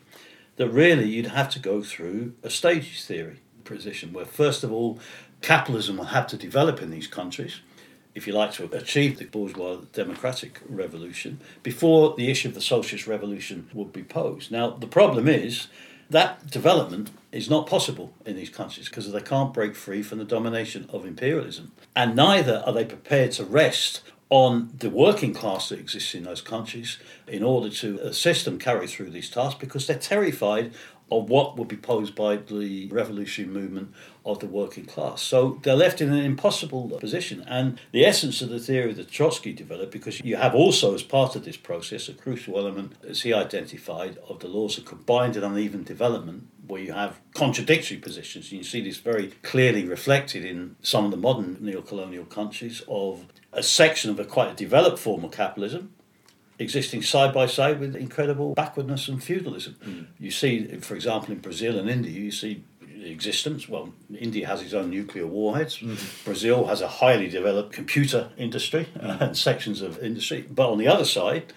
that 0.58 0.68
really 0.68 1.08
you'd 1.08 1.28
have 1.28 1.50
to 1.52 1.60
go 1.60 1.82
through 1.82 2.34
a 2.44 2.50
stages 2.50 3.06
theory 3.06 3.40
position, 3.64 4.12
where 4.12 4.26
first 4.26 4.62
of 4.64 4.74
all, 4.74 5.00
capitalism 5.42 5.96
will 5.96 6.06
have 6.06 6.28
to 6.28 6.38
develop 6.38 6.82
in 6.82 6.92
these 6.92 7.08
countries 7.08 7.62
if 8.16 8.26
you 8.26 8.34
like, 8.34 8.54
to 8.54 8.74
achieve 8.74 9.20
the 9.20 9.26
bourgeois 9.26 9.82
democratic 9.92 10.62
revolution 10.70 11.38
before 11.64 12.16
the 12.16 12.32
issue 12.32 12.48
of 12.48 12.54
the 12.56 12.62
socialist 12.62 13.08
revolution 13.08 13.70
would 13.74 13.92
be 13.92 14.04
posed. 14.04 14.52
Now, 14.52 14.70
the 14.70 14.88
problem 14.88 15.28
is 15.28 15.68
that 16.10 16.50
development 16.50 17.12
is 17.32 17.50
not 17.50 17.68
possible 17.68 18.14
in 18.26 18.36
these 18.36 18.50
countries 18.50 18.88
because 18.88 19.12
they 19.12 19.22
can't 19.22 19.54
break 19.54 19.76
free 19.76 20.02
from 20.02 20.20
the 20.20 20.26
domination 20.26 20.90
of 20.92 21.06
imperialism. 21.06 21.72
And 21.96 22.16
neither 22.16 22.64
are 22.66 22.74
they 22.74 22.86
prepared 22.86 23.32
to 23.34 23.44
rest 23.44 24.02
on 24.30 24.72
the 24.80 24.90
working 24.90 25.34
class 25.34 25.70
that 25.70 25.80
exists 25.80 26.16
in 26.16 26.24
those 26.24 26.42
countries 26.42 26.98
in 27.28 27.44
order 27.44 27.70
to 27.70 28.00
assist 28.00 28.46
them 28.46 28.58
carry 28.58 28.88
through 28.88 29.10
these 29.12 29.30
tasks 29.30 29.60
because 29.60 29.86
they're 29.86 30.00
terrified 30.00 30.74
of 31.12 31.30
what 31.30 31.56
would 31.58 31.68
be 31.68 31.78
posed 31.78 32.16
by 32.16 32.36
the 32.36 32.88
revolutionary 32.88 33.54
movement 33.54 33.94
of 34.26 34.40
the 34.40 34.48
working 34.48 34.86
class. 34.86 35.22
So 35.22 35.60
they're 35.62 35.76
left 35.76 36.02
in 36.02 36.12
an 36.12 36.24
impossible 36.24 36.90
position. 37.00 37.44
And 37.48 37.80
the 37.92 38.06
essence 38.06 38.42
of 38.42 38.50
the 38.50 38.60
theory 38.60 38.92
that 38.94 39.12
Trotsky 39.12 39.54
developed, 39.54 39.92
because 39.92 40.20
you 40.22 40.36
have 40.38 40.56
also, 40.56 40.96
as 40.96 41.04
part 41.04 41.36
of 41.36 41.46
this 41.46 41.58
process, 41.58 42.10
a 42.10 42.14
crucial 42.14 42.58
element, 42.58 42.94
as 43.08 43.22
he 43.22 43.34
identified, 43.34 44.18
of 44.28 44.40
the 44.40 44.48
laws 44.48 44.80
of 44.80 44.86
combined 44.86 45.36
and 45.36 45.46
uneven 45.46 45.84
development, 45.84 46.48
where 46.66 46.82
you 46.82 46.94
have 46.94 47.20
contradictory 47.36 47.98
positions. 47.98 48.50
And 48.52 48.58
you 48.58 48.64
see 48.64 48.82
this 48.82 48.98
very 48.98 49.28
clearly 49.44 49.86
reflected 49.86 50.44
in 50.44 50.76
some 50.82 51.06
of 51.06 51.12
the 51.12 51.18
modern 51.18 51.58
neo-colonial 51.62 52.26
countries 52.26 52.82
of 52.88 53.26
a 53.54 53.62
section 53.62 54.10
of 54.10 54.20
a 54.20 54.26
quite 54.26 54.52
a 54.52 54.56
developed 54.56 55.00
form 55.00 55.24
of 55.24 55.32
capitalism 55.32 55.94
existing 56.60 57.02
side 57.02 57.34
by 57.34 57.46
side 57.46 57.80
with 57.80 57.96
incredible 57.96 58.54
backwardness 58.54 59.08
and 59.08 59.24
feudalism. 59.24 59.76
Mm. 59.84 60.06
You 60.20 60.32
see, 60.32 60.68
for 60.78 60.96
example, 60.96 61.34
in 61.34 61.40
Brazil 61.40 61.78
and 61.78 61.90
India, 61.90 62.12
you 62.12 62.32
see 62.32 62.64
existence. 63.04 63.70
Well, 63.70 63.94
India 64.18 64.48
has 64.48 64.62
its 64.62 64.74
own 64.74 64.90
nuclear 64.90 65.28
warheads. 65.28 65.78
Mm-hmm. 65.78 66.26
Brazil 66.26 66.66
has 66.68 66.82
a 66.82 66.88
highly 66.88 67.30
developed 67.30 67.74
computer 67.74 68.30
industry 68.38 68.88
mm-hmm. 68.96 69.24
and 69.24 69.38
sections 69.38 69.82
of 69.82 70.00
industry. 70.00 70.46
But 70.50 70.72
on 70.72 70.78
the 70.78 70.88
other 70.88 71.06
side, 71.06 71.54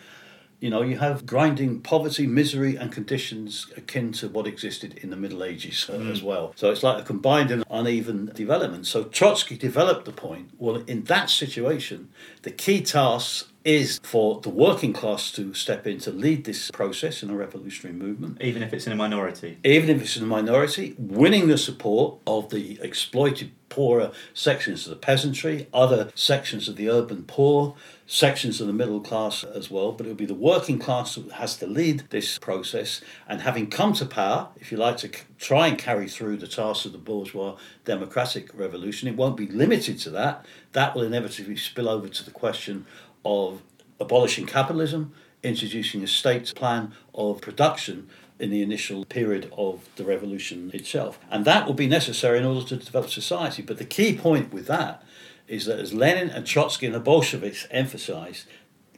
you 0.61 0.70
know, 0.70 0.82
you 0.82 0.98
have 0.98 1.24
grinding 1.24 1.80
poverty, 1.80 2.26
misery, 2.26 2.76
and 2.76 2.90
conditions 2.90 3.68
akin 3.76 4.12
to 4.14 4.28
what 4.28 4.46
existed 4.46 4.98
in 4.98 5.11
the 5.11 5.16
Middle 5.16 5.44
Ages 5.44 5.88
uh, 5.88 5.94
mm. 5.94 6.11
as 6.11 6.20
well. 6.20 6.52
So 6.56 6.70
it's 6.70 6.82
like 6.82 7.00
a 7.00 7.06
combined 7.06 7.52
and 7.52 7.62
uneven 7.70 8.32
development. 8.34 8.87
So 8.87 9.04
Trotsky 9.04 9.56
developed 9.56 10.04
the 10.04 10.12
point 10.12 10.50
well, 10.58 10.76
in 10.76 11.04
that 11.04 11.30
situation, 11.30 12.11
the 12.42 12.50
key 12.50 12.82
tasks 12.82 13.44
is 13.68 14.00
for 14.02 14.40
the 14.40 14.48
working 14.48 14.94
class 14.94 15.31
to 15.31 15.52
step 15.52 15.87
in 15.87 15.98
to 15.98 16.11
lead 16.11 16.44
this 16.44 16.70
process 16.70 17.22
in 17.22 17.28
a 17.28 17.37
revolutionary 17.37 17.94
movement. 17.94 18.40
Even 18.40 18.62
if 18.62 18.72
it's 18.72 18.87
in 18.87 18.94
a 18.94 18.96
minority. 18.96 19.59
Even 19.62 19.90
if 19.90 20.00
it's 20.00 20.16
in 20.16 20.22
a 20.22 20.26
minority, 20.26 20.94
winning 20.96 21.48
the 21.48 21.59
support 21.59 22.18
of 22.26 22.48
the 22.48 22.81
exploited 22.81 23.50
poorer 23.68 24.11
sections 24.33 24.87
of 24.87 24.90
the 24.90 24.96
peasantry, 24.96 25.68
other 25.74 26.11
sections 26.14 26.66
of 26.66 26.76
the 26.76 26.88
urban 26.88 27.24
poor, 27.24 27.76
sections 28.07 28.59
of 28.61 28.66
the 28.66 28.72
middle 28.72 29.00
class 29.00 29.44
as 29.44 29.70
well, 29.70 29.92
but 29.92 30.07
it 30.07 30.09
will 30.09 30.16
be 30.16 30.24
the 30.24 30.33
working 30.33 30.78
class 30.78 31.16
that 31.16 31.33
has 31.33 31.59
to 31.59 31.66
lead 31.66 32.04
this 32.09 32.38
process. 32.38 33.02
And 33.28 33.42
having 33.42 33.68
come 33.68 33.92
to 33.94 34.07
power, 34.07 34.48
if 34.57 34.72
you 34.72 34.78
like 34.78 34.96
to 34.98 35.11
try 35.38 35.66
and 35.66 35.76
carry 35.76 36.09
through 36.09 36.38
the 36.38 36.48
tasks 36.48 36.87
of 36.87 36.92
the 36.92 36.98
bourgeois 36.98 37.57
democratic 37.85 38.48
revolution, 38.59 39.09
it 39.09 39.16
won't 39.16 39.37
be 39.37 39.46
limited 39.46 39.98
to 40.00 40.11
that. 40.11 40.46
That 40.72 40.94
will 40.94 41.02
inevitably 41.02 41.57
spill 41.57 41.88
over 41.88 42.09
to 42.09 42.24
the 42.24 42.31
question 42.31 42.87
of 43.28 43.62
abolishing 44.00 44.46
capitalism, 44.46 45.12
introducing 45.42 46.02
a 46.02 46.06
state 46.06 46.52
plan 46.56 46.92
of 47.14 47.40
production 47.42 48.08
in 48.38 48.50
the 48.50 48.62
initial 48.62 49.04
period 49.04 49.52
of 49.56 49.88
the 49.96 50.04
revolution 50.04 50.70
itself. 50.72 51.18
And 51.30 51.44
that 51.44 51.66
will 51.66 51.74
be 51.74 51.86
necessary 51.86 52.38
in 52.38 52.44
order 52.44 52.66
to 52.68 52.76
develop 52.76 53.10
society. 53.10 53.62
But 53.62 53.78
the 53.78 53.84
key 53.84 54.16
point 54.16 54.52
with 54.52 54.66
that 54.66 55.02
is 55.46 55.66
that, 55.66 55.78
as 55.78 55.92
Lenin 55.92 56.30
and 56.30 56.46
Trotsky 56.46 56.86
and 56.86 56.94
the 56.94 57.00
Bolsheviks 57.00 57.66
emphasized, 57.70 58.46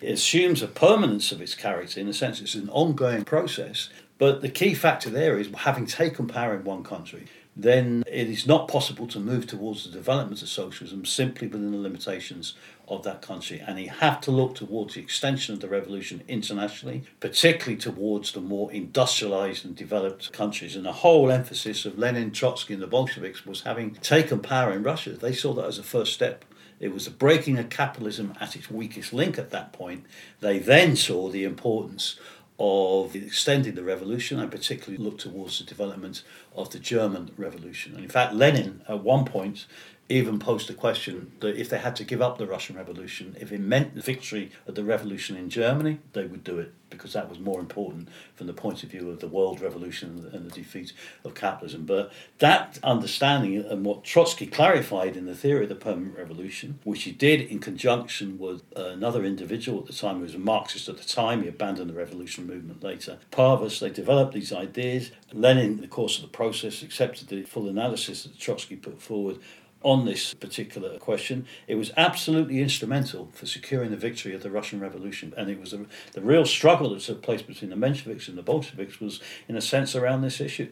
it 0.00 0.12
assumes 0.12 0.62
a 0.62 0.68
permanence 0.68 1.32
of 1.32 1.40
its 1.40 1.54
character 1.54 2.00
in 2.00 2.06
the 2.06 2.14
sense 2.14 2.40
it's 2.40 2.54
an 2.54 2.70
ongoing 2.70 3.24
process. 3.24 3.88
But 4.18 4.42
the 4.42 4.48
key 4.48 4.74
factor 4.74 5.10
there 5.10 5.38
is 5.38 5.48
having 5.54 5.86
taken 5.86 6.26
power 6.26 6.54
in 6.54 6.64
one 6.64 6.84
country, 6.84 7.26
then 7.56 8.04
it 8.06 8.28
is 8.28 8.46
not 8.46 8.68
possible 8.68 9.06
to 9.08 9.18
move 9.18 9.46
towards 9.46 9.84
the 9.84 9.90
development 9.90 10.40
of 10.40 10.48
socialism 10.48 11.04
simply 11.04 11.48
within 11.48 11.72
the 11.72 11.78
limitations 11.78 12.54
of 12.88 13.02
that 13.02 13.22
country. 13.22 13.62
And 13.64 13.78
you 13.78 13.90
have 13.90 14.20
to 14.22 14.30
look 14.30 14.54
towards 14.54 14.94
the 14.94 15.00
extension 15.00 15.54
of 15.54 15.60
the 15.60 15.68
revolution 15.68 16.22
internationally, 16.28 17.04
particularly 17.18 17.76
towards 17.76 18.32
the 18.32 18.40
more 18.40 18.72
industrialized 18.72 19.64
and 19.64 19.74
developed 19.74 20.32
countries. 20.32 20.76
And 20.76 20.84
the 20.84 20.92
whole 20.92 21.30
emphasis 21.30 21.84
of 21.84 21.98
Lenin, 21.98 22.30
Trotsky, 22.30 22.74
and 22.74 22.82
the 22.82 22.86
Bolsheviks 22.86 23.44
was 23.44 23.62
having 23.62 23.94
taken 23.96 24.40
power 24.40 24.72
in 24.72 24.82
Russia. 24.82 25.10
They 25.10 25.32
saw 25.32 25.52
that 25.54 25.66
as 25.66 25.78
a 25.78 25.84
first 25.84 26.12
step. 26.12 26.44
It 26.78 26.94
was 26.94 27.04
the 27.04 27.10
breaking 27.10 27.58
of 27.58 27.68
capitalism 27.68 28.32
at 28.40 28.56
its 28.56 28.70
weakest 28.70 29.12
link 29.12 29.38
at 29.38 29.50
that 29.50 29.72
point. 29.72 30.06
They 30.40 30.58
then 30.58 30.96
saw 30.96 31.28
the 31.28 31.44
importance 31.44 32.18
of 32.60 33.16
extending 33.16 33.74
the 33.74 33.82
revolution 33.82 34.38
and 34.38 34.50
particularly 34.50 35.02
looked 35.02 35.22
towards 35.22 35.58
the 35.58 35.64
development 35.64 36.22
of 36.54 36.70
the 36.70 36.78
German 36.78 37.30
Revolution. 37.38 37.94
And 37.94 38.04
in 38.04 38.10
fact, 38.10 38.34
Lenin 38.34 38.82
at 38.86 39.02
one 39.02 39.24
point 39.24 39.66
even 40.10 40.38
posed 40.38 40.68
the 40.68 40.74
question 40.74 41.32
that 41.40 41.56
if 41.56 41.70
they 41.70 41.78
had 41.78 41.94
to 41.96 42.04
give 42.04 42.20
up 42.20 42.36
the 42.36 42.46
Russian 42.46 42.76
Revolution, 42.76 43.36
if 43.40 43.52
it 43.52 43.60
meant 43.60 43.94
the 43.94 44.02
victory 44.02 44.50
of 44.66 44.74
the 44.74 44.84
revolution 44.84 45.36
in 45.36 45.48
Germany, 45.48 46.00
they 46.12 46.26
would 46.26 46.42
do 46.42 46.58
it 46.58 46.74
because 46.90 47.12
that 47.12 47.28
was 47.28 47.38
more 47.38 47.60
important 47.60 48.08
from 48.34 48.48
the 48.48 48.52
point 48.52 48.82
of 48.82 48.90
view 48.90 49.08
of 49.10 49.20
the 49.20 49.28
world 49.28 49.60
revolution 49.60 50.28
and 50.32 50.44
the 50.44 50.54
defeat 50.54 50.92
of 51.24 51.34
capitalism. 51.34 51.86
But 51.86 52.12
that 52.38 52.78
understanding 52.82 53.56
and 53.58 53.84
what 53.84 54.04
Trotsky 54.04 54.46
clarified 54.46 55.16
in 55.16 55.26
the 55.26 55.34
theory 55.34 55.62
of 55.62 55.68
the 55.68 55.76
permanent 55.76 56.18
revolution, 56.18 56.80
which 56.84 57.04
he 57.04 57.12
did 57.12 57.40
in 57.42 57.60
conjunction 57.60 58.38
with 58.38 58.62
another 58.74 59.24
individual 59.24 59.80
at 59.80 59.86
the 59.86 59.92
time 59.92 60.16
who 60.16 60.22
was 60.22 60.34
a 60.34 60.38
Marxist 60.38 60.88
at 60.88 60.98
the 60.98 61.04
time, 61.04 61.42
he 61.42 61.48
abandoned 61.48 61.90
the 61.90 61.94
revolution 61.94 62.46
movement 62.46 62.82
later. 62.82 63.18
Parvus, 63.30 63.80
they 63.80 63.90
developed 63.90 64.34
these 64.34 64.52
ideas. 64.52 65.12
Lenin, 65.32 65.74
in 65.74 65.80
the 65.80 65.86
course 65.86 66.16
of 66.16 66.22
the 66.22 66.28
process, 66.28 66.82
accepted 66.82 67.28
the 67.28 67.42
full 67.44 67.68
analysis 67.68 68.24
that 68.24 68.38
Trotsky 68.38 68.74
put 68.74 69.00
forward 69.00 69.38
on 69.82 70.04
this 70.04 70.34
particular 70.34 70.98
question. 70.98 71.46
It 71.66 71.76
was 71.76 71.90
absolutely 71.96 72.60
instrumental 72.60 73.30
for 73.32 73.46
securing 73.46 73.90
the 73.90 73.96
victory 73.96 74.34
of 74.34 74.42
the 74.42 74.50
Russian 74.50 74.80
Revolution, 74.80 75.32
and 75.36 75.48
it 75.48 75.60
was 75.60 75.72
a, 75.72 75.86
the 76.12 76.20
real 76.20 76.44
struggle 76.44 76.90
that 76.90 77.00
took 77.00 77.22
place 77.22 77.42
between 77.42 77.70
the 77.70 77.76
Mensheviks 77.76 78.28
and 78.28 78.36
the 78.36 78.42
Bolsheviks 78.42 79.00
was, 79.00 79.20
in 79.48 79.56
a 79.56 79.60
sense, 79.60 79.96
around 79.96 80.22
this 80.22 80.40
issue, 80.40 80.70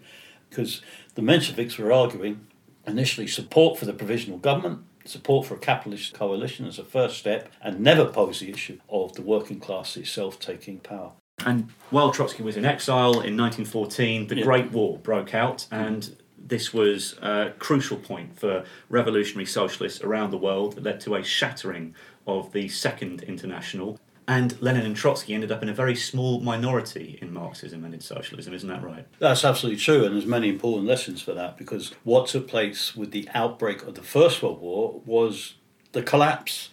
because 0.51 0.83
the 1.15 1.23
Mensheviks 1.23 1.79
were 1.79 1.93
arguing 1.93 2.47
initially 2.87 3.27
support 3.27 3.79
for 3.79 3.85
the 3.85 3.93
provisional 3.93 4.39
government. 4.39 4.85
Support 5.05 5.47
for 5.47 5.55
a 5.55 5.59
capitalist 5.59 6.13
coalition 6.13 6.67
as 6.67 6.79
a 6.79 6.85
first 6.85 7.17
step, 7.17 7.51
and 7.63 7.81
never 7.81 8.05
pose 8.05 8.41
the 8.41 8.51
issue 8.51 8.79
of 8.91 9.15
the 9.15 9.23
working 9.23 9.59
class 9.59 9.97
itself 9.97 10.39
taking 10.39 10.81
power. 10.81 11.13
And 11.47 11.71
while 11.91 12.11
Trotsky 12.11 12.43
was 12.43 12.57
in 12.57 12.67
exile 12.67 13.13
in 13.13 13.37
1914, 13.37 14.27
the 14.27 14.37
yeah. 14.37 14.45
Great 14.45 14.71
War 14.71 14.99
broke 14.99 15.35
out, 15.35 15.67
and 15.71 16.15
this 16.49 16.73
was 16.73 17.15
a 17.21 17.53
crucial 17.59 17.97
point 17.97 18.39
for 18.39 18.65
revolutionary 18.89 19.47
socialists 19.47 20.03
around 20.03 20.31
the 20.31 20.39
world 20.39 20.75
that 20.75 20.85
led 20.85 21.01
to 21.01 21.15
a 21.15 21.23
shattering 21.23 21.95
of 22.27 22.53
the 22.53 22.69
Second 22.69 23.23
International. 23.23 23.99
And 24.27 24.61
Lenin 24.61 24.85
and 24.85 24.95
Trotsky 24.95 25.33
ended 25.33 25.51
up 25.51 25.63
in 25.63 25.71
a 25.71 25.75
very 25.75 25.97
small 25.97 26.41
minority 26.41 27.19
in 27.23 27.33
Marxism 27.33 27.85
and 27.85 27.95
in 27.95 28.01
socialism, 28.01 28.53
isn't 28.53 28.69
that 28.69 28.83
right? 28.83 29.07
That's 29.19 29.45
absolutely 29.45 29.81
true, 29.81 30.05
and 30.05 30.15
there's 30.15 30.27
many 30.27 30.51
important 30.51 30.87
lessons 30.87 31.23
for 31.23 31.33
that 31.33 31.57
because 31.57 31.93
what 32.05 32.27
took 32.27 32.47
place 32.47 32.95
with 32.95 33.11
the 33.11 33.27
outbreak 33.33 33.83
of 33.85 33.95
the 33.95 34.03
First 34.03 34.43
World 34.43 34.61
War 34.61 35.01
was 35.07 35.55
the 35.93 36.03
collapse 36.03 36.69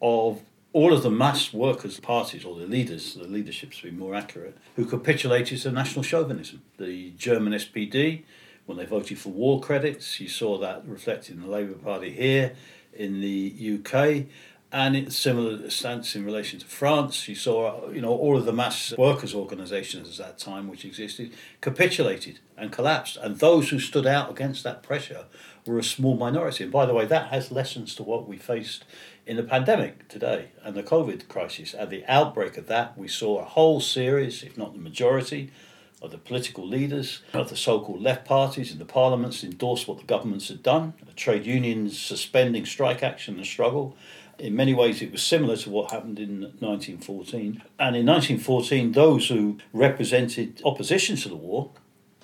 of 0.00 0.40
all 0.72 0.92
of 0.92 1.02
the 1.02 1.10
mass 1.10 1.52
workers' 1.52 2.00
parties, 2.00 2.44
or 2.44 2.58
the 2.58 2.66
leaders, 2.66 3.14
the 3.14 3.24
leaderships 3.24 3.78
to 3.78 3.84
be 3.84 3.90
more 3.92 4.14
accurate, 4.14 4.58
who 4.74 4.84
capitulated 4.84 5.60
to 5.60 5.70
national 5.70 6.02
chauvinism. 6.02 6.62
The 6.78 7.10
German 7.10 7.52
SPD, 7.52 8.24
when 8.66 8.78
they 8.78 8.86
voted 8.86 9.18
for 9.18 9.30
war 9.30 9.60
credits. 9.60 10.20
You 10.20 10.28
saw 10.28 10.58
that 10.58 10.86
reflected 10.86 11.36
in 11.36 11.42
the 11.42 11.48
Labour 11.48 11.74
Party 11.74 12.10
here 12.10 12.54
in 12.92 13.20
the 13.20 13.80
UK. 13.80 14.26
And 14.72 14.96
it's 14.96 15.16
similar 15.16 15.70
stance 15.70 16.16
in 16.16 16.24
relation 16.24 16.58
to 16.58 16.66
France. 16.66 17.28
You 17.28 17.36
saw, 17.36 17.88
you 17.90 18.00
know, 18.00 18.10
all 18.10 18.36
of 18.36 18.44
the 18.44 18.52
mass 18.52 18.92
workers' 18.98 19.32
organisations 19.32 20.18
at 20.18 20.26
that 20.26 20.38
time, 20.38 20.66
which 20.66 20.84
existed, 20.84 21.32
capitulated 21.60 22.40
and 22.56 22.72
collapsed. 22.72 23.16
And 23.18 23.38
those 23.38 23.70
who 23.70 23.78
stood 23.78 24.04
out 24.04 24.32
against 24.32 24.64
that 24.64 24.82
pressure 24.82 25.26
were 25.64 25.78
a 25.78 25.84
small 25.84 26.16
minority. 26.16 26.64
And 26.64 26.72
by 26.72 26.86
the 26.86 26.94
way, 26.94 27.06
that 27.06 27.28
has 27.28 27.52
lessons 27.52 27.94
to 27.94 28.02
what 28.02 28.26
we 28.26 28.36
faced 28.36 28.84
in 29.26 29.36
the 29.36 29.44
pandemic 29.44 30.08
today 30.08 30.48
and 30.64 30.74
the 30.74 30.82
COVID 30.82 31.28
crisis. 31.28 31.72
At 31.74 31.90
the 31.90 32.04
outbreak 32.08 32.56
of 32.56 32.66
that, 32.66 32.98
we 32.98 33.06
saw 33.06 33.38
a 33.38 33.44
whole 33.44 33.80
series, 33.80 34.42
if 34.42 34.58
not 34.58 34.72
the 34.72 34.80
majority, 34.80 35.52
of 36.02 36.10
the 36.10 36.18
political 36.18 36.66
leaders 36.66 37.22
of 37.32 37.48
the 37.48 37.56
so 37.56 37.80
called 37.80 38.02
left 38.02 38.26
parties 38.26 38.70
in 38.70 38.78
the 38.78 38.84
parliaments 38.84 39.42
endorse 39.42 39.88
what 39.88 39.98
the 39.98 40.04
governments 40.04 40.48
had 40.48 40.62
done, 40.62 40.92
trade 41.16 41.46
unions 41.46 41.98
suspending 41.98 42.66
strike 42.66 43.02
action 43.02 43.36
and 43.36 43.46
struggle. 43.46 43.96
In 44.38 44.56
many 44.56 44.74
ways, 44.74 45.00
it 45.00 45.12
was 45.12 45.22
similar 45.22 45.56
to 45.58 45.70
what 45.70 45.92
happened 45.92 46.18
in 46.18 46.40
1914. 46.40 47.62
And 47.78 47.96
in 47.96 48.06
1914, 48.06 48.92
those 48.92 49.28
who 49.28 49.58
represented 49.72 50.60
opposition 50.64 51.16
to 51.16 51.28
the 51.28 51.36
war 51.36 51.70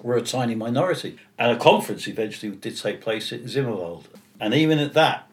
were 0.03 0.17
a 0.17 0.23
tiny 0.23 0.55
minority. 0.55 1.19
And 1.39 1.53
a 1.53 1.61
conference 1.61 2.09
eventually 2.09 2.55
did 2.57 2.77
take 2.77 3.01
place 3.01 3.33
at 3.33 3.45
Zimmerwald. 3.45 4.05
And 4.41 4.55
even 4.55 4.79
at 4.79 4.95
that, 4.95 5.29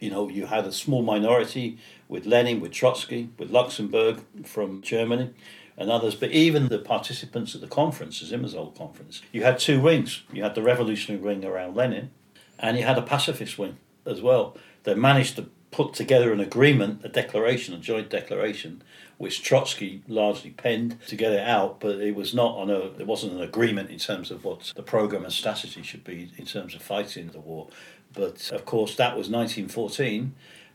you 0.00 0.10
know, 0.10 0.28
you 0.28 0.46
had 0.46 0.66
a 0.66 0.72
small 0.72 1.02
minority 1.02 1.78
with 2.08 2.26
Lenin, 2.26 2.60
with 2.60 2.72
Trotsky, 2.72 3.30
with 3.38 3.50
Luxemburg 3.50 4.20
from 4.44 4.82
Germany, 4.82 5.32
and 5.76 5.90
others. 5.90 6.14
But 6.14 6.30
even 6.30 6.68
the 6.68 6.78
participants 6.78 7.54
at 7.54 7.60
the 7.60 7.66
conference, 7.66 8.20
the 8.20 8.36
Zimmerwald 8.36 8.76
conference, 8.76 9.22
you 9.32 9.42
had 9.42 9.58
two 9.58 9.80
wings. 9.80 10.22
You 10.32 10.42
had 10.42 10.54
the 10.54 10.62
revolutionary 10.62 11.22
wing 11.22 11.44
around 11.44 11.76
Lenin, 11.76 12.10
and 12.58 12.76
you 12.76 12.84
had 12.84 12.98
a 12.98 13.02
pacifist 13.02 13.58
wing 13.58 13.78
as 14.06 14.20
well. 14.20 14.56
They 14.84 14.94
managed 14.94 15.36
to 15.36 15.48
put 15.70 15.94
together 15.94 16.32
an 16.32 16.40
agreement, 16.40 17.00
a 17.02 17.08
declaration, 17.08 17.74
a 17.74 17.78
joint 17.78 18.10
declaration, 18.10 18.82
which 19.16 19.42
Trotsky 19.42 20.02
largely 20.06 20.50
penned 20.50 21.00
to 21.06 21.16
get 21.16 21.32
it 21.32 21.40
out, 21.40 21.80
but 21.80 22.00
it 22.00 22.14
was 22.14 22.34
not 22.34 22.56
on 22.56 22.70
a 22.70 22.78
it 22.98 23.06
wasn't 23.06 23.32
an 23.32 23.40
agreement 23.40 23.88
in 23.88 23.98
terms 23.98 24.30
of 24.30 24.44
what 24.44 24.72
the 24.76 24.82
program 24.82 25.24
and 25.24 25.32
strategy 25.32 25.82
should 25.82 26.04
be 26.04 26.30
in 26.36 26.44
terms 26.44 26.74
of 26.74 26.82
fighting 26.82 27.28
the 27.28 27.40
war. 27.40 27.68
But 28.12 28.50
of 28.52 28.66
course 28.66 28.94
that 28.96 29.16
was 29.16 29.30
nineteen 29.30 29.68
fourteen. 29.68 30.34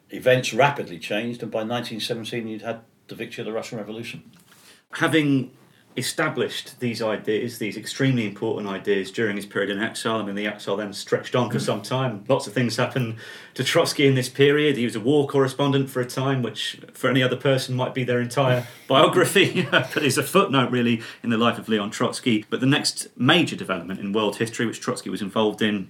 Events 0.09 0.53
rapidly 0.53 0.97
changed 0.97 1.43
and 1.43 1.51
by 1.51 1.63
nineteen 1.63 1.99
seventeen 1.99 2.47
you'd 2.47 2.61
had 2.63 2.79
the 3.07 3.15
victory 3.15 3.41
of 3.41 3.45
the 3.45 3.51
Russian 3.53 3.77
Revolution. 3.77 4.31
Having 4.93 5.51
established 5.97 6.79
these 6.79 7.01
ideas, 7.01 7.57
these 7.57 7.75
extremely 7.75 8.27
important 8.27 8.69
ideas 8.69 9.09
during 9.09 9.35
his 9.35 9.47
period 9.47 9.71
in 9.71 9.81
exile. 9.81 10.17
I 10.17 10.23
mean, 10.23 10.35
the 10.35 10.45
exile 10.45 10.77
then 10.77 10.93
stretched 10.93 11.35
on 11.35 11.49
for 11.49 11.59
some 11.59 11.81
time. 11.81 12.23
Lots 12.29 12.45
of 12.45 12.53
things 12.53 12.77
happened 12.77 13.15
to 13.55 13.63
Trotsky 13.63 14.05
in 14.05 14.13
this 14.13 14.29
period. 14.29 14.77
He 14.77 14.85
was 14.85 14.95
a 14.95 14.99
war 14.99 15.27
correspondent 15.27 15.89
for 15.89 15.99
a 15.99 16.05
time, 16.05 16.43
which 16.43 16.79
for 16.93 17.09
any 17.09 17.23
other 17.23 17.35
person 17.35 17.75
might 17.75 17.95
be 17.95 18.03
their 18.03 18.21
entire 18.21 18.67
biography, 18.87 19.67
but 19.71 19.97
is 19.97 20.19
a 20.19 20.23
footnote 20.23 20.69
really 20.69 21.01
in 21.23 21.31
the 21.31 21.37
life 21.37 21.57
of 21.57 21.67
Leon 21.67 21.89
Trotsky. 21.89 22.45
But 22.49 22.59
the 22.59 22.67
next 22.67 23.07
major 23.17 23.55
development 23.55 23.99
in 23.99 24.13
world 24.13 24.37
history, 24.37 24.67
which 24.67 24.79
Trotsky 24.79 25.09
was 25.09 25.23
involved 25.23 25.63
in, 25.63 25.89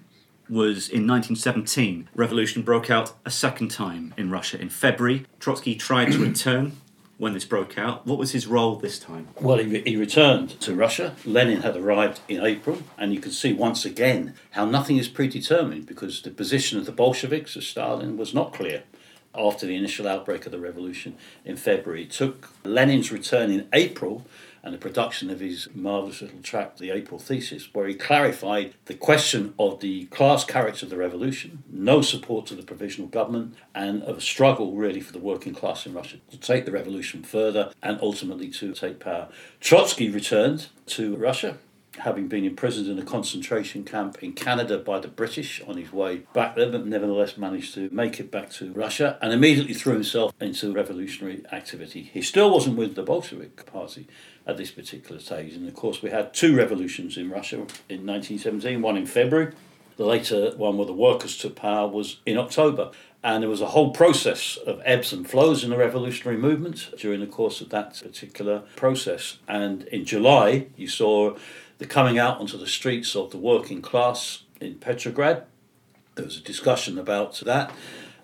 was 0.50 0.88
in 0.88 1.06
1917. 1.06 2.08
Revolution 2.16 2.62
broke 2.62 2.90
out 2.90 3.12
a 3.26 3.30
second 3.30 3.70
time 3.70 4.14
in 4.16 4.32
Russia 4.32 4.58
in 4.58 4.70
February. 4.70 5.26
Trotsky 5.42 5.76
tried 5.76 6.14
to 6.14 6.20
return 6.20 6.78
when 7.18 7.34
this 7.34 7.46
broke 7.46 7.78
out. 7.78 8.06
What 8.06 8.18
was 8.18 8.32
his 8.32 8.48
role 8.48 8.76
this 8.76 9.00
time? 9.00 9.30
Well, 9.42 9.58
he, 9.58 9.80
he 9.82 9.96
returned 9.96 10.60
to 10.62 10.74
Russia. 10.74 11.16
Lenin 11.26 11.62
had 11.62 11.76
arrived 11.76 12.20
in 12.28 12.46
April, 12.46 12.84
and 12.98 13.14
you 13.14 13.20
can 13.20 13.32
see 13.32 13.54
once 13.54 13.86
again 13.86 14.36
how 14.52 14.66
nothing 14.66 14.98
is 14.98 15.08
predetermined 15.08 15.86
because 15.86 16.22
the 16.22 16.30
position 16.30 16.78
of 16.78 16.86
the 16.86 16.92
Bolsheviks, 16.92 17.56
of 17.56 17.64
Stalin, 17.64 18.18
was 18.18 18.34
not 18.34 18.54
clear 18.54 18.84
after 19.36 19.66
the 19.66 19.76
initial 19.76 20.08
outbreak 20.08 20.46
of 20.46 20.52
the 20.52 20.60
revolution 20.60 21.16
in 21.46 21.58
February. 21.58 22.04
It 22.04 22.12
took 22.12 22.50
Lenin's 22.64 23.12
return 23.12 23.52
in 23.52 23.68
April 23.74 24.26
and 24.68 24.74
the 24.74 24.78
production 24.78 25.30
of 25.30 25.40
his 25.40 25.70
marvellous 25.74 26.22
little 26.22 26.42
tract, 26.42 26.78
The 26.78 26.92
April 26.92 27.22
Thesis, 27.22 27.74
where 27.74 27.88
he 27.88 27.94
clarified 27.94 28.74
the 28.84 28.96
question 28.96 29.54
of 29.58 29.80
the 29.80 30.08
class 30.08 30.44
character 30.44 30.86
of 30.86 30.90
the 30.90 30.98
revolution, 30.98 31.64
no 31.72 32.02
support 32.02 32.48
to 32.48 32.56
the 32.56 32.64
provisional 32.64 33.08
government, 33.08 33.56
and 33.74 34.04
of 34.04 34.18
a 34.18 34.22
struggle 34.22 34.76
really 34.76 35.00
for 35.00 35.14
the 35.14 35.20
working 35.20 35.54
class 35.54 35.86
in 35.86 35.94
Russia 35.94 36.18
to 36.32 36.38
take 36.38 36.66
the 36.66 36.74
revolution 36.74 37.24
further 37.24 37.72
and 37.82 37.98
ultimately 38.02 38.50
to 38.50 38.74
take 38.74 39.00
power. 39.00 39.30
Trotsky 39.62 40.10
returned 40.10 40.68
to 40.88 41.16
Russia 41.16 41.58
having 42.00 42.28
been 42.28 42.46
imprisoned 42.46 42.88
in 42.88 43.00
a 43.00 43.06
concentration 43.06 43.84
camp 43.84 44.22
in 44.22 44.34
Canada 44.34 44.78
by 44.78 45.00
the 45.00 45.08
British 45.08 45.62
on 45.68 45.78
his 45.78 45.92
way 45.92 46.24
back 46.34 46.56
there, 46.56 46.70
but 46.70 46.86
nevertheless 46.86 47.38
managed 47.38 47.74
to 47.74 47.90
make 47.92 48.20
it 48.20 48.32
back 48.32 48.50
to 48.52 48.72
Russia 48.74 49.18
and 49.22 49.34
immediately 49.34 49.74
threw 49.74 49.94
himself 49.94 50.34
into 50.40 50.74
revolutionary 50.74 51.44
activity. 51.52 52.10
He 52.14 52.22
still 52.22 52.52
wasn't 52.52 52.78
with 52.78 52.96
the 52.96 53.04
Bolshevik 53.04 53.66
Party 53.72 54.08
at 54.46 54.58
this 54.58 54.72
particular 54.72 55.20
stage, 55.20 55.54
and 55.54 55.68
of 55.68 55.76
course, 55.76 56.02
we 56.02 56.10
had 56.10 56.34
two 56.34 56.56
revolutions 56.56 57.18
in 57.18 57.30
Russia 57.30 57.58
in 57.90 58.06
1917, 58.06 58.82
one 58.82 58.98
in 58.98 59.06
February. 59.06 59.54
The 59.98 60.06
later 60.06 60.52
one 60.56 60.78
where 60.78 60.86
the 60.86 60.94
workers 60.94 61.38
took 61.38 61.56
power 61.56 61.88
was 61.88 62.20
in 62.26 62.38
October. 62.38 62.92
And 63.24 63.42
there 63.42 63.50
was 63.50 63.62
a 63.62 63.68
whole 63.68 63.92
process 63.92 64.58
of 64.58 64.80
ebbs 64.86 65.12
and 65.12 65.28
flows 65.28 65.64
in 65.64 65.72
the 65.72 65.78
revolutionary 65.78 66.38
movement 66.38 66.92
during 66.98 67.20
the 67.20 67.26
course 67.26 67.62
of 67.62 67.70
that 67.70 68.00
particular 68.02 68.60
process. 68.76 69.40
And 69.48 69.84
in 69.84 70.06
July, 70.06 70.68
you 70.78 70.88
saw 70.88 71.36
the 71.78 71.86
coming 71.86 72.18
out 72.18 72.40
onto 72.40 72.58
the 72.58 72.68
streets 72.68 73.16
of 73.16 73.32
the 73.32 73.38
working 73.38 73.82
class 73.82 74.44
in 74.60 74.76
Petrograd. 74.76 75.44
There 76.16 76.26
was 76.26 76.38
a 76.38 76.42
discussion 76.42 76.98
about 76.98 77.40
that. 77.42 77.72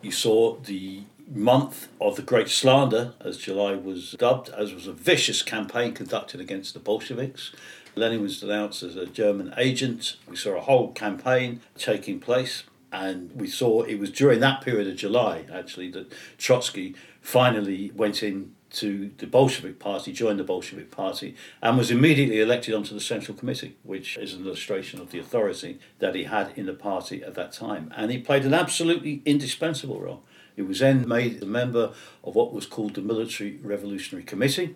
You 0.02 0.12
saw 0.12 0.58
the 0.58 1.02
month 1.28 1.88
of 2.02 2.16
the 2.16 2.22
Great 2.22 2.50
Slander, 2.50 3.14
as 3.22 3.38
July 3.38 3.76
was 3.76 4.12
dubbed, 4.18 4.50
as 4.50 4.74
was 4.74 4.88
a 4.88 4.92
vicious 4.92 5.42
campaign 5.42 5.94
conducted 5.94 6.42
against 6.42 6.74
the 6.74 6.80
Bolsheviks. 6.80 7.52
Lenin 7.96 8.22
was 8.22 8.40
denounced 8.40 8.84
as 8.84 8.96
a 8.96 9.06
German 9.06 9.54
agent. 9.58 10.18
We 10.28 10.36
saw 10.36 10.58
a 10.58 10.62
whole 10.62 10.92
campaign 10.92 11.62
taking 11.78 12.20
place, 12.20 12.64
and 12.92 13.32
we 13.36 13.48
saw 13.48 13.84
it 13.84 14.00
was 14.00 14.12
during 14.12 14.40
that 14.40 14.62
period 14.62 14.88
of 14.88 14.96
July, 14.96 15.46
actually, 15.54 15.92
that 15.92 16.12
Trotsky 16.38 16.96
finally 17.22 17.92
went 17.96 18.24
in 18.24 18.56
to 18.74 19.12
the 19.18 19.28
Bolshevik 19.28 19.80
Party, 19.80 20.12
joined 20.12 20.40
the 20.40 20.44
Bolshevik 20.44 20.92
Party, 20.92 21.36
and 21.62 21.78
was 21.78 21.92
immediately 21.92 22.40
elected 22.40 22.74
onto 22.74 22.94
the 22.94 23.00
Central 23.00 23.38
Committee, 23.38 23.76
which 23.84 24.18
is 24.18 24.34
an 24.34 24.46
illustration 24.46 25.00
of 25.00 25.12
the 25.12 25.20
authority 25.20 25.80
that 26.00 26.16
he 26.16 26.24
had 26.26 26.52
in 26.58 26.66
the 26.66 26.74
party 26.74 27.24
at 27.24 27.36
that 27.36 27.54
time. 27.54 27.94
And 27.96 28.12
he 28.12 28.18
played 28.18 28.46
an 28.46 28.54
absolutely 28.54 29.22
indispensable 29.26 30.00
role. 30.00 30.24
He 30.56 30.62
was 30.62 30.80
then 30.80 31.08
made 31.08 31.42
a 31.42 31.46
member 31.46 31.94
of 32.24 32.36
what 32.36 32.54
was 32.54 32.66
called 32.66 32.96
the 32.96 33.02
Military 33.02 33.60
Revolutionary 33.62 34.24
Committee, 34.24 34.76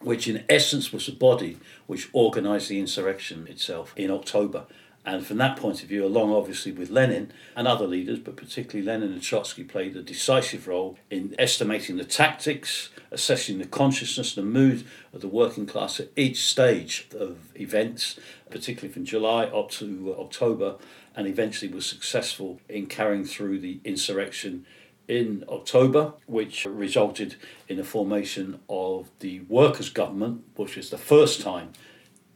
which 0.00 0.28
in 0.28 0.44
essence 0.48 0.92
was 0.92 1.06
the 1.06 1.12
body 1.12 1.58
which 1.86 2.12
organised 2.14 2.68
the 2.68 2.80
insurrection 2.80 3.46
itself 3.48 3.92
in 3.96 4.10
October. 4.10 4.64
And 5.06 5.24
from 5.24 5.36
that 5.38 5.56
point 5.56 5.84
of 5.84 5.88
view, 5.88 6.04
along 6.04 6.32
obviously 6.32 6.72
with 6.72 6.90
Lenin 6.90 7.30
and 7.54 7.68
other 7.68 7.86
leaders, 7.86 8.18
but 8.18 8.36
particularly 8.36 8.84
Lenin 8.84 9.12
and 9.12 9.22
Trotsky 9.22 9.62
played 9.62 9.96
a 9.96 10.02
decisive 10.02 10.66
role 10.66 10.98
in 11.10 11.32
estimating 11.38 11.96
the 11.96 12.04
tactics, 12.04 12.90
assessing 13.12 13.58
the 13.58 13.66
consciousness, 13.66 14.36
and 14.36 14.44
the 14.44 14.50
mood 14.50 14.84
of 15.12 15.20
the 15.20 15.28
working 15.28 15.64
class 15.64 16.00
at 16.00 16.08
each 16.16 16.44
stage 16.44 17.06
of 17.16 17.38
events, 17.54 18.18
particularly 18.50 18.92
from 18.92 19.04
July 19.04 19.44
up 19.44 19.70
to 19.70 20.12
uh, 20.12 20.20
October, 20.20 20.74
and 21.14 21.28
eventually 21.28 21.72
was 21.72 21.86
successful 21.86 22.60
in 22.68 22.86
carrying 22.86 23.24
through 23.24 23.60
the 23.60 23.78
insurrection 23.84 24.66
in 25.06 25.44
October, 25.48 26.14
which 26.26 26.64
resulted 26.64 27.36
in 27.68 27.76
the 27.76 27.84
formation 27.84 28.58
of 28.68 29.08
the 29.20 29.38
workers' 29.42 29.88
government, 29.88 30.42
which 30.56 30.74
was 30.74 30.90
the 30.90 30.98
first 30.98 31.40
time 31.40 31.72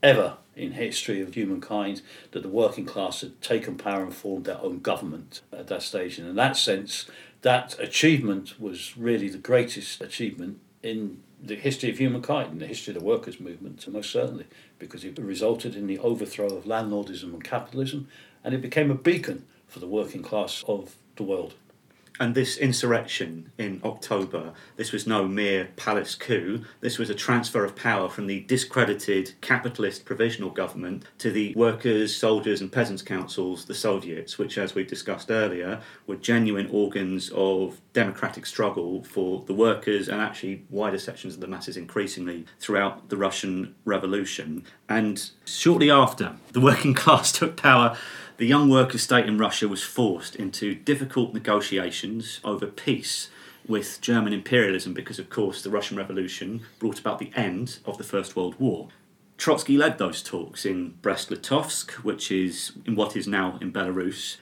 ever 0.05 0.37
in 0.61 0.73
history 0.73 1.21
of 1.21 1.35
humankind 1.35 2.03
that 2.33 2.43
the 2.43 2.49
working 2.49 2.85
class 2.85 3.23
had 3.23 3.41
taken 3.41 3.77
power 3.77 4.03
and 4.03 4.15
formed 4.15 4.45
their 4.45 4.61
own 4.61 4.81
government 4.81 5.41
at 5.53 5.69
that 5.69 5.83
stage. 5.83 6.19
And 6.19 6.29
in 6.29 6.37
that 6.37 6.57
sense, 6.57 7.07
that 7.43 7.79
achievement 7.79 8.61
was 8.61 8.97
really 8.97 9.29
the 9.29 9.39
greatest 9.39 10.01
achievement 10.01 10.59
in 10.83 11.23
the 11.43 11.57
history 11.57 11.91
of 11.91 11.99
humankind, 11.99 12.53
in 12.53 12.59
the 12.59 12.67
history 12.67 12.95
of 12.95 13.01
the 13.01 13.07
workers' 13.07 13.41
movement, 13.41 13.87
most 13.89 14.11
certainly, 14.11 14.47
because 14.79 15.05
it 15.05 15.19
resulted 15.19 15.75
in 15.75 15.87
the 15.87 15.99
overthrow 15.99 16.49
of 16.49 16.65
landlordism 16.65 17.33
and 17.33 17.43
capitalism, 17.43 18.09
and 18.45 18.55
it 18.55 18.61
became 18.61 18.91
a 18.91 18.95
beacon 18.95 19.47
for 19.67 19.79
the 19.79 19.87
working 19.87 20.23
class 20.23 20.63
of 20.69 20.97
the 21.17 21.23
world. 21.23 21.55
And 22.19 22.35
this 22.35 22.59
insurrection 22.59 23.51
in 23.57 23.81
October, 23.85 24.53
this 24.77 24.93
was 24.93 25.07
no 25.07 25.27
mere 25.27 25.69
palace 25.77 26.15
coup. 26.15 26.65
This 26.81 26.99
was 26.99 27.09
a 27.09 27.15
transfer 27.15 27.65
of 27.65 27.77
power 27.77 28.09
from 28.09 28.27
the 28.27 28.41
discredited 28.41 29.33
capitalist 29.41 30.05
provisional 30.05 30.51
government 30.51 31.05
to 31.19 31.31
the 31.31 31.55
workers, 31.55 32.15
soldiers, 32.15 32.61
and 32.61 32.71
peasants' 32.71 33.03
councils, 33.03 33.65
the 33.65 33.75
Soviets, 33.75 34.39
which, 34.39 34.59
as 34.59 34.75
we 34.75 34.85
discussed 34.85 35.31
earlier, 35.31 35.81
were 36.07 36.17
genuine 36.17 36.69
organs 36.71 37.31
of 37.35 37.81
democratic 37.93 38.45
struggle 38.45 39.03
for 39.03 39.43
the 39.47 39.55
workers 39.55 40.09
and 40.09 40.21
actually 40.21 40.65
wider 40.69 40.99
sections 40.99 41.35
of 41.35 41.41
the 41.41 41.47
masses 41.47 41.77
increasingly 41.77 42.45
throughout 42.59 43.09
the 43.09 43.17
Russian 43.17 43.75
Revolution. 43.85 44.65
And 44.89 45.31
shortly 45.47 45.91
after 45.91 46.37
the 46.53 46.61
working 46.61 46.95
class 47.03 47.33
took 47.33 47.57
power, 47.57 47.97
the 48.41 48.47
young 48.47 48.71
workers' 48.71 49.03
state 49.03 49.27
in 49.27 49.37
Russia 49.37 49.69
was 49.69 49.83
forced 49.83 50.35
into 50.35 50.75
difficult 50.75 51.35
negotiations 51.35 52.41
over 52.43 52.67
peace 52.67 53.29
with 53.69 54.01
German 54.01 54.33
imperialism 54.33 54.95
because, 54.95 55.19
of 55.19 55.29
course, 55.29 55.61
the 55.61 55.69
Russian 55.69 55.99
Revolution 55.99 56.63
brought 56.79 56.99
about 56.99 57.19
the 57.19 57.31
end 57.37 57.81
of 57.85 57.99
the 57.99 58.03
First 58.03 58.37
World 58.37 58.59
War. 58.59 58.89
Trotsky 59.37 59.77
led 59.77 59.99
those 59.99 60.23
talks 60.23 60.65
in 60.65 60.95
Brest 61.03 61.29
Litovsk, 61.29 61.91
which 61.97 62.33
is 62.33 62.73
in 62.87 62.95
what 62.95 63.15
is 63.15 63.29
now 63.29 63.59
in 63.61 63.75
Belarus, 63.75 64.39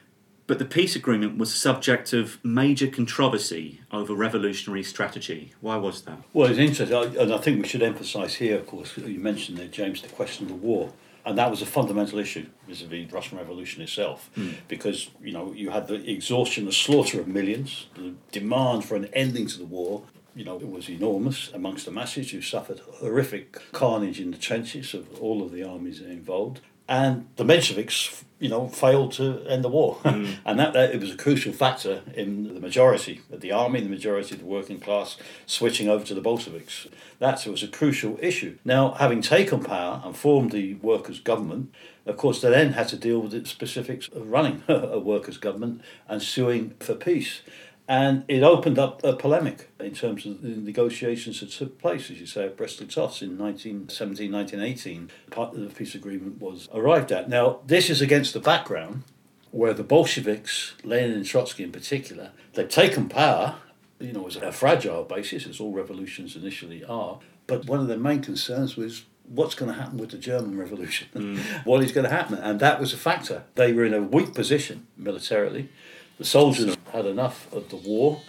But 0.46 0.60
the 0.60 0.64
peace 0.64 0.94
agreement 0.94 1.36
was 1.36 1.50
the 1.50 1.58
subject 1.58 2.12
of 2.12 2.38
major 2.44 2.86
controversy 2.86 3.80
over 3.90 4.14
revolutionary 4.14 4.84
strategy. 4.84 5.54
Why 5.60 5.76
was 5.76 6.02
that? 6.02 6.18
Well, 6.32 6.48
it's 6.48 6.60
interesting, 6.60 7.16
and 7.18 7.34
I 7.34 7.38
think 7.38 7.60
we 7.60 7.66
should 7.66 7.82
emphasise 7.82 8.36
here, 8.36 8.58
of 8.58 8.66
course, 8.68 8.96
you 8.96 9.18
mentioned 9.18 9.58
there, 9.58 9.66
James, 9.66 10.02
the 10.02 10.08
question 10.08 10.46
of 10.46 10.50
the 10.50 10.66
war. 10.66 10.92
And 11.28 11.36
that 11.36 11.50
was 11.50 11.60
a 11.60 11.66
fundamental 11.66 12.18
issue 12.18 12.46
vis-a-vis 12.66 13.06
the 13.06 13.14
Russian 13.14 13.36
Revolution 13.36 13.82
itself, 13.82 14.30
mm. 14.34 14.54
because 14.66 15.10
you 15.20 15.32
know 15.32 15.52
you 15.52 15.68
had 15.68 15.86
the 15.86 15.96
exhaustion, 16.10 16.64
the 16.64 16.72
slaughter 16.72 17.20
of 17.20 17.28
millions, 17.28 17.86
the 17.94 18.14
demand 18.32 18.86
for 18.86 18.96
an 18.96 19.06
ending 19.12 19.46
to 19.46 19.58
the 19.58 19.66
war, 19.66 20.04
you 20.34 20.44
know, 20.44 20.56
it 20.56 20.70
was 20.70 20.88
enormous 20.88 21.50
amongst 21.52 21.84
the 21.84 21.90
masses 21.90 22.30
who 22.30 22.40
suffered 22.40 22.80
horrific 23.00 23.60
carnage 23.72 24.20
in 24.20 24.30
the 24.30 24.38
trenches 24.38 24.94
of 24.94 25.20
all 25.20 25.42
of 25.42 25.52
the 25.52 25.64
armies 25.64 26.00
involved. 26.00 26.60
And 26.88 27.28
the 27.36 27.44
Mensheviks, 27.44 28.22
you 28.38 28.48
know, 28.48 28.68
failed 28.68 29.12
to 29.12 29.44
end 29.46 29.62
the 29.62 29.68
war. 29.68 29.98
Mm. 30.04 30.36
and 30.46 30.58
that, 30.58 30.72
that, 30.72 30.94
it 30.94 31.00
was 31.00 31.12
a 31.12 31.16
crucial 31.16 31.52
factor 31.52 32.02
in 32.14 32.54
the 32.54 32.60
majority 32.60 33.20
of 33.30 33.40
the 33.40 33.52
army, 33.52 33.80
the 33.80 33.88
majority 33.88 34.34
of 34.34 34.40
the 34.40 34.46
working 34.46 34.80
class 34.80 35.18
switching 35.44 35.88
over 35.88 36.04
to 36.04 36.14
the 36.14 36.20
Bolsheviks. 36.20 36.86
That 37.18 37.46
was 37.46 37.62
a 37.62 37.68
crucial 37.68 38.18
issue. 38.22 38.56
Now, 38.64 38.92
having 38.92 39.20
taken 39.20 39.62
power 39.62 40.00
and 40.04 40.16
formed 40.16 40.52
the 40.52 40.74
workers' 40.74 41.20
government, 41.20 41.74
of 42.06 42.16
course, 42.16 42.40
they 42.40 42.48
then 42.48 42.72
had 42.72 42.88
to 42.88 42.96
deal 42.96 43.20
with 43.20 43.32
the 43.32 43.44
specifics 43.44 44.08
of 44.08 44.30
running 44.30 44.62
a 44.68 44.98
workers' 44.98 45.36
government 45.36 45.82
and 46.08 46.22
suing 46.22 46.74
for 46.80 46.94
peace. 46.94 47.42
And 47.88 48.24
it 48.28 48.42
opened 48.42 48.78
up 48.78 49.02
a 49.02 49.16
polemic 49.16 49.70
in 49.80 49.94
terms 49.94 50.26
of 50.26 50.42
the 50.42 50.48
negotiations 50.48 51.40
that 51.40 51.50
took 51.50 51.78
place, 51.78 52.10
as 52.10 52.20
you 52.20 52.26
say, 52.26 52.44
at 52.44 52.56
Brest-Litovsk 52.56 53.22
in 53.22 53.38
1917, 53.38 54.30
1918. 54.30 55.10
Part 55.30 55.54
of 55.54 55.60
the 55.60 55.74
peace 55.74 55.94
agreement 55.94 56.38
was 56.38 56.68
arrived 56.74 57.10
at. 57.10 57.30
Now, 57.30 57.60
this 57.66 57.88
is 57.88 58.02
against 58.02 58.34
the 58.34 58.40
background 58.40 59.04
where 59.52 59.72
the 59.72 59.82
Bolsheviks, 59.82 60.74
Lenin 60.84 61.12
and 61.12 61.24
Trotsky 61.24 61.64
in 61.64 61.72
particular, 61.72 62.32
they've 62.52 62.68
taken 62.68 63.08
power, 63.08 63.56
you 63.98 64.12
know, 64.12 64.26
as 64.26 64.36
a 64.36 64.52
fragile 64.52 65.04
basis, 65.04 65.46
as 65.46 65.58
all 65.58 65.72
revolutions 65.72 66.36
initially 66.36 66.84
are. 66.84 67.20
But 67.46 67.64
one 67.64 67.80
of 67.80 67.88
their 67.88 67.96
main 67.96 68.20
concerns 68.20 68.76
was 68.76 69.06
what's 69.28 69.54
going 69.54 69.72
to 69.72 69.78
happen 69.78 69.96
with 69.96 70.10
the 70.10 70.18
German 70.18 70.58
Revolution? 70.58 71.08
Mm. 71.14 71.38
what 71.64 71.82
is 71.82 71.92
going 71.92 72.04
to 72.04 72.10
happen? 72.10 72.36
And 72.36 72.60
that 72.60 72.80
was 72.80 72.92
a 72.92 72.96
factor. 72.96 73.44
They 73.54 73.72
were 73.72 73.84
in 73.84 73.94
a 73.94 74.02
weak 74.02 74.34
position 74.34 74.86
militarily. 74.96 75.70
The 76.18 76.24
soldiers 76.24 76.76
had 76.92 77.06
enough 77.06 77.50
of 77.52 77.70
the 77.70 77.76
war 77.76 78.20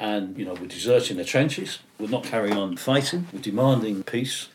and, 0.00 0.36
you 0.36 0.44
know, 0.44 0.54
were 0.54 0.66
deserting 0.66 1.16
their 1.16 1.26
trenches, 1.26 1.78
were 1.98 2.08
not 2.08 2.24
carrying 2.24 2.56
on 2.56 2.76
fighting, 2.76 3.26
were 3.32 3.38
demanding 3.38 4.02
peace. 4.02 4.48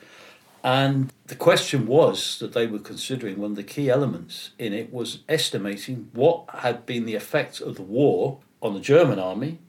And 0.63 1.13
the 1.27 1.35
question 1.35 1.87
was 1.87 2.37
that 2.39 2.53
they 2.53 2.67
were 2.67 2.79
considering 2.79 3.37
one 3.37 3.51
of 3.51 3.57
the 3.57 3.63
key 3.63 3.89
elements 3.89 4.51
in 4.57 4.73
it 4.73 4.91
was 4.91 5.19
estimating 5.29 6.09
what 6.13 6.45
had 6.59 6.85
been 6.85 7.05
the 7.05 7.15
effect 7.15 7.61
of 7.61 7.75
the 7.75 7.83
war 7.83 8.39
on 8.61 8.73
the 8.73 8.81
German 8.81 9.19
army 9.19 9.59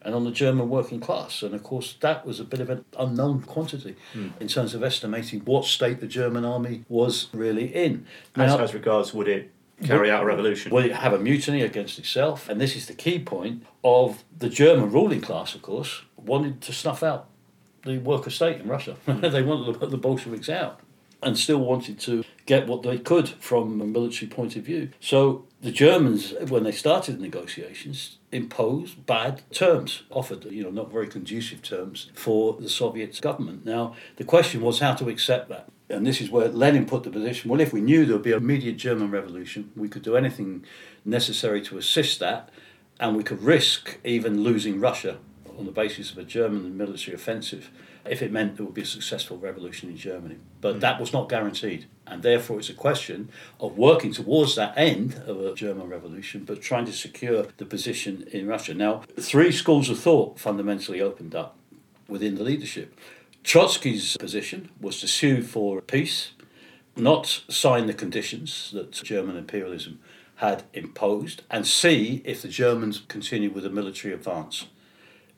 and 0.00 0.14
on 0.14 0.24
the 0.24 0.30
German 0.30 0.70
working 0.70 1.00
class. 1.00 1.42
And 1.42 1.54
of 1.54 1.62
course, 1.62 1.96
that 2.00 2.24
was 2.24 2.40
a 2.40 2.44
bit 2.44 2.60
of 2.60 2.70
an 2.70 2.84
unknown 2.98 3.42
quantity 3.42 3.96
mm. 4.14 4.32
in 4.40 4.48
terms 4.48 4.74
of 4.74 4.82
estimating 4.82 5.40
what 5.40 5.64
state 5.64 6.00
the 6.00 6.06
German 6.06 6.44
army 6.44 6.84
was 6.88 7.28
really 7.32 7.74
in. 7.74 8.06
Now, 8.36 8.54
as, 8.54 8.70
as 8.70 8.74
regards, 8.74 9.12
would 9.12 9.28
it 9.28 9.52
carry 9.84 10.10
out 10.10 10.22
a 10.22 10.26
revolution. 10.26 10.72
Will 10.72 10.84
it 10.84 10.92
have 10.92 11.12
a 11.12 11.18
mutiny 11.18 11.62
against 11.62 11.98
itself? 11.98 12.48
And 12.48 12.60
this 12.60 12.76
is 12.76 12.86
the 12.86 12.94
key 12.94 13.18
point 13.18 13.64
of 13.84 14.24
the 14.36 14.48
German 14.48 14.90
ruling 14.90 15.20
class, 15.20 15.54
of 15.54 15.62
course, 15.62 16.02
wanted 16.16 16.60
to 16.62 16.72
snuff 16.72 17.02
out 17.02 17.28
the 17.84 17.98
worker 17.98 18.30
state 18.30 18.60
in 18.60 18.68
Russia. 18.68 18.96
Hmm. 19.06 19.20
they 19.20 19.42
wanted 19.42 19.72
to 19.72 19.78
put 19.78 19.90
the 19.90 19.96
Bolsheviks 19.98 20.48
out 20.48 20.80
and 21.22 21.36
still 21.36 21.58
wanted 21.58 21.98
to 21.98 22.24
get 22.46 22.66
what 22.66 22.82
they 22.82 22.98
could 22.98 23.28
from 23.28 23.80
a 23.80 23.84
military 23.84 24.28
point 24.28 24.56
of 24.56 24.62
view. 24.62 24.90
So 25.00 25.46
the 25.60 25.72
Germans, 25.72 26.32
when 26.48 26.62
they 26.62 26.72
started 26.72 27.18
the 27.18 27.22
negotiations, 27.22 28.18
imposed 28.30 29.04
bad 29.06 29.42
terms, 29.50 30.02
offered 30.10 30.44
you 30.44 30.62
know 30.62 30.70
not 30.70 30.92
very 30.92 31.08
conducive 31.08 31.62
terms 31.62 32.10
for 32.14 32.54
the 32.54 32.68
Soviet 32.68 33.20
government. 33.20 33.64
Now 33.64 33.94
the 34.16 34.24
question 34.24 34.60
was 34.60 34.78
how 34.80 34.94
to 34.94 35.08
accept 35.08 35.48
that. 35.48 35.68
And 35.90 36.06
this 36.06 36.20
is 36.20 36.30
where 36.30 36.48
Lenin 36.48 36.86
put 36.86 37.04
the 37.04 37.10
position 37.10 37.50
well, 37.50 37.60
if 37.60 37.72
we 37.72 37.80
knew 37.80 38.04
there 38.04 38.16
would 38.16 38.22
be 38.22 38.32
an 38.32 38.38
immediate 38.38 38.76
German 38.76 39.10
revolution, 39.10 39.70
we 39.74 39.88
could 39.88 40.02
do 40.02 40.16
anything 40.16 40.64
necessary 41.04 41.62
to 41.62 41.78
assist 41.78 42.20
that, 42.20 42.50
and 43.00 43.16
we 43.16 43.22
could 43.22 43.42
risk 43.42 43.98
even 44.04 44.42
losing 44.42 44.80
Russia 44.80 45.18
on 45.58 45.64
the 45.64 45.72
basis 45.72 46.12
of 46.12 46.18
a 46.18 46.24
German 46.24 46.76
military 46.76 47.14
offensive 47.14 47.70
if 48.10 48.22
it 48.22 48.32
meant 48.32 48.56
there 48.56 48.64
would 48.64 48.74
be 48.74 48.82
a 48.82 48.86
successful 48.86 49.36
revolution 49.36 49.88
in 49.90 49.96
Germany. 49.96 50.36
But 50.60 50.76
mm. 50.76 50.80
that 50.80 51.00
was 51.00 51.12
not 51.12 51.28
guaranteed, 51.28 51.86
and 52.06 52.22
therefore 52.22 52.58
it's 52.58 52.70
a 52.70 52.74
question 52.74 53.30
of 53.60 53.76
working 53.76 54.12
towards 54.12 54.54
that 54.56 54.74
end 54.76 55.22
of 55.26 55.40
a 55.40 55.54
German 55.54 55.88
revolution, 55.88 56.44
but 56.44 56.62
trying 56.62 56.86
to 56.86 56.92
secure 56.92 57.46
the 57.56 57.66
position 57.66 58.26
in 58.32 58.46
Russia. 58.46 58.74
Now, 58.74 59.02
three 59.18 59.52
schools 59.52 59.90
of 59.90 59.98
thought 59.98 60.38
fundamentally 60.38 61.00
opened 61.00 61.34
up 61.34 61.56
within 62.08 62.36
the 62.36 62.44
leadership. 62.44 62.98
Trotsky's 63.48 64.14
position 64.18 64.68
was 64.78 65.00
to 65.00 65.08
sue 65.08 65.40
for 65.40 65.80
peace, 65.80 66.32
not 66.94 67.44
sign 67.48 67.86
the 67.86 67.94
conditions 67.94 68.70
that 68.74 68.92
German 68.92 69.38
imperialism 69.38 70.00
had 70.34 70.64
imposed, 70.74 71.40
and 71.50 71.66
see 71.66 72.20
if 72.26 72.42
the 72.42 72.48
Germans 72.48 73.00
continued 73.08 73.54
with 73.54 73.64
a 73.64 73.70
military 73.70 74.12
advance. 74.12 74.66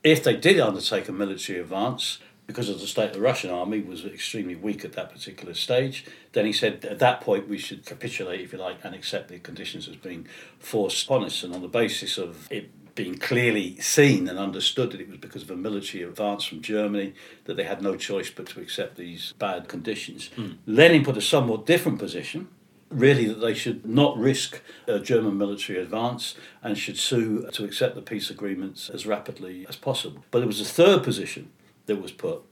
If 0.02 0.24
they 0.24 0.34
did 0.34 0.58
undertake 0.58 1.08
a 1.08 1.12
military 1.12 1.60
advance, 1.60 2.18
because 2.48 2.68
of 2.68 2.80
the 2.80 2.88
state 2.88 3.10
of 3.10 3.12
the 3.12 3.20
Russian 3.20 3.50
army 3.50 3.80
was 3.80 4.04
extremely 4.04 4.56
weak 4.56 4.84
at 4.84 4.94
that 4.94 5.12
particular 5.12 5.54
stage, 5.54 6.04
then 6.32 6.46
he 6.46 6.52
said 6.52 6.84
at 6.84 6.98
that 6.98 7.20
point 7.20 7.48
we 7.48 7.58
should 7.58 7.86
capitulate, 7.86 8.40
if 8.40 8.52
you 8.52 8.58
like, 8.58 8.78
and 8.82 8.92
accept 8.92 9.28
the 9.28 9.38
conditions 9.38 9.86
as 9.86 9.94
being 9.94 10.26
forced 10.58 11.04
upon 11.04 11.22
us. 11.22 11.44
And 11.44 11.54
on 11.54 11.62
the 11.62 11.68
basis 11.68 12.18
of 12.18 12.50
it 12.50 12.72
being 13.00 13.16
clearly 13.16 13.80
seen 13.80 14.28
and 14.28 14.38
understood 14.38 14.90
that 14.90 15.00
it 15.00 15.08
was 15.08 15.16
because 15.16 15.42
of 15.42 15.50
a 15.50 15.56
military 15.56 16.02
advance 16.02 16.44
from 16.44 16.60
Germany 16.60 17.14
that 17.44 17.56
they 17.56 17.64
had 17.64 17.80
no 17.80 17.96
choice 17.96 18.28
but 18.28 18.46
to 18.46 18.60
accept 18.60 18.96
these 18.96 19.32
bad 19.38 19.68
conditions. 19.68 20.28
Mm. 20.36 20.58
Lenin 20.66 21.02
put 21.02 21.16
a 21.16 21.22
somewhat 21.22 21.64
different 21.64 21.98
position. 21.98 22.48
Really, 22.90 23.24
that 23.26 23.40
they 23.40 23.54
should 23.54 23.86
not 23.86 24.18
risk 24.18 24.60
a 24.86 24.98
German 24.98 25.38
military 25.38 25.78
advance 25.78 26.34
and 26.62 26.76
should 26.76 26.98
sue 26.98 27.48
to 27.52 27.64
accept 27.64 27.94
the 27.94 28.02
peace 28.02 28.28
agreements 28.28 28.90
as 28.90 29.06
rapidly 29.06 29.64
as 29.66 29.76
possible. 29.76 30.22
But 30.30 30.40
there 30.40 30.48
was 30.48 30.60
a 30.60 30.64
third 30.64 31.02
position 31.02 31.52
that 31.86 32.02
was 32.02 32.12
put, 32.12 32.42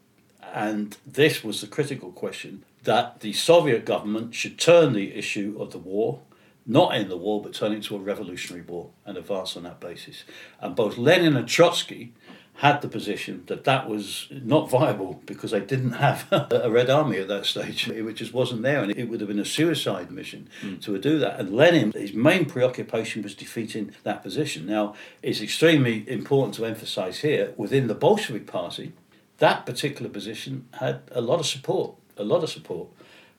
and 0.55 0.97
this 1.05 1.45
was 1.45 1.61
the 1.61 1.67
critical 1.67 2.11
question 2.13 2.65
that 2.85 3.21
the 3.21 3.35
Soviet 3.35 3.85
government 3.85 4.35
should 4.35 4.59
turn 4.59 4.95
the 4.95 5.15
issue 5.15 5.57
of 5.59 5.73
the 5.73 5.79
war 5.79 6.21
not 6.68 6.94
end 6.94 7.11
the 7.11 7.16
war, 7.16 7.42
but 7.42 7.54
turn 7.54 7.72
it 7.72 7.76
into 7.76 7.96
a 7.96 7.98
revolutionary 7.98 8.64
war 8.64 8.90
and 9.07 9.16
advance 9.16 9.57
on 9.57 9.62
that 9.64 9.81
basis. 9.81 10.24
And 10.61 10.76
both 10.76 10.98
Lenin 10.98 11.35
and 11.35 11.48
Trotsky 11.48 12.12
had 12.57 12.83
the 12.83 12.88
position 12.88 13.44
that 13.46 13.62
that 13.64 13.88
was 13.88 14.26
not 14.31 14.68
viable 14.68 15.22
because 15.26 15.52
they 15.52 15.61
didn't 15.61 15.92
have 15.92 16.26
a 16.33 16.68
Red 16.68 16.90
Army 16.90 17.18
at 17.18 17.28
that 17.28 17.46
stage. 17.46 17.88
It 17.88 18.12
just 18.14 18.35
wasn't 18.35 18.62
there, 18.62 18.83
and 18.83 18.90
it 18.90 19.09
would 19.09 19.20
have 19.20 19.28
been 19.28 19.38
a 19.38 19.44
suicide 19.44 20.11
mission 20.11 20.48
mm. 20.61 20.81
to 20.83 20.98
do 20.98 21.18
that. 21.20 21.38
And 21.38 21.54
Lenin, 21.54 21.92
his 21.92 22.12
main 22.12 22.44
preoccupation 22.46 23.22
was 23.22 23.35
defeating 23.35 23.94
that 24.02 24.24
position. 24.24 24.66
Now, 24.66 24.94
it's 25.22 25.40
extremely 25.40 26.04
important 26.11 26.54
to 26.57 26.66
emphasize 26.66 27.20
here 27.20 27.54
within 27.57 27.87
the 27.87 27.94
Bolshevik 27.94 28.46
Party, 28.46 28.92
that 29.38 29.64
particular 29.64 30.11
position 30.11 30.66
had 30.81 31.02
a 31.12 31.20
lot 31.20 31.38
of 31.38 31.46
support, 31.46 31.94
a 32.16 32.24
lot 32.24 32.42
of 32.42 32.50
support 32.50 32.88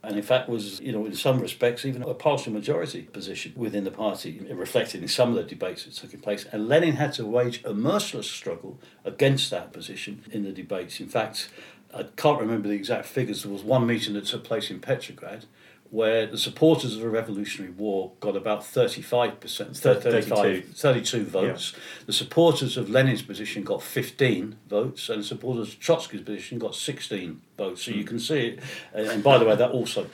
and 0.02 0.16
in 0.16 0.24
fact 0.24 0.48
was, 0.48 0.80
you 0.80 0.92
know, 0.92 1.06
in 1.06 1.14
some 1.14 1.40
respects, 1.40 1.86
even 1.86 2.02
a 2.04 2.14
partial 2.14 2.54
majority 2.54 3.02
position 3.02 3.52
within 3.56 3.84
the 3.84 3.92
party, 3.92 4.40
reflected 4.50 5.02
in 5.02 5.08
some 5.10 5.30
of 5.30 5.36
the 5.36 5.44
debates 5.44 5.84
that 5.84 5.94
took 5.94 6.22
place. 6.22 6.46
And 6.52 6.70
Lenin 6.70 6.96
had 6.96 7.14
to 7.14 7.26
wage 7.26 7.64
a 7.66 7.74
merciless 7.74 8.30
struggle 8.30 8.80
against 9.04 9.50
that 9.52 9.74
position 9.74 10.24
in 10.32 10.44
the 10.44 10.52
debates. 10.52 11.02
In 11.02 11.10
fact, 11.10 11.50
I 11.94 12.04
can't 12.16 12.40
remember 12.40 12.70
the 12.70 12.76
exact 12.76 13.08
figures. 13.08 13.44
There 13.44 13.52
was 13.52 13.64
one 13.64 13.86
meeting 13.86 14.14
that 14.14 14.26
took 14.26 14.44
place 14.44 14.70
in 14.70 14.80
Petrograd 14.80 15.46
where 15.92 16.28
the 16.28 16.38
supporters 16.38 16.96
of 16.96 17.02
the 17.02 17.10
Revolutionary 17.10 17.72
War 17.72 18.12
got 18.20 18.36
about 18.36 18.62
35%, 18.62 19.76
32, 19.76 20.62
32 20.74 21.26
votes. 21.26 21.74
Yeah. 21.74 21.80
The 22.06 22.14
supporters 22.14 22.78
of 22.78 22.90
Lenin's 22.90 23.24
position 23.24 23.64
got 23.64 23.82
15 23.82 24.56
votes, 24.70 25.10
and 25.10 25.22
the 25.22 25.26
supporters 25.26 25.74
of 25.74 25.80
Trotsky's 25.80 26.22
position 26.22 26.60
got 26.60 26.76
16 26.76 27.42
votes. 27.58 27.84
So 27.84 27.92
mm. 27.92 27.96
you 27.96 28.02
hmm. 28.02 28.08
can 28.08 28.20
see 28.20 28.40
it. 28.40 28.60
And 28.94 29.24
by 29.24 29.38
the 29.38 29.46
way, 29.46 29.56
that 29.56 29.72
also 29.72 30.08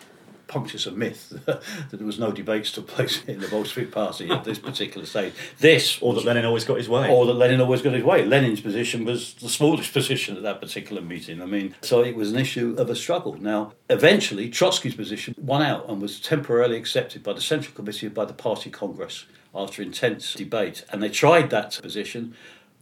punctures 0.47 0.87
a 0.87 0.91
myth 0.91 1.29
that 1.45 1.61
there 1.91 2.05
was 2.05 2.19
no 2.19 2.31
debates 2.31 2.71
took 2.71 2.87
place 2.87 3.23
in 3.25 3.39
the 3.39 3.47
Bolshevik 3.47 3.91
Party 3.91 4.29
at 4.29 4.43
this 4.43 4.59
particular 4.59 5.05
stage. 5.05 5.33
This, 5.59 6.01
or 6.01 6.13
that 6.13 6.25
Lenin 6.25 6.45
always 6.45 6.65
got 6.65 6.77
his 6.77 6.89
way, 6.89 7.09
or 7.09 7.25
that 7.25 7.33
Lenin 7.33 7.61
always 7.61 7.81
got 7.81 7.93
his 7.93 8.03
way. 8.03 8.25
Lenin's 8.25 8.61
position 8.61 9.05
was 9.05 9.33
the 9.35 9.49
smallest 9.49 9.93
position 9.93 10.37
at 10.37 10.43
that 10.43 10.61
particular 10.61 11.01
meeting. 11.01 11.41
I 11.41 11.45
mean, 11.45 11.75
so 11.81 12.01
it 12.01 12.15
was 12.15 12.31
an 12.31 12.39
issue 12.39 12.75
of 12.77 12.89
a 12.89 12.95
struggle. 12.95 13.33
Now, 13.33 13.73
eventually, 13.89 14.49
Trotsky's 14.49 14.95
position 14.95 15.35
won 15.37 15.61
out 15.61 15.89
and 15.89 16.01
was 16.01 16.19
temporarily 16.19 16.77
accepted 16.77 17.23
by 17.23 17.33
the 17.33 17.41
Central 17.41 17.73
Committee 17.73 18.07
by 18.07 18.25
the 18.25 18.33
Party 18.33 18.69
Congress 18.69 19.25
after 19.55 19.81
intense 19.81 20.33
debate, 20.33 20.83
and 20.91 21.01
they 21.01 21.09
tried 21.09 21.49
that 21.49 21.79
position 21.81 22.35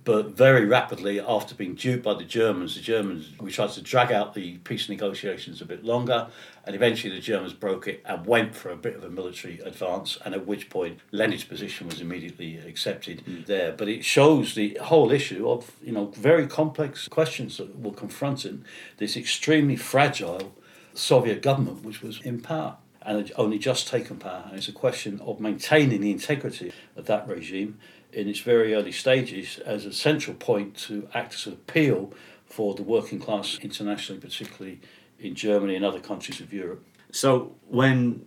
But 0.06 0.32
very 0.32 0.66
rapidly, 0.66 1.20
after 1.20 1.56
being 1.56 1.76
duped 1.76 2.04
by 2.04 2.16
the 2.16 2.26
Germans, 2.26 2.76
the 2.76 2.82
Germans 2.82 3.32
we 3.39 3.51
tried 3.51 3.70
to 3.72 3.82
drag 3.82 4.12
out 4.12 4.34
the 4.34 4.58
peace 4.58 4.89
negotiations 4.89 5.62
a 5.62 5.66
bit 5.66 5.86
longer, 5.86 6.28
and 6.66 6.76
eventually 6.76 7.16
the 7.16 7.22
Germans 7.22 7.54
broke 7.54 7.88
it 7.88 8.01
and 8.06 8.26
went 8.26 8.54
for 8.54 8.70
a 8.70 8.76
bit 8.76 8.95
of 8.95 9.04
a 9.04 9.10
military 9.10 9.60
advance. 9.60 10.18
And 10.26 10.34
at 10.34 10.45
which 10.45 10.70
point, 10.70 10.99
Lenin's 11.12 11.45
position 11.45 11.88
was 11.88 12.01
immediately 12.01 12.58
accepted 12.58 13.24
mm. 13.26 13.45
there. 13.45 13.72
But 13.72 13.88
it 13.88 14.04
shows 14.04 14.56
the 14.56 14.78
whole 14.82 15.12
issue 15.12 15.49
of 15.49 15.72
you 15.82 15.93
know 15.93 16.08
very 16.08 16.47
complex 16.47 17.08
questions 17.08 17.58
that 17.58 17.80
were 17.80 17.93
confronting 17.93 18.66
this 18.97 19.16
extremely 19.16 19.78
fragile 19.78 20.54
Soviet 20.93 21.41
government, 21.41 21.84
which 21.84 22.01
was 22.01 22.20
in 22.22 22.41
power 22.41 22.76
and 23.06 23.18
had 23.18 23.32
only 23.36 23.60
just 23.60 23.88
taken 23.88 24.18
power. 24.18 24.45
And 24.47 24.58
it's 24.58 24.68
a 24.68 24.74
question 24.74 25.20
of 25.22 25.39
maintaining 25.39 26.01
the 26.01 26.12
integrity 26.12 26.72
of 26.95 27.06
that 27.06 27.28
regime 27.28 27.80
in 28.14 28.28
its 28.28 28.39
very 28.39 28.74
early 28.74 28.91
stages 28.91 29.59
as 29.59 29.86
a 29.86 29.93
central 29.93 30.36
point 30.36 30.76
to 30.76 31.07
act 31.14 31.34
as 31.34 31.47
an 31.47 31.53
appeal 31.53 32.14
for 32.45 32.76
the 32.76 32.84
working 32.84 33.20
class 33.20 33.57
internationally, 33.61 34.22
particularly 34.22 34.80
in 35.20 35.36
Germany 35.36 35.76
and 35.76 35.84
other 35.84 35.99
countries 35.99 36.39
of 36.39 36.53
Europe. 36.53 36.86
So 37.11 37.55
when 37.68 38.26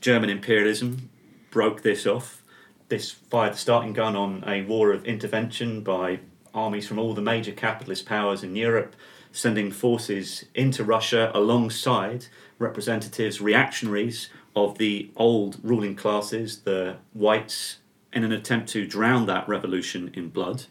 German 0.00 0.30
imperialism 0.30 1.10
broke 1.50 1.82
this 1.82 2.06
off, 2.06 2.42
this 2.88 3.10
fired 3.10 3.54
the 3.54 3.58
starting 3.58 3.92
gun 3.92 4.16
on 4.16 4.44
a 4.46 4.62
war 4.62 4.92
of 4.92 5.06
intervention 5.06 5.82
by 5.82 6.20
armies 6.52 6.86
from 6.86 6.98
all 6.98 7.14
the 7.14 7.22
major 7.22 7.52
capitalist 7.52 8.04
powers 8.04 8.42
in 8.42 8.54
Europe, 8.54 8.94
sending 9.32 9.70
forces 9.70 10.44
into 10.54 10.84
Russia 10.84 11.30
alongside 11.34 12.26
representatives, 12.58 13.40
reactionaries 13.40 14.28
of 14.54 14.76
the 14.76 15.10
old 15.16 15.56
ruling 15.62 15.96
classes, 15.96 16.60
the 16.60 16.96
whites 17.14 17.78
in 18.12 18.24
an 18.24 18.32
attempt 18.32 18.68
to 18.70 18.86
drown 18.86 19.26
that 19.26 19.48
revolution 19.48 20.10
in 20.14 20.28
blood. 20.28 20.64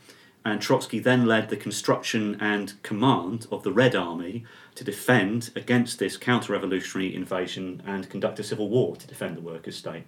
And 0.43 0.61
Trotsky 0.61 0.99
then 0.99 1.25
led 1.25 1.49
the 1.49 1.57
construction 1.57 2.35
and 2.39 2.81
command 2.81 3.45
of 3.51 3.63
the 3.63 3.71
Red 3.71 3.95
Army 3.95 4.43
to 4.75 4.83
defend 4.83 5.51
against 5.55 5.99
this 5.99 6.17
counter 6.17 6.53
revolutionary 6.53 7.13
invasion 7.13 7.83
and 7.85 8.09
conduct 8.09 8.39
a 8.39 8.43
civil 8.43 8.69
war 8.69 8.95
to 8.95 9.07
defend 9.07 9.37
the 9.37 9.41
workers' 9.41 9.77
state. 9.77 10.03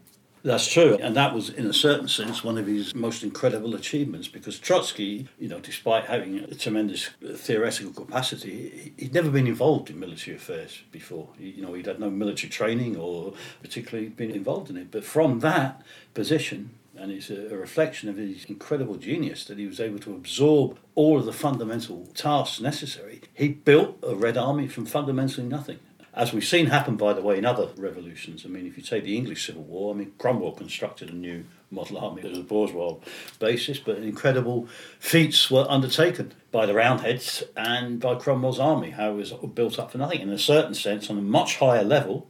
That's 0.45 0.67
true, 0.67 0.97
and 0.99 1.15
that 1.15 1.33
was, 1.33 1.49
in 1.49 1.67
a 1.67 1.73
certain 1.73 2.09
sense, 2.09 2.43
one 2.43 2.57
of 2.57 2.67
his 2.67 2.93
most 2.93 3.23
incredible 3.23 3.75
achievements. 3.75 4.27
Because 4.27 4.59
Trotsky, 4.59 5.29
you 5.39 5.47
know, 5.47 5.59
despite 5.59 6.05
having 6.05 6.39
a 6.39 6.53
tremendous 6.53 7.11
theoretical 7.35 7.93
capacity, 7.93 8.91
he'd 8.97 9.13
never 9.13 9.29
been 9.29 9.47
involved 9.47 9.89
in 9.89 10.01
military 10.01 10.35
affairs 10.35 10.81
before. 10.91 11.29
You 11.39 11.61
know, 11.61 11.73
he'd 11.75 11.85
had 11.85 12.01
no 12.01 12.09
military 12.09 12.49
training 12.49 12.97
or 12.97 13.33
particularly 13.61 14.09
been 14.09 14.31
involved 14.31 14.69
in 14.69 14.75
it. 14.75 14.91
But 14.91 15.05
from 15.05 15.39
that 15.39 15.81
position, 16.13 16.71
and 16.95 17.11
it's 17.11 17.29
a, 17.29 17.53
a, 17.53 17.57
reflection 17.57 18.09
of 18.09 18.17
his 18.17 18.45
incredible 18.45 18.95
genius 18.95 19.45
that 19.45 19.57
he 19.57 19.65
was 19.65 19.79
able 19.79 19.99
to 19.99 20.13
absorb 20.13 20.77
all 20.95 21.19
of 21.19 21.25
the 21.25 21.33
fundamental 21.33 22.07
tasks 22.13 22.61
necessary. 22.61 23.21
He 23.33 23.49
built 23.49 23.97
a 24.03 24.15
Red 24.15 24.37
Army 24.37 24.67
from 24.67 24.85
fundamentally 24.85 25.47
nothing. 25.47 25.79
As 26.15 26.31
we've 26.31 26.45
seen 26.45 26.67
happen, 26.67 26.95
by 26.95 27.13
the 27.13 27.23
way, 27.23 27.39
in 27.39 27.45
other 27.45 27.69
revolutions. 27.75 28.45
I 28.45 28.49
mean, 28.49 28.67
if 28.67 28.77
you 28.77 28.83
take 28.83 29.03
the 29.03 29.17
English 29.17 29.47
Civil 29.47 29.63
War, 29.63 29.95
I 29.95 29.97
mean, 29.97 30.13
Cromwell 30.19 30.51
constructed 30.51 31.09
a 31.09 31.15
new 31.15 31.45
model 31.71 31.97
army 31.97 32.21
as 32.21 32.37
a 32.37 32.43
bourgeois 32.43 32.97
basis, 33.39 33.79
but 33.79 33.97
incredible 33.97 34.67
feats 34.99 35.49
were 35.49 35.65
undertaken 35.67 36.33
by 36.51 36.67
the 36.67 36.75
Roundheads 36.75 37.41
and 37.57 37.99
by 37.99 38.13
Cromwell's 38.13 38.59
army, 38.59 38.91
how 38.91 39.13
it 39.13 39.15
was 39.15 39.31
built 39.55 39.79
up 39.79 39.91
for 39.91 39.97
nothing. 39.97 40.21
In 40.21 40.29
a 40.29 40.37
certain 40.37 40.75
sense, 40.75 41.09
on 41.09 41.17
a 41.17 41.21
much 41.21 41.57
higher 41.57 41.83
level, 41.83 42.27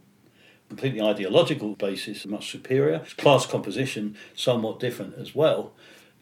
completely 0.69 1.01
ideological 1.01 1.75
basis, 1.75 2.25
much 2.25 2.51
superior. 2.51 3.03
Class 3.17 3.45
composition, 3.45 4.15
somewhat 4.35 4.79
different 4.79 5.15
as 5.15 5.35
well. 5.35 5.73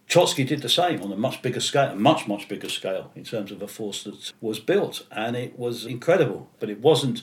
Trotsky 0.08 0.44
did 0.44 0.62
the 0.62 0.70
same 0.70 1.02
on 1.02 1.12
a 1.14 1.16
much 1.16 1.42
bigger 1.42 1.62
scale, 1.62 1.92
a 1.92 1.96
much, 1.96 2.28
much 2.28 2.50
bigger 2.50 2.68
scale 2.68 3.12
in 3.16 3.24
terms 3.24 3.50
of 3.50 3.62
a 3.62 3.68
force 3.68 4.04
that 4.04 4.34
was 4.42 4.60
built. 4.60 5.06
And 5.10 5.38
it 5.38 5.58
was 5.58 5.86
incredible, 5.86 6.50
but 6.60 6.70
it 6.70 6.82
wasn't 6.82 7.22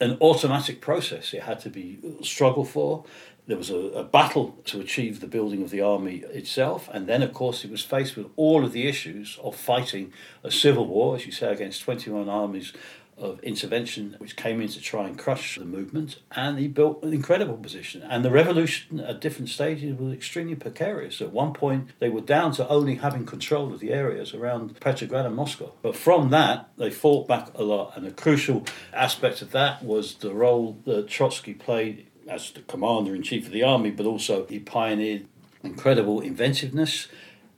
an 0.00 0.16
automatic 0.20 0.80
process. 0.80 1.34
It 1.34 1.42
had 1.42 1.58
to 1.60 1.70
be 1.70 1.98
struggled 2.22 2.68
for. 2.68 3.04
There 3.48 3.56
was 3.56 3.70
a, 3.70 3.76
a, 3.76 4.04
battle 4.04 4.58
to 4.66 4.78
achieve 4.78 5.20
the 5.20 5.26
building 5.26 5.62
of 5.62 5.70
the 5.70 5.80
army 5.80 6.18
itself, 6.32 6.88
and 6.92 7.06
then, 7.06 7.22
of 7.22 7.32
course, 7.32 7.64
it 7.64 7.70
was 7.70 7.82
faced 7.82 8.14
with 8.14 8.26
all 8.36 8.64
of 8.64 8.72
the 8.72 8.86
issues 8.86 9.38
of 9.42 9.56
fighting 9.56 10.12
a 10.44 10.50
civil 10.50 10.86
war, 10.86 11.16
as 11.16 11.24
you 11.24 11.32
say, 11.32 11.50
against 11.50 11.82
21 11.82 12.28
armies 12.28 12.72
of 13.18 13.40
intervention 13.40 14.14
which 14.18 14.36
came 14.36 14.60
in 14.60 14.68
to 14.68 14.80
try 14.80 15.06
and 15.06 15.18
crush 15.18 15.58
the 15.58 15.64
movement, 15.64 16.18
and 16.32 16.58
he 16.58 16.68
built 16.68 17.02
an 17.02 17.12
incredible 17.12 17.56
position. 17.56 18.02
And 18.02 18.24
the 18.24 18.30
revolution 18.30 19.00
at 19.00 19.20
different 19.20 19.48
stages 19.48 19.98
was 19.98 20.12
extremely 20.12 20.54
precarious. 20.54 21.20
At 21.20 21.32
one 21.32 21.52
point, 21.52 21.90
they 21.98 22.08
were 22.08 22.20
down 22.20 22.52
to 22.52 22.68
only 22.68 22.96
having 22.96 23.26
control 23.26 23.72
of 23.72 23.80
the 23.80 23.92
areas 23.92 24.34
around 24.34 24.78
Petrograd 24.80 25.26
and 25.26 25.36
Moscow. 25.36 25.72
But 25.82 25.96
from 25.96 26.30
that, 26.30 26.70
they 26.76 26.90
fought 26.90 27.28
back 27.28 27.50
a 27.54 27.62
lot, 27.62 27.96
and 27.96 28.06
a 28.06 28.10
crucial 28.10 28.64
aspect 28.92 29.42
of 29.42 29.50
that 29.52 29.82
was 29.82 30.14
the 30.16 30.34
role 30.34 30.78
that 30.84 31.08
Trotsky 31.08 31.54
played 31.54 32.06
as 32.28 32.50
the 32.50 32.60
commander 32.60 33.14
in 33.14 33.22
chief 33.22 33.46
of 33.46 33.52
the 33.52 33.62
army, 33.62 33.90
but 33.90 34.06
also 34.06 34.46
he 34.46 34.58
pioneered 34.58 35.26
incredible 35.62 36.20
inventiveness 36.20 37.08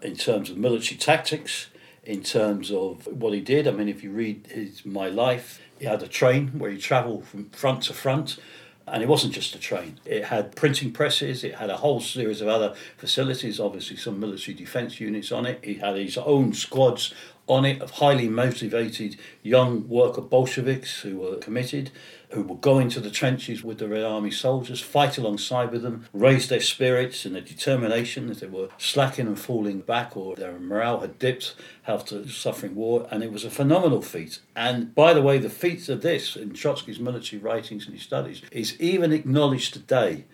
in 0.00 0.16
terms 0.16 0.48
of 0.48 0.56
military 0.56 0.96
tactics 0.96 1.66
in 2.04 2.22
terms 2.22 2.70
of 2.70 3.06
what 3.06 3.32
he 3.32 3.40
did. 3.40 3.68
I 3.68 3.72
mean, 3.72 3.88
if 3.88 4.02
you 4.02 4.10
read 4.10 4.48
his 4.50 4.84
My 4.84 5.08
Life, 5.08 5.60
he 5.78 5.86
had 5.86 6.02
a 6.02 6.08
train 6.08 6.58
where 6.58 6.70
he 6.70 6.78
travelled 6.78 7.26
from 7.26 7.50
front 7.50 7.82
to 7.84 7.92
front. 7.92 8.38
And 8.86 9.04
it 9.04 9.08
wasn't 9.08 9.34
just 9.34 9.54
a 9.54 9.58
train. 9.58 10.00
It 10.04 10.24
had 10.24 10.56
printing 10.56 10.90
presses. 10.90 11.44
It 11.44 11.54
had 11.54 11.70
a 11.70 11.76
whole 11.76 12.00
series 12.00 12.40
of 12.40 12.48
other 12.48 12.74
facilities. 12.96 13.60
Obviously, 13.60 13.96
some 13.96 14.18
military 14.18 14.56
defence 14.56 14.98
units 14.98 15.30
on 15.30 15.46
it. 15.46 15.60
He 15.62 15.74
had 15.74 15.96
his 15.96 16.18
own 16.18 16.54
squads 16.54 17.14
on 17.50 17.64
it 17.64 17.82
of 17.82 17.90
highly 17.90 18.28
motivated 18.28 19.16
young 19.42 19.88
worker 19.88 20.20
Bolsheviks 20.20 21.00
who 21.00 21.18
were 21.18 21.36
committed 21.36 21.90
who 22.30 22.42
would 22.42 22.60
go 22.60 22.78
into 22.78 23.00
the 23.00 23.10
trenches 23.10 23.64
with 23.64 23.78
the 23.78 23.88
Red 23.88 24.04
Army 24.04 24.30
soldiers, 24.30 24.80
fight 24.80 25.18
alongside 25.18 25.72
with 25.72 25.82
them, 25.82 26.06
raise 26.12 26.48
their 26.48 26.60
spirits 26.60 27.24
and 27.24 27.34
their 27.34 27.42
determination 27.42 28.30
as 28.30 28.38
they 28.38 28.46
were 28.46 28.68
slacking 28.78 29.26
and 29.26 29.38
falling 29.38 29.80
back 29.80 30.16
or 30.16 30.36
their 30.36 30.58
morale 30.60 31.00
had 31.00 31.18
dipped 31.18 31.56
after 31.88 32.28
suffering 32.28 32.76
war. 32.76 33.08
And 33.10 33.24
it 33.24 33.32
was 33.32 33.44
a 33.44 33.50
phenomenal 33.50 34.00
feat. 34.00 34.38
And 34.54 34.94
by 34.94 35.12
the 35.12 35.22
way, 35.22 35.38
the 35.38 35.50
feats 35.50 35.88
of 35.88 36.02
this 36.02 36.36
in 36.36 36.50
Trotsky's 36.50 37.00
military 37.00 37.42
writings 37.42 37.86
and 37.86 37.94
his 37.94 38.04
studies 38.04 38.42
is 38.52 38.80
even 38.80 39.12
acknowledged 39.12 39.72
today 39.72 40.24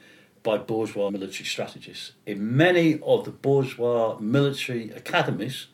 by 0.43 0.59
bourgeois 0.59 1.11
military 1.11 1.47
strategists. 1.47 2.13
In 2.27 2.57
many 2.57 3.01
of 3.01 3.25
the 3.25 3.33
bourgeois 3.33 4.19
military 4.21 4.91
academies, 4.91 5.67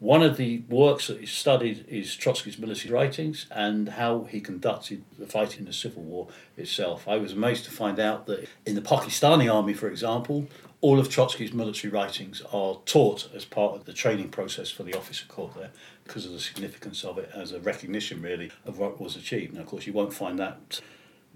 one 0.00 0.22
of 0.22 0.36
the 0.36 0.62
works 0.68 1.08
that 1.08 1.18
he 1.18 1.26
studied 1.26 1.84
is 1.88 2.16
Trotsky's 2.16 2.58
military 2.58 2.94
writings 2.94 3.46
and 3.50 3.88
how 3.88 4.24
he 4.24 4.40
conducted 4.40 5.02
the 5.18 5.26
fight 5.26 5.58
in 5.58 5.64
the 5.64 5.72
Civil 5.72 6.04
War 6.04 6.28
itself. 6.56 7.08
I 7.08 7.16
was 7.16 7.32
amazed 7.32 7.64
to 7.64 7.72
find 7.72 7.98
out 7.98 8.26
that 8.26 8.48
in 8.64 8.76
the 8.76 8.80
Pakistani 8.80 9.52
army, 9.52 9.74
for 9.74 9.88
example, 9.88 10.46
all 10.80 11.00
of 11.00 11.08
Trotsky's 11.08 11.52
military 11.52 11.92
writings 11.92 12.42
are 12.52 12.78
taught 12.86 13.28
as 13.34 13.44
part 13.44 13.74
of 13.74 13.86
the 13.86 13.92
training 13.92 14.28
process 14.28 14.70
for 14.70 14.84
the 14.84 14.94
officer 14.94 15.26
corps 15.26 15.50
there 15.56 15.70
because 16.04 16.24
of 16.24 16.32
the 16.32 16.38
significance 16.38 17.02
of 17.04 17.18
it 17.18 17.28
as 17.34 17.50
a 17.50 17.58
recognition, 17.58 18.22
really, 18.22 18.52
of 18.64 18.78
what 18.78 19.00
was 19.00 19.16
achieved. 19.16 19.54
Now, 19.54 19.62
of 19.62 19.66
course, 19.66 19.86
you 19.88 19.92
won't 19.92 20.14
find 20.14 20.38
that 20.38 20.80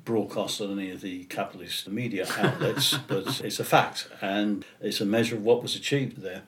broadcast 0.05 0.61
on 0.61 0.79
any 0.79 0.91
of 0.93 1.01
the 1.01 1.25
capitalist 1.25 1.89
media 1.89 2.27
outlets, 2.39 2.97
but 3.09 3.41
it's 3.41 3.59
a 3.59 3.65
fact 3.65 4.09
and 4.21 4.65
it's 4.81 5.01
a 5.01 5.05
measure 5.05 5.35
of 5.35 5.45
what 5.45 5.63
was 5.63 5.75
achieved 5.75 6.23
there. 6.23 6.43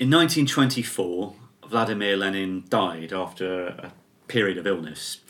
In 0.00 0.10
1924, 0.10 1.34
Vladimir 1.72 2.18
Lenin 2.18 2.64
died 2.68 3.14
after 3.14 3.68
a 3.68 3.92
period 4.28 4.58
of 4.58 4.66
illness. 4.66 5.22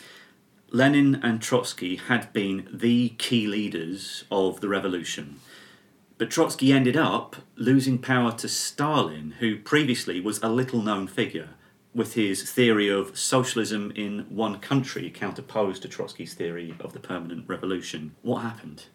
Lenin 0.72 1.14
and 1.22 1.40
Trotsky 1.40 1.94
had 1.94 2.32
been 2.32 2.66
the 2.72 3.10
key 3.10 3.46
leaders 3.46 4.24
of 4.28 4.60
the 4.60 4.68
revolution. 4.68 5.38
But 6.18 6.32
Trotsky 6.32 6.72
ended 6.72 6.96
up 6.96 7.36
losing 7.54 7.96
power 7.96 8.32
to 8.32 8.48
Stalin, 8.48 9.36
who 9.38 9.56
previously 9.56 10.20
was 10.20 10.42
a 10.42 10.48
little 10.48 10.82
known 10.82 11.06
figure, 11.06 11.50
with 11.94 12.14
his 12.14 12.50
theory 12.50 12.88
of 12.88 13.16
socialism 13.16 13.92
in 13.94 14.26
one 14.28 14.58
country 14.58 15.10
counterposed 15.10 15.82
to 15.82 15.88
Trotsky's 15.88 16.34
theory 16.34 16.74
of 16.80 16.92
the 16.92 16.98
permanent 16.98 17.48
revolution. 17.48 18.16
What 18.22 18.40
happened? 18.40 18.86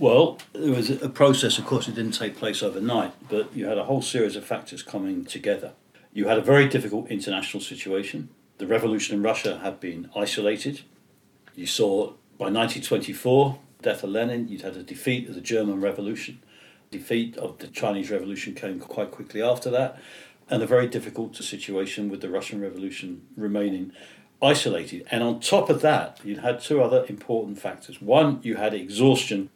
Well, 0.00 0.38
there 0.52 0.72
was 0.72 0.90
a 0.90 1.08
process, 1.08 1.56
of 1.56 1.66
course, 1.66 1.86
it 1.86 1.94
didn't 1.94 2.18
take 2.18 2.36
place 2.36 2.64
overnight, 2.64 3.14
but 3.28 3.54
you 3.54 3.66
had 3.66 3.78
a 3.78 3.84
whole 3.84 4.02
series 4.02 4.34
of 4.34 4.44
factors 4.44 4.82
coming 4.82 5.24
together. 5.24 5.74
You 6.16 6.28
had 6.28 6.38
a 6.38 6.52
very 6.54 6.66
difficult 6.66 7.10
international 7.10 7.62
situation. 7.62 8.30
The 8.56 8.66
revolution 8.66 9.14
in 9.14 9.22
Russia 9.22 9.58
had 9.58 9.80
been 9.80 10.08
isolated. 10.16 10.80
You 11.54 11.66
saw 11.66 12.14
by 12.38 12.46
1924, 12.46 13.58
death 13.82 14.02
of 14.02 14.08
Lenin, 14.08 14.48
you'd 14.48 14.62
had 14.62 14.78
a 14.78 14.82
defeat 14.82 15.28
of 15.28 15.34
the 15.34 15.42
German 15.42 15.82
Revolution. 15.82 16.40
Defeat 16.90 17.36
of 17.36 17.58
the 17.58 17.66
Chinese 17.66 18.10
Revolution 18.10 18.54
came 18.54 18.80
quite 18.80 19.10
quickly 19.10 19.42
after 19.42 19.68
that, 19.68 20.00
and 20.48 20.62
a 20.62 20.66
very 20.66 20.86
difficult 20.86 21.36
situation 21.36 22.08
with 22.08 22.22
the 22.22 22.30
Russian 22.30 22.62
Revolution 22.62 23.26
remaining 23.36 23.92
isolated. 24.40 25.06
And 25.10 25.22
on 25.22 25.40
top 25.40 25.68
of 25.68 25.82
that, 25.82 26.20
you'd 26.24 26.38
had 26.38 26.62
two 26.62 26.80
other 26.82 27.04
important 27.10 27.58
factors. 27.58 28.00
One, 28.00 28.40
you 28.42 28.56
had 28.56 28.72
exhaustion 28.72 29.50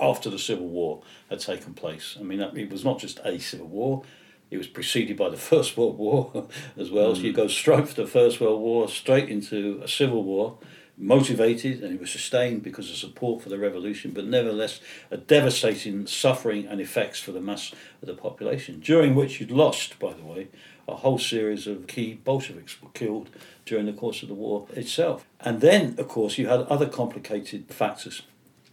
after 0.00 0.30
the 0.30 0.38
Civil 0.38 0.68
War 0.68 1.02
had 1.28 1.40
taken 1.40 1.74
place. 1.74 2.16
I 2.18 2.22
mean, 2.22 2.40
it 2.40 2.70
was 2.70 2.82
not 2.82 2.98
just 2.98 3.20
a 3.24 3.38
civil 3.38 3.66
war, 3.66 4.04
It 4.50 4.56
was 4.56 4.66
preceded 4.66 5.16
by 5.16 5.28
the 5.28 5.36
First 5.50 5.76
World 5.76 5.98
War 5.98 6.48
as 6.76 6.90
well. 6.90 7.12
Mm. 7.12 7.16
So 7.16 7.22
you 7.22 7.32
go 7.32 7.48
straight 7.48 7.88
from 7.88 8.04
the 8.04 8.10
First 8.10 8.40
World 8.40 8.60
War 8.60 8.88
straight 8.88 9.28
into 9.28 9.80
a 9.82 9.88
civil 9.88 10.22
war, 10.22 10.58
motivated, 10.96 11.82
and 11.82 11.94
it 11.94 12.00
was 12.00 12.10
sustained 12.10 12.62
because 12.62 12.90
of 12.90 12.96
support 12.96 13.42
for 13.42 13.48
the 13.48 13.58
revolution, 13.58 14.10
but 14.10 14.26
nevertheless 14.26 14.80
a 15.10 15.16
devastating 15.16 16.06
suffering 16.06 16.66
and 16.66 16.80
effects 16.80 17.20
for 17.20 17.32
the 17.32 17.40
mass 17.40 17.72
of 18.02 18.08
the 18.08 18.14
population, 18.14 18.80
during 18.80 19.14
which 19.14 19.40
you'd 19.40 19.50
lost, 19.50 19.98
by 19.98 20.12
the 20.12 20.24
way, 20.24 20.48
a 20.88 20.96
whole 20.96 21.18
series 21.18 21.66
of 21.66 21.86
key 21.86 22.14
Bolsheviks 22.14 22.82
were 22.82 22.88
killed 22.90 23.28
during 23.66 23.86
the 23.86 23.92
course 23.92 24.22
of 24.22 24.28
the 24.28 24.34
war 24.34 24.66
itself. 24.72 25.26
And 25.40 25.60
then, 25.60 25.94
of 25.98 26.08
course, 26.08 26.38
you 26.38 26.48
had 26.48 26.60
other 26.62 26.88
complicated 26.88 27.66
factors. 27.68 28.22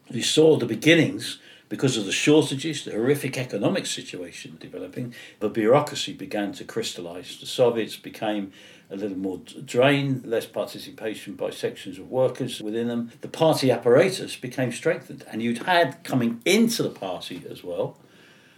You 0.10 0.24
saw 0.24 0.58
the 0.58 0.66
beginnings 0.66 1.40
because 1.76 1.98
of 1.98 2.06
the 2.06 2.12
shortages, 2.14 2.86
the 2.86 2.92
horrific 2.92 3.38
economic 3.38 3.86
situation 3.86 4.56
developing, 4.62 5.14
the 5.42 5.50
bureaucracy 5.50 6.14
began 6.14 6.54
to 6.54 6.64
crystallize. 6.64 7.38
The 7.38 7.46
Soviets 7.46 7.98
became 7.98 8.54
a 8.90 8.96
little 8.96 9.18
more 9.18 9.42
drained, 9.66 10.26
less 10.26 10.46
participation 10.46 11.34
by 11.36 11.50
sections 11.50 12.00
of 12.00 12.10
workers 12.10 12.62
within 12.62 12.88
them. 12.88 13.12
The 13.20 13.28
party 13.28 13.72
apparatus 13.72 14.38
became 14.38 14.72
strengthened, 14.72 15.26
and 15.30 15.42
you'd 15.42 15.64
had 15.64 16.02
coming 16.06 16.42
into 16.46 16.82
the 16.82 16.90
party 16.90 17.44
as 17.50 17.62
well 17.62 17.98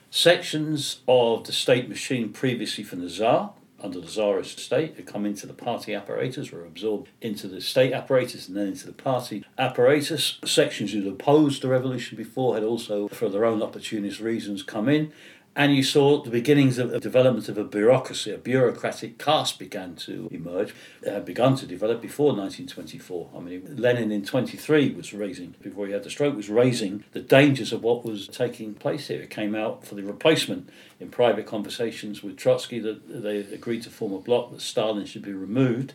sections 0.10 1.02
of 1.08 1.44
the 1.46 1.52
state 1.52 1.90
machine 1.90 2.32
previously 2.32 2.84
from 2.84 3.02
the 3.02 3.10
Tsar 3.10 3.52
under 3.80 4.00
the 4.00 4.08
Tsarist 4.08 4.60
state 4.60 4.96
had 4.96 5.06
come 5.06 5.26
into 5.26 5.46
the 5.46 5.54
party 5.54 5.94
apparatus, 5.94 6.52
were 6.52 6.66
absorbed 6.66 7.10
into 7.22 7.48
the 7.48 7.62
state 7.62 7.94
apparatus 7.94 8.48
and 8.48 8.58
then 8.58 8.68
into 8.68 8.88
the 8.88 8.94
party 8.94 9.46
apparatus. 9.58 10.40
Sections 10.44 10.94
who 10.94 11.04
had 11.04 11.14
opposed 11.14 11.62
the 11.62 11.68
revolution 11.68 12.18
before 12.18 12.56
had 12.56 12.64
also, 12.64 13.08
for 13.08 13.30
their 13.30 13.46
own 13.46 13.62
opportunist 13.62 14.20
reasons, 14.20 14.64
come 14.64 14.90
in. 14.90 15.12
And 15.58 15.76
you 15.76 15.82
saw 15.82 16.22
the 16.22 16.30
beginnings 16.30 16.78
of 16.78 16.92
the 16.92 17.00
development 17.00 17.50
of 17.50 17.58
a 17.58 17.64
bureaucracy, 17.64 18.32
a 18.32 18.38
bureaucratic 18.38 19.18
caste 19.18 19.58
began 19.58 19.96
to 19.96 20.30
emerge, 20.32 20.76
it 21.02 21.12
had 21.12 21.26
begun 21.26 21.56
to 21.56 21.66
develop 21.66 22.00
before 22.00 22.28
1924. 22.28 23.32
I 23.36 23.40
mean, 23.40 23.76
Lenin 23.76 24.12
in 24.12 24.24
23 24.24 24.94
was 24.94 25.14
raising, 25.14 25.56
before 25.64 25.88
he 25.88 25.94
had 25.94 26.04
the 26.04 26.12
stroke, 26.12 26.36
was 26.36 26.48
raising 26.48 27.06
the 27.12 27.22
dangers 27.22 27.74
of 27.74 27.82
what 27.82 28.06
was 28.06 28.28
taking 28.28 28.76
place 28.76 29.08
here. 29.08 29.20
It 29.20 29.32
came 29.32 29.56
out 29.56 29.84
for 29.84 29.96
the 29.96 30.04
replacement 30.04 30.70
in 31.00 31.10
private 31.10 31.48
conversations 31.48 32.22
with 32.22 32.38
Trotsky 32.38 32.78
that 32.78 33.24
they 33.24 33.40
agreed 33.40 33.82
to 33.82 33.90
form 33.90 34.14
a 34.14 34.20
bloc 34.20 34.52
that 34.52 34.62
Stalin 34.62 35.08
should 35.08 35.24
be 35.24 35.34
removed 35.34 35.94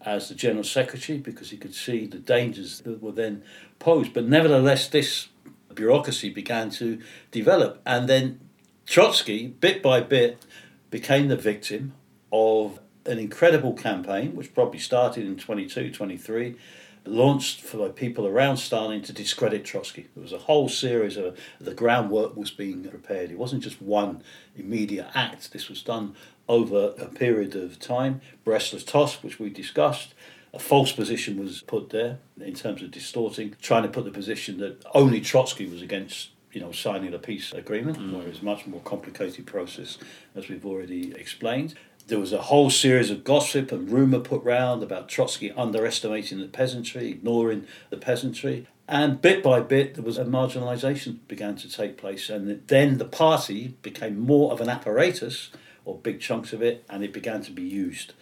as 0.00 0.30
the 0.30 0.34
general 0.34 0.64
secretary 0.64 1.18
because 1.18 1.50
he 1.50 1.58
could 1.58 1.74
see 1.74 2.06
the 2.06 2.18
dangers 2.18 2.80
that 2.80 3.02
were 3.02 3.12
then 3.12 3.42
posed. 3.78 4.14
But 4.14 4.24
nevertheless, 4.24 4.88
this 4.88 5.28
bureaucracy 5.74 6.30
began 6.30 6.70
to 6.70 6.98
develop. 7.30 7.82
And 7.84 8.08
then 8.08 8.40
Trotsky, 8.86 9.46
bit 9.48 9.82
by 9.82 10.00
bit, 10.00 10.44
became 10.90 11.28
the 11.28 11.36
victim 11.36 11.94
of 12.32 12.80
an 13.06 13.18
incredible 13.18 13.72
campaign, 13.72 14.34
which 14.36 14.54
probably 14.54 14.78
started 14.78 15.24
in 15.24 15.36
22, 15.36 15.92
23, 15.92 16.56
launched 17.04 17.72
by 17.76 17.88
people 17.88 18.26
around 18.26 18.58
Stalin 18.58 19.02
to 19.02 19.12
discredit 19.12 19.64
Trotsky. 19.64 20.08
There 20.14 20.22
was 20.22 20.32
a 20.32 20.38
whole 20.38 20.68
series 20.68 21.16
of 21.16 21.38
the 21.60 21.74
groundwork 21.74 22.36
was 22.36 22.50
being 22.50 22.84
prepared. 22.84 23.30
It 23.30 23.38
wasn't 23.38 23.62
just 23.62 23.82
one 23.82 24.22
immediate 24.56 25.08
act. 25.14 25.52
This 25.52 25.68
was 25.68 25.82
done 25.82 26.14
over 26.48 26.94
a 26.98 27.06
period 27.06 27.56
of 27.56 27.78
time. 27.78 28.20
Brest-Litovsk, 28.44 29.22
which 29.22 29.38
we 29.38 29.50
discussed, 29.50 30.14
a 30.54 30.58
false 30.58 30.92
position 30.92 31.38
was 31.38 31.62
put 31.62 31.90
there 31.90 32.18
in 32.38 32.54
terms 32.54 32.82
of 32.82 32.90
distorting, 32.90 33.56
trying 33.62 33.84
to 33.84 33.88
put 33.88 34.04
the 34.04 34.10
position 34.10 34.58
that 34.58 34.84
only 34.94 35.20
Trotsky 35.20 35.66
was 35.66 35.82
against 35.82 36.28
you 36.52 36.60
know, 36.60 36.72
signing 36.72 37.14
a 37.14 37.18
peace 37.18 37.52
agreement, 37.52 37.98
mm. 37.98 38.12
where 38.16 38.26
it's 38.26 38.40
a 38.40 38.44
much 38.44 38.66
more 38.66 38.80
complicated 38.80 39.46
process, 39.46 39.98
as 40.34 40.48
we've 40.48 40.66
already 40.66 41.14
explained. 41.14 41.74
There 42.08 42.18
was 42.18 42.32
a 42.32 42.42
whole 42.42 42.68
series 42.68 43.10
of 43.10 43.24
gossip 43.24 43.70
and 43.72 43.88
rumour 43.88 44.20
put 44.20 44.42
round 44.42 44.82
about 44.82 45.08
Trotsky 45.08 45.52
underestimating 45.52 46.40
the 46.40 46.48
peasantry, 46.48 47.10
ignoring 47.10 47.66
the 47.90 47.96
peasantry. 47.96 48.66
And 48.88 49.20
bit 49.20 49.42
by 49.42 49.60
bit, 49.60 49.94
there 49.94 50.04
was 50.04 50.18
a 50.18 50.24
marginalisation 50.24 51.20
began 51.28 51.56
to 51.56 51.70
take 51.70 51.96
place. 51.96 52.28
And 52.28 52.66
then 52.66 52.98
the 52.98 53.04
party 53.04 53.76
became 53.82 54.18
more 54.18 54.52
of 54.52 54.60
an 54.60 54.68
apparatus, 54.68 55.50
or 55.84 55.96
big 55.96 56.20
chunks 56.20 56.52
of 56.52 56.62
it, 56.62 56.84
and 56.88 57.02
it 57.02 57.12
began 57.12 57.42
to 57.42 57.52
be 57.52 57.62
used 57.62 58.12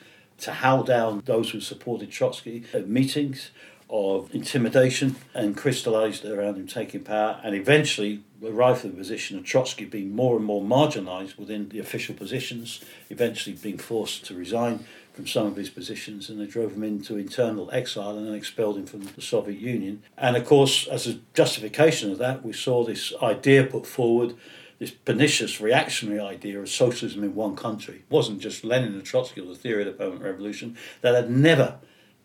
to 0.41 0.53
howl 0.53 0.83
down 0.83 1.23
those 1.27 1.51
who 1.51 1.61
supported 1.61 2.11
Trotsky 2.11 2.65
at 2.73 2.89
meetings 2.89 3.51
of 3.91 4.33
intimidation 4.35 5.17
and 5.35 5.57
crystallized 5.57 6.25
around 6.25 6.57
him 6.57 6.67
taking 6.67 7.03
power 7.03 7.41
and 7.43 7.55
eventually 7.55 8.23
arrived 8.45 8.85
at 8.85 8.93
the 8.93 8.97
position 8.97 9.37
of 9.37 9.45
Trotsky 9.45 9.85
being 9.85 10.15
more 10.15 10.37
and 10.37 10.45
more 10.45 10.63
marginalized 10.63 11.37
within 11.37 11.69
the 11.69 11.79
official 11.79 12.15
positions, 12.15 12.83
eventually 13.11 13.57
being 13.57 13.79
forced 13.79 14.25
to 14.27 14.35
resign 14.35 14.85
from 15.13 15.27
some 15.27 15.47
of 15.49 15.57
his 15.57 15.69
positions 15.69 16.31
and 16.31 16.41
they 16.41 16.47
drove 16.47 16.73
him 16.73 16.85
into 16.85 17.17
internal 17.17 17.69
exile 17.73 18.17
and 18.17 18.27
then 18.27 18.35
expelled 18.35 18.77
him 18.77 18.87
from 18.87 19.03
the 19.03 19.21
Soviet 19.21 19.59
Union. 19.59 20.03
And 20.17 20.37
of 20.37 20.47
course, 20.47 20.87
as 20.87 21.07
a 21.07 21.19
justification 21.35 22.13
of 22.13 22.19
that, 22.19 22.45
we 22.45 22.53
saw 22.53 22.85
this 22.85 23.13
idea 23.21 23.65
put 23.65 23.87
forward 23.87 24.35
this 24.79 24.91
pernicious 24.91 25.61
reactionary 25.61 26.21
idea 26.21 26.59
of 26.59 26.69
socialism 26.69 27.23
in 27.23 27.35
one 27.35 27.55
country. 27.55 27.97
It 27.97 28.05
wasn't 28.09 28.41
just 28.41 28.65
Lenin 28.65 28.95
and 28.95 29.05
Trotsky 29.05 29.43
or 29.43 29.47
the 29.47 29.55
theory 29.55 29.83
of 29.83 29.87
the 29.87 29.93
permanent 29.93 30.23
revolution 30.23 30.77
that 31.03 31.15
had 31.15 31.31
never 31.31 31.77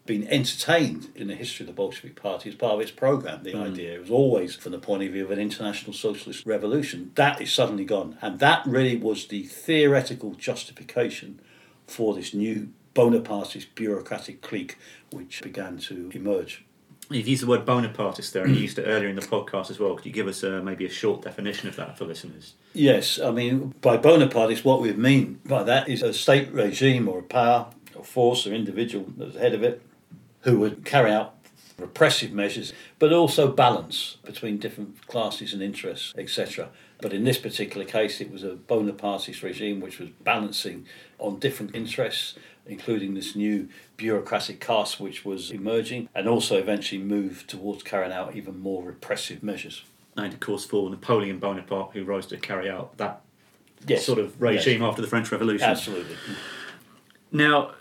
been 0.06 0.28
entertained 0.28 1.12
in 1.16 1.28
the 1.28 1.36
history 1.36 1.64
of 1.64 1.68
the 1.68 1.74
Bolshevik 1.74 2.22
Party 2.22 2.49
as 2.49 2.56
part 2.56 2.74
of 2.74 2.82
its 2.82 2.91
program. 2.91 3.43
The 3.43 3.53
mm. 3.53 3.72
idea 3.72 3.99
was 3.99 4.12
always 4.12 4.56
from 4.56 4.72
the 4.72 4.80
point 4.80 5.03
of 5.03 5.12
view 5.12 5.26
of 5.26 5.32
an 5.32 5.39
international 5.39 5.93
socialist 5.93 6.45
revolution. 6.45 7.12
That 7.16 7.41
is 7.41 7.51
suddenly 7.51 7.86
gone, 7.86 8.18
and 8.22 8.39
that 8.39 8.66
really 8.68 8.97
was 8.97 9.28
the 9.28 9.43
theoretical 9.43 10.36
justification 10.36 11.39
for 11.88 12.14
this 12.14 12.34
new 12.34 12.70
Bonapartist 12.93 13.76
bureaucratic 13.76 14.41
clique 14.41 14.78
which 15.12 15.41
began 15.41 15.78
to 15.80 16.12
emerge. 16.14 16.64
You've 17.10 17.28
used 17.28 17.43
the 17.43 17.47
word 17.47 17.66
Bonapartist 17.66 18.32
there, 18.32 18.45
and 18.45 18.56
you 18.56 18.62
used 18.62 18.80
it 18.80 18.84
earlier 18.84 19.10
in 19.10 19.16
the 19.16 19.22
podcast 19.22 19.70
as 19.70 19.80
well. 19.80 19.95
Could 19.95 20.08
you 20.08 20.12
give 20.12 20.28
us 20.28 20.43
uh, 20.43 20.62
maybe 20.64 20.86
a 20.86 20.89
short 20.89 21.22
definition 21.22 21.68
of 21.68 21.76
that 21.76 21.97
for 21.97 22.06
listeners? 22.06 22.56
Yes, 22.74 23.20
I 23.20 23.32
mean, 23.32 23.76
by 23.82 23.97
Bonapartist, 23.97 24.66
what 24.66 24.82
we 24.82 24.91
mean 24.93 25.39
by 25.45 25.64
that 25.64 25.88
is 25.88 26.01
a 26.01 26.14
state 26.14 26.51
regime 26.51 27.08
or 27.08 27.20
a 27.20 27.24
power 27.24 27.68
or 27.95 28.03
force 28.03 28.47
or 28.47 28.53
individual 28.53 29.06
that's 29.18 29.36
head 29.36 29.53
of 29.53 29.64
it 29.64 29.82
who 30.46 30.60
would 30.60 30.86
carry 30.86 31.12
out 31.12 31.36
repressive 31.78 32.32
measures, 32.32 32.72
but 33.00 33.12
also 33.12 33.52
balance 33.52 34.18
between 34.24 34.58
different 34.58 35.06
classes 35.08 35.52
and 35.54 35.62
interests, 35.62 36.14
etc. 36.18 36.70
But 37.02 37.12
in 37.12 37.26
this 37.26 37.38
particular 37.38 37.86
case, 37.86 38.22
it 38.22 38.32
was 38.32 38.43
a 38.43 38.52
Bonapartist 38.52 39.43
regime 39.43 39.82
which 39.82 40.00
was 40.00 40.10
balancing 40.10 40.86
on 41.20 41.39
different 41.39 41.76
interests, 41.76 42.36
including 42.66 43.14
this 43.14 43.36
new 43.36 43.68
bureaucratic 43.98 44.62
caste 44.62 45.00
which 45.00 45.26
was 45.26 45.52
emerging, 45.52 46.08
and 46.16 46.30
also 46.30 46.58
eventually 46.58 47.02
moved 47.02 47.50
towards 47.50 47.84
carrying 47.84 48.14
out 48.14 48.36
even 48.36 48.60
more 48.60 48.84
repressive 48.84 49.43
measures. 49.43 49.84
And 50.16 50.32
of 50.32 50.39
course, 50.39 50.64
for 50.64 50.89
Napoleon 50.89 51.39
Bonaparte, 51.39 51.91
who 51.93 52.06
rose 52.06 52.28
to 52.28 52.38
carry 52.38 52.70
out 52.70 52.98
that 52.98 53.22
yes. 53.86 54.06
sort 54.06 54.20
of 54.20 54.41
regime 54.41 54.82
yes. 54.82 54.89
after 54.89 55.02
the 55.02 55.10
French 55.10 55.30
Revolution. 55.32 55.68
Absolutely. 55.68 56.16
Now, 57.32 57.72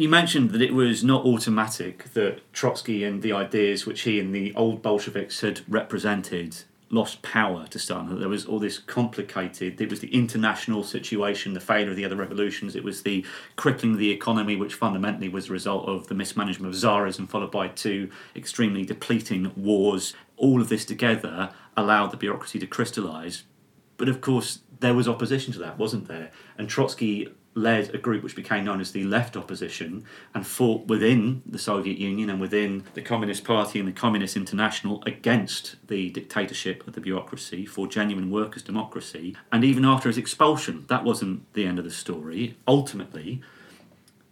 you 0.00 0.08
mentioned 0.08 0.50
that 0.52 0.62
it 0.62 0.72
was 0.72 1.04
not 1.04 1.26
automatic 1.26 2.04
that 2.14 2.40
Trotsky 2.54 3.04
and 3.04 3.20
the 3.20 3.32
ideas 3.32 3.84
which 3.84 4.00
he 4.02 4.18
and 4.18 4.34
the 4.34 4.54
old 4.54 4.80
Bolsheviks 4.80 5.42
had 5.42 5.60
represented 5.68 6.56
lost 6.88 7.20
power 7.20 7.66
to 7.68 7.78
Stalin. 7.78 8.18
There 8.18 8.28
was 8.28 8.46
all 8.46 8.58
this 8.58 8.78
complicated. 8.78 9.78
It 9.78 9.90
was 9.90 10.00
the 10.00 10.12
international 10.12 10.84
situation, 10.84 11.52
the 11.52 11.60
failure 11.60 11.90
of 11.90 11.96
the 11.96 12.06
other 12.06 12.16
revolutions. 12.16 12.74
It 12.74 12.82
was 12.82 13.02
the 13.02 13.24
crippling 13.56 13.92
of 13.92 13.98
the 13.98 14.10
economy, 14.10 14.56
which 14.56 14.74
fundamentally 14.74 15.28
was 15.28 15.48
a 15.48 15.52
result 15.52 15.86
of 15.86 16.08
the 16.08 16.14
mismanagement 16.14 16.74
of 16.74 16.80
Tsarism, 16.80 17.28
followed 17.28 17.52
by 17.52 17.68
two 17.68 18.10
extremely 18.34 18.84
depleting 18.84 19.52
wars. 19.54 20.14
All 20.38 20.62
of 20.62 20.70
this 20.70 20.86
together 20.86 21.50
allowed 21.76 22.10
the 22.10 22.16
bureaucracy 22.16 22.58
to 22.58 22.66
crystallise. 22.66 23.44
But 23.98 24.08
of 24.08 24.22
course, 24.22 24.60
there 24.80 24.94
was 24.94 25.06
opposition 25.06 25.52
to 25.52 25.58
that, 25.58 25.78
wasn't 25.78 26.08
there? 26.08 26.30
And 26.56 26.68
Trotsky 26.68 27.28
led 27.54 27.94
a 27.94 27.98
group 27.98 28.22
which 28.22 28.36
became 28.36 28.64
known 28.64 28.80
as 28.80 28.92
the 28.92 29.04
left 29.04 29.36
opposition 29.36 30.04
and 30.34 30.46
fought 30.46 30.86
within 30.86 31.42
the 31.44 31.58
Soviet 31.58 31.98
Union 31.98 32.30
and 32.30 32.40
within 32.40 32.84
the 32.94 33.02
Communist 33.02 33.44
Party 33.44 33.78
and 33.78 33.88
the 33.88 33.92
Communist 33.92 34.36
International 34.36 35.02
against 35.04 35.76
the 35.88 36.10
dictatorship 36.10 36.86
of 36.86 36.94
the 36.94 37.00
bureaucracy 37.00 37.66
for 37.66 37.86
genuine 37.86 38.30
workers' 38.30 38.62
democracy. 38.62 39.36
And 39.50 39.64
even 39.64 39.84
after 39.84 40.08
his 40.08 40.18
expulsion, 40.18 40.84
that 40.88 41.04
wasn't 41.04 41.52
the 41.54 41.66
end 41.66 41.78
of 41.78 41.84
the 41.84 41.90
story. 41.90 42.56
Ultimately, 42.68 43.42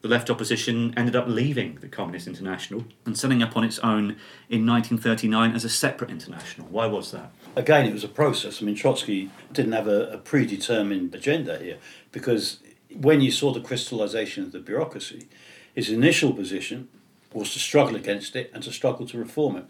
the 0.00 0.08
left 0.08 0.30
opposition 0.30 0.94
ended 0.96 1.16
up 1.16 1.26
leaving 1.26 1.76
the 1.80 1.88
Communist 1.88 2.28
International 2.28 2.84
and 3.04 3.18
setting 3.18 3.42
up 3.42 3.56
on 3.56 3.64
its 3.64 3.80
own 3.80 4.16
in 4.48 4.64
1939 4.64 5.56
as 5.56 5.64
a 5.64 5.68
separate 5.68 6.10
international. 6.10 6.68
Why 6.68 6.86
was 6.86 7.10
that? 7.10 7.32
Again, 7.56 7.84
it 7.84 7.92
was 7.92 8.04
a 8.04 8.08
process. 8.08 8.62
I 8.62 8.64
mean, 8.64 8.76
Trotsky 8.76 9.30
didn't 9.52 9.72
have 9.72 9.88
a, 9.88 10.10
a 10.10 10.18
predetermined 10.18 11.12
agenda 11.16 11.58
here 11.58 11.78
because 12.12 12.60
when 12.94 13.20
you 13.20 13.30
saw 13.30 13.52
the 13.52 13.60
crystallization 13.60 14.44
of 14.44 14.52
the 14.52 14.60
bureaucracy, 14.60 15.28
his 15.74 15.90
initial 15.90 16.32
position 16.32 16.88
was 17.32 17.52
to 17.52 17.58
struggle 17.58 17.96
against 17.96 18.34
it 18.34 18.50
and 18.54 18.62
to 18.62 18.72
struggle 18.72 19.06
to 19.06 19.18
reform 19.18 19.56
it, 19.56 19.64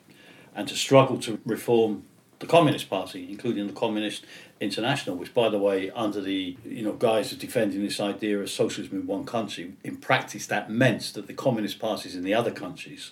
and 0.54 0.68
to 0.68 0.76
struggle 0.76 1.18
to 1.18 1.40
reform 1.44 2.04
the 2.38 2.46
Communist 2.46 2.88
Party, 2.88 3.26
including 3.28 3.66
the 3.66 3.72
Communist 3.72 4.24
International, 4.60 5.16
which, 5.16 5.34
by 5.34 5.48
the 5.48 5.58
way, 5.58 5.90
under 5.90 6.20
the 6.20 6.56
you 6.64 6.82
know 6.82 6.92
guise 6.92 7.32
of 7.32 7.38
defending 7.38 7.82
this 7.82 8.00
idea 8.00 8.38
of 8.38 8.48
socialism 8.48 9.00
in 9.00 9.06
one 9.06 9.24
country, 9.24 9.72
in 9.82 9.96
practice 9.96 10.46
that 10.46 10.70
meant 10.70 11.12
that 11.14 11.26
the 11.26 11.34
communist 11.34 11.78
parties 11.78 12.14
in 12.14 12.22
the 12.22 12.34
other 12.34 12.52
countries 12.52 13.10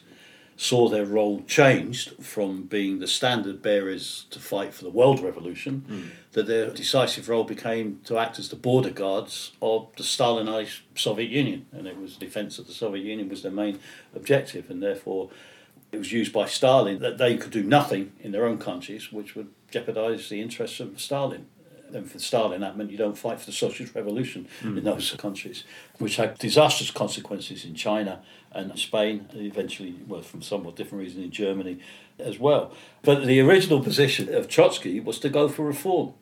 saw 0.56 0.88
their 0.88 1.04
role 1.04 1.42
changed 1.42 2.12
from 2.24 2.62
being 2.62 2.98
the 2.98 3.06
standard 3.06 3.60
bearers 3.60 4.24
to 4.30 4.38
fight 4.38 4.72
for 4.72 4.84
the 4.84 4.90
world 4.90 5.20
revolution, 5.20 5.84
mm. 5.88 6.32
that 6.32 6.46
their 6.46 6.70
decisive 6.70 7.28
role 7.28 7.44
became 7.44 8.00
to 8.04 8.16
act 8.18 8.38
as 8.38 8.48
the 8.48 8.56
border 8.56 8.90
guards 8.90 9.52
of 9.60 9.88
the 9.96 10.02
Stalinized 10.02 10.80
Soviet 10.94 11.30
Union, 11.30 11.66
and 11.72 11.86
it 11.86 11.98
was 11.98 12.16
defense 12.16 12.58
of 12.58 12.66
the 12.66 12.72
Soviet 12.72 13.04
Union 13.04 13.28
was 13.28 13.42
their 13.42 13.52
main 13.52 13.78
objective, 14.14 14.70
and 14.70 14.82
therefore 14.82 15.30
it 15.92 15.98
was 15.98 16.12
used 16.12 16.32
by 16.32 16.46
Stalin 16.46 17.00
that 17.00 17.18
they 17.18 17.36
could 17.36 17.52
do 17.52 17.62
nothing 17.62 18.12
in 18.20 18.32
their 18.32 18.46
own 18.46 18.58
countries, 18.58 19.12
which 19.12 19.36
would 19.36 19.48
jeopardize 19.70 20.28
the 20.30 20.40
interests 20.40 20.80
of 20.80 20.98
Stalin. 21.00 21.46
And 21.92 22.10
for 22.10 22.18
Stalin, 22.18 22.60
that 22.60 22.76
meant 22.76 22.90
you 22.90 22.98
don't 22.98 23.16
fight 23.16 23.40
for 23.40 23.46
the 23.46 23.52
socialist 23.52 23.94
revolution 23.94 24.48
mm. 24.62 24.78
in 24.78 24.84
those 24.84 25.12
countries, 25.12 25.64
which 25.98 26.16
had 26.16 26.38
disastrous 26.38 26.90
consequences 26.90 27.64
in 27.64 27.74
China 27.74 28.22
and 28.52 28.76
Spain, 28.78 29.26
and 29.30 29.42
eventually, 29.42 29.96
well, 30.06 30.22
from 30.22 30.42
somewhat 30.42 30.76
different 30.76 31.04
reason 31.04 31.22
in 31.22 31.30
Germany 31.30 31.78
as 32.18 32.38
well. 32.38 32.72
But 33.02 33.26
the 33.26 33.40
original 33.40 33.82
position 33.82 34.32
of 34.34 34.48
Trotsky 34.48 35.00
was 35.00 35.18
to 35.20 35.28
go 35.28 35.48
for 35.48 35.64
reform. 35.64 36.14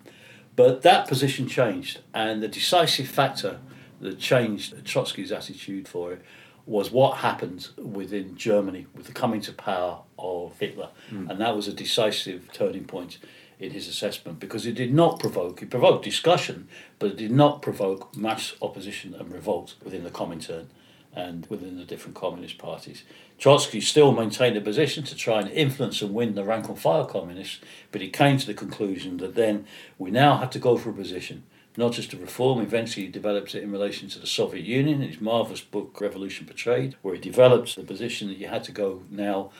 But 0.56 0.82
that 0.82 1.08
position 1.08 1.48
changed, 1.48 2.00
and 2.12 2.42
the 2.42 2.48
decisive 2.48 3.08
factor 3.08 3.58
that 4.00 4.18
changed 4.18 4.84
Trotsky's 4.84 5.32
attitude 5.32 5.88
for 5.88 6.12
it 6.12 6.22
was 6.66 6.90
what 6.90 7.18
happened 7.18 7.68
within 7.76 8.36
Germany 8.36 8.86
with 8.94 9.06
the 9.06 9.12
coming 9.12 9.40
to 9.42 9.52
power 9.52 10.00
of 10.18 10.58
Hitler. 10.58 10.90
Mm. 11.10 11.30
And 11.30 11.40
that 11.40 11.54
was 11.54 11.68
a 11.68 11.72
decisive 11.72 12.50
turning 12.52 12.84
point 12.84 13.18
in 13.58 13.70
his 13.70 13.88
assessment 13.88 14.40
because 14.40 14.66
it 14.66 14.74
did 14.74 14.92
not 14.92 15.20
provoke, 15.20 15.62
it 15.62 15.70
provoked 15.70 16.04
discussion, 16.04 16.68
but 16.98 17.10
it 17.10 17.16
did 17.16 17.30
not 17.30 17.62
provoke 17.62 18.16
mass 18.16 18.54
opposition 18.60 19.14
and 19.14 19.32
revolt 19.32 19.74
within 19.82 20.04
the 20.04 20.10
Comintern 20.10 20.66
and 21.16 21.46
within 21.46 21.76
the 21.76 21.84
different 21.84 22.16
communist 22.16 22.58
parties. 22.58 23.04
Trotsky 23.38 23.80
still 23.80 24.12
maintained 24.12 24.56
a 24.56 24.60
position 24.60 25.04
to 25.04 25.14
try 25.14 25.40
and 25.40 25.50
influence 25.50 26.02
and 26.02 26.12
win 26.12 26.34
the 26.34 26.44
rank 26.44 26.68
and 26.68 26.78
file 26.78 27.06
communists, 27.06 27.60
but 27.92 28.00
he 28.00 28.08
came 28.08 28.36
to 28.38 28.46
the 28.46 28.54
conclusion 28.54 29.18
that 29.18 29.34
then 29.34 29.66
we 29.98 30.10
now 30.10 30.36
have 30.38 30.50
to 30.50 30.58
go 30.58 30.76
for 30.76 30.90
a 30.90 30.94
position 30.94 31.44
not 31.76 31.92
just 31.92 32.10
to 32.12 32.16
reform, 32.16 32.60
eventually 32.60 33.06
he 33.06 33.12
developed 33.12 33.54
it 33.54 33.62
in 33.62 33.72
relation 33.72 34.08
to 34.08 34.18
the 34.18 34.26
Soviet 34.26 34.64
Union 34.64 35.02
in 35.02 35.08
his 35.08 35.20
marvellous 35.20 35.60
book 35.60 36.00
Revolution 36.00 36.46
Betrayed, 36.46 36.96
where 37.02 37.14
he 37.14 37.20
developed 37.20 37.74
the 37.74 37.82
position 37.82 38.28
that 38.28 38.38
you 38.38 38.46
had 38.46 38.64
to 38.64 38.72
go 38.72 39.02
now 39.10 39.50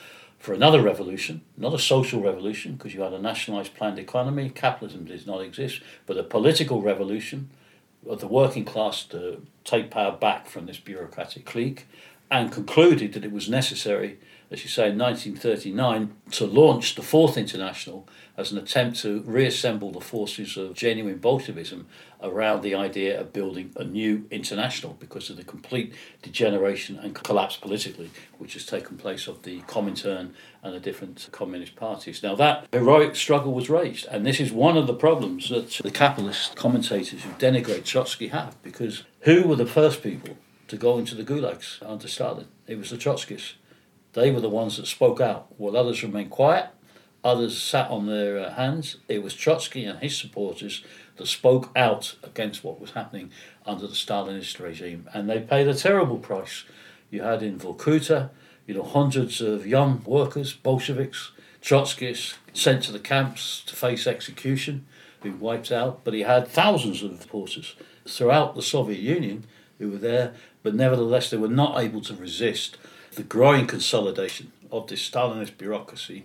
for 0.45 0.53
another 0.53 0.79
revolution, 0.79 1.41
not 1.57 1.73
a 1.73 1.79
social 1.79 2.21
revolution, 2.21 2.75
because 2.75 2.93
you 2.93 3.01
had 3.01 3.13
a 3.13 3.19
nationalised 3.19 3.73
planned 3.73 3.97
economy, 3.97 4.47
capitalism 4.47 5.05
does 5.05 5.25
not 5.25 5.41
exist, 5.41 5.81
but 6.05 6.19
a 6.19 6.23
political 6.23 6.83
revolution 6.83 7.49
of 8.07 8.19
the 8.19 8.27
working 8.27 8.63
class 8.63 9.03
to 9.05 9.41
take 9.63 9.89
power 9.89 10.15
back 10.15 10.47
from 10.47 10.67
this 10.67 10.77
bureaucratic 10.77 11.45
clique, 11.45 11.87
and 12.29 12.51
concluded 12.51 13.13
that 13.13 13.25
it 13.25 13.31
was 13.31 13.49
necessary, 13.49 14.19
as 14.51 14.63
you 14.63 14.69
say, 14.69 14.91
in 14.91 14.99
1939, 14.99 16.13
to 16.29 16.45
launch 16.45 16.93
the 16.93 17.01
Fourth 17.01 17.37
International 17.37 18.07
as 18.37 18.51
an 18.51 18.57
attempt 18.57 18.99
to 19.01 19.21
reassemble 19.21 19.91
the 19.91 20.01
forces 20.01 20.57
of 20.57 20.73
genuine 20.73 21.17
Bolshevism 21.17 21.87
around 22.21 22.61
the 22.61 22.75
idea 22.75 23.19
of 23.19 23.31
building 23.31 23.71
a 23.77 23.83
new 23.83 24.25
international 24.29 24.95
because 24.99 25.29
of 25.29 25.37
the 25.37 25.43
complete 25.43 25.93
degeneration 26.21 26.97
and 26.97 27.15
collapse 27.15 27.55
politically 27.55 28.09
which 28.37 28.53
has 28.53 28.65
taken 28.65 28.97
place 28.97 29.27
of 29.27 29.43
the 29.43 29.61
Comintern 29.61 30.31
and 30.63 30.73
the 30.73 30.79
different 30.79 31.29
communist 31.31 31.75
parties. 31.75 32.21
Now, 32.23 32.35
that 32.35 32.67
heroic 32.71 33.15
struggle 33.15 33.53
was 33.53 33.69
raised, 33.69 34.05
and 34.07 34.25
this 34.25 34.39
is 34.39 34.51
one 34.51 34.77
of 34.77 34.87
the 34.87 34.93
problems 34.93 35.49
that 35.49 35.69
the 35.69 35.91
capitalist 35.91 36.55
commentators 36.55 37.23
who 37.23 37.29
denigrate 37.31 37.85
Trotsky 37.85 38.27
have 38.27 38.61
because 38.63 39.03
who 39.21 39.47
were 39.47 39.55
the 39.55 39.65
first 39.65 40.03
people 40.03 40.37
to 40.67 40.77
go 40.77 40.97
into 40.97 41.15
the 41.15 41.23
gulags 41.23 41.77
under 41.87 42.07
Stalin? 42.07 42.47
It 42.67 42.77
was 42.77 42.89
the 42.89 42.97
Trotskyists. 42.97 43.53
They 44.13 44.31
were 44.31 44.41
the 44.41 44.49
ones 44.49 44.77
that 44.77 44.87
spoke 44.87 45.19
out, 45.19 45.47
while 45.57 45.75
others 45.75 46.01
remained 46.01 46.31
quiet 46.31 46.69
Others 47.25 47.59
sat 47.59 47.89
on 47.89 48.05
their 48.05 48.37
uh, 48.37 48.53
hands. 48.53 48.97
It 49.07 49.23
was 49.23 49.33
Trotsky 49.33 49.83
and 49.83 49.97
his 49.97 50.15
supporters 50.15 50.83
that 51.17 51.25
spoke 51.25 51.71
out 51.75 52.15
against 52.23 52.63
what 52.63 52.79
was 52.79 52.91
happening 52.91 53.31
under 53.65 53.87
the 53.87 53.95
Stalinist 53.95 54.59
regime, 54.59 55.09
and 55.11 55.27
they 55.27 55.39
paid 55.39 55.67
a 55.67 55.73
terrible 55.73 56.19
price. 56.19 56.65
You 57.09 57.23
had 57.23 57.41
in 57.41 57.57
Vorkuta, 57.57 58.29
you 58.67 58.75
know, 58.75 58.83
hundreds 58.83 59.41
of 59.41 59.65
young 59.65 60.03
workers, 60.05 60.53
Bolsheviks, 60.53 61.31
Trotskyists, 61.63 62.35
sent 62.53 62.83
to 62.83 62.91
the 62.91 62.99
camps 62.99 63.63
to 63.65 63.75
face 63.75 64.05
execution, 64.05 64.85
who 65.21 65.31
wiped 65.31 65.71
out. 65.71 66.03
But 66.03 66.13
he 66.13 66.21
had 66.21 66.47
thousands 66.47 67.01
of 67.01 67.19
supporters 67.19 67.75
throughout 68.07 68.53
the 68.53 68.61
Soviet 68.61 68.99
Union 68.99 69.45
who 69.79 69.89
were 69.89 69.97
there, 69.97 70.35
but 70.61 70.75
nevertheless 70.75 71.31
they 71.31 71.37
were 71.37 71.47
not 71.47 71.81
able 71.81 72.01
to 72.01 72.13
resist 72.13 72.77
the 73.13 73.23
growing 73.23 73.65
consolidation 73.65 74.51
of 74.71 74.87
this 74.87 75.09
Stalinist 75.09 75.57
bureaucracy 75.57 76.23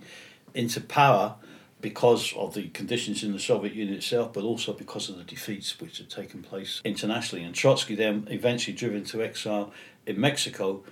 into 0.53 0.81
power 0.81 1.35
because 1.81 2.33
of 2.35 2.53
the 2.53 2.69
conditions 2.69 3.23
in 3.23 3.33
the 3.33 3.39
Soviet 3.39 3.73
Union 3.73 3.97
itself, 3.97 4.33
but 4.33 4.43
also 4.43 4.73
because 4.73 5.09
of 5.09 5.17
the 5.17 5.23
defeats 5.23 5.79
which 5.79 5.97
had 5.97 6.09
taken 6.09 6.43
place 6.43 6.81
internationally. 6.85 7.43
And 7.43 7.55
Trotsky, 7.55 7.95
then 7.95 8.27
eventually 8.29 8.75
driven 8.75 9.03
to 9.05 9.23
exile 9.23 9.73
in 10.05 10.19
Mexico, 10.19 10.83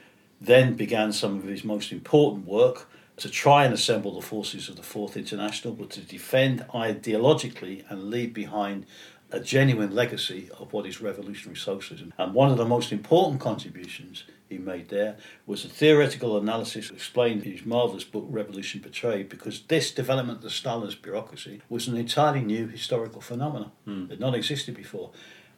then 0.42 0.74
began 0.74 1.12
some 1.14 1.38
of 1.38 1.44
his 1.44 1.64
most 1.64 1.92
important 1.92 2.48
work 2.48 2.90
to 3.18 3.30
try 3.30 3.66
and 3.66 3.74
assemble 3.74 4.16
the 4.16 4.26
forces 4.26 4.70
of 4.70 4.78
the 4.78 4.84
Fourth 4.84 5.18
International, 5.18 5.74
but 5.74 5.90
to 5.92 6.00
defend 6.02 6.66
ideologically 6.74 7.84
and 7.90 8.10
leave 8.10 8.34
behind 8.34 8.86
a 9.32 9.40
genuine 9.40 9.94
legacy 9.94 10.50
of 10.58 10.74
what 10.74 10.86
is 10.86 11.02
revolutionary 11.02 11.58
socialism. 11.58 12.14
And 12.18 12.34
one 12.34 12.50
of 12.50 12.58
the 12.58 12.66
most 12.66 12.92
important 12.92 13.42
contributions 13.42 14.24
he 14.50 14.58
made 14.58 14.90
there 14.90 15.16
was 15.46 15.64
a 15.64 15.70
theoretical 15.70 16.38
analysis 16.38 16.90
explained 16.90 17.44
in 17.44 17.52
his 17.52 17.66
marvellous 17.66 18.04
book 18.04 18.26
Revolution 18.28 18.82
Betrayed 18.82 19.30
because 19.30 19.62
this 19.68 19.92
development 19.92 20.40
of 20.40 20.44
the 20.44 20.50
Stalinist 20.50 21.02
bureaucracy 21.02 21.62
was 21.70 21.88
an 21.88 21.96
entirely 21.96 22.42
new 22.42 22.68
historical 22.68 23.22
phenomenon. 23.22 23.72
Mm. 23.88 24.06
It 24.06 24.10
had 24.12 24.20
not 24.20 24.36
existed 24.36 24.76
before. 24.76 25.12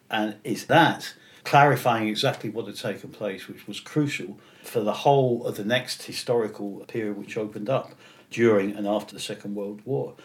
And 0.10 0.36
it's 0.44 0.66
that 0.66 1.14
clarifying 1.44 2.08
exactly 2.08 2.50
what 2.50 2.68
had 2.68 2.76
taken 2.76 3.10
place, 3.10 3.48
which 3.48 3.66
was 3.66 3.80
crucial 3.80 4.38
for 4.62 4.82
the 4.82 4.94
whole 4.94 5.48
of 5.48 5.56
the 5.56 5.66
next 5.66 6.04
historical 6.04 6.86
period 6.88 7.18
which 7.18 7.38
opened 7.38 7.70
up 7.70 7.94
during 8.30 8.76
and 8.76 8.88
after 8.88 9.14
the 9.16 9.22
Second 9.22 9.56
World 9.56 9.82
War. 9.86 10.16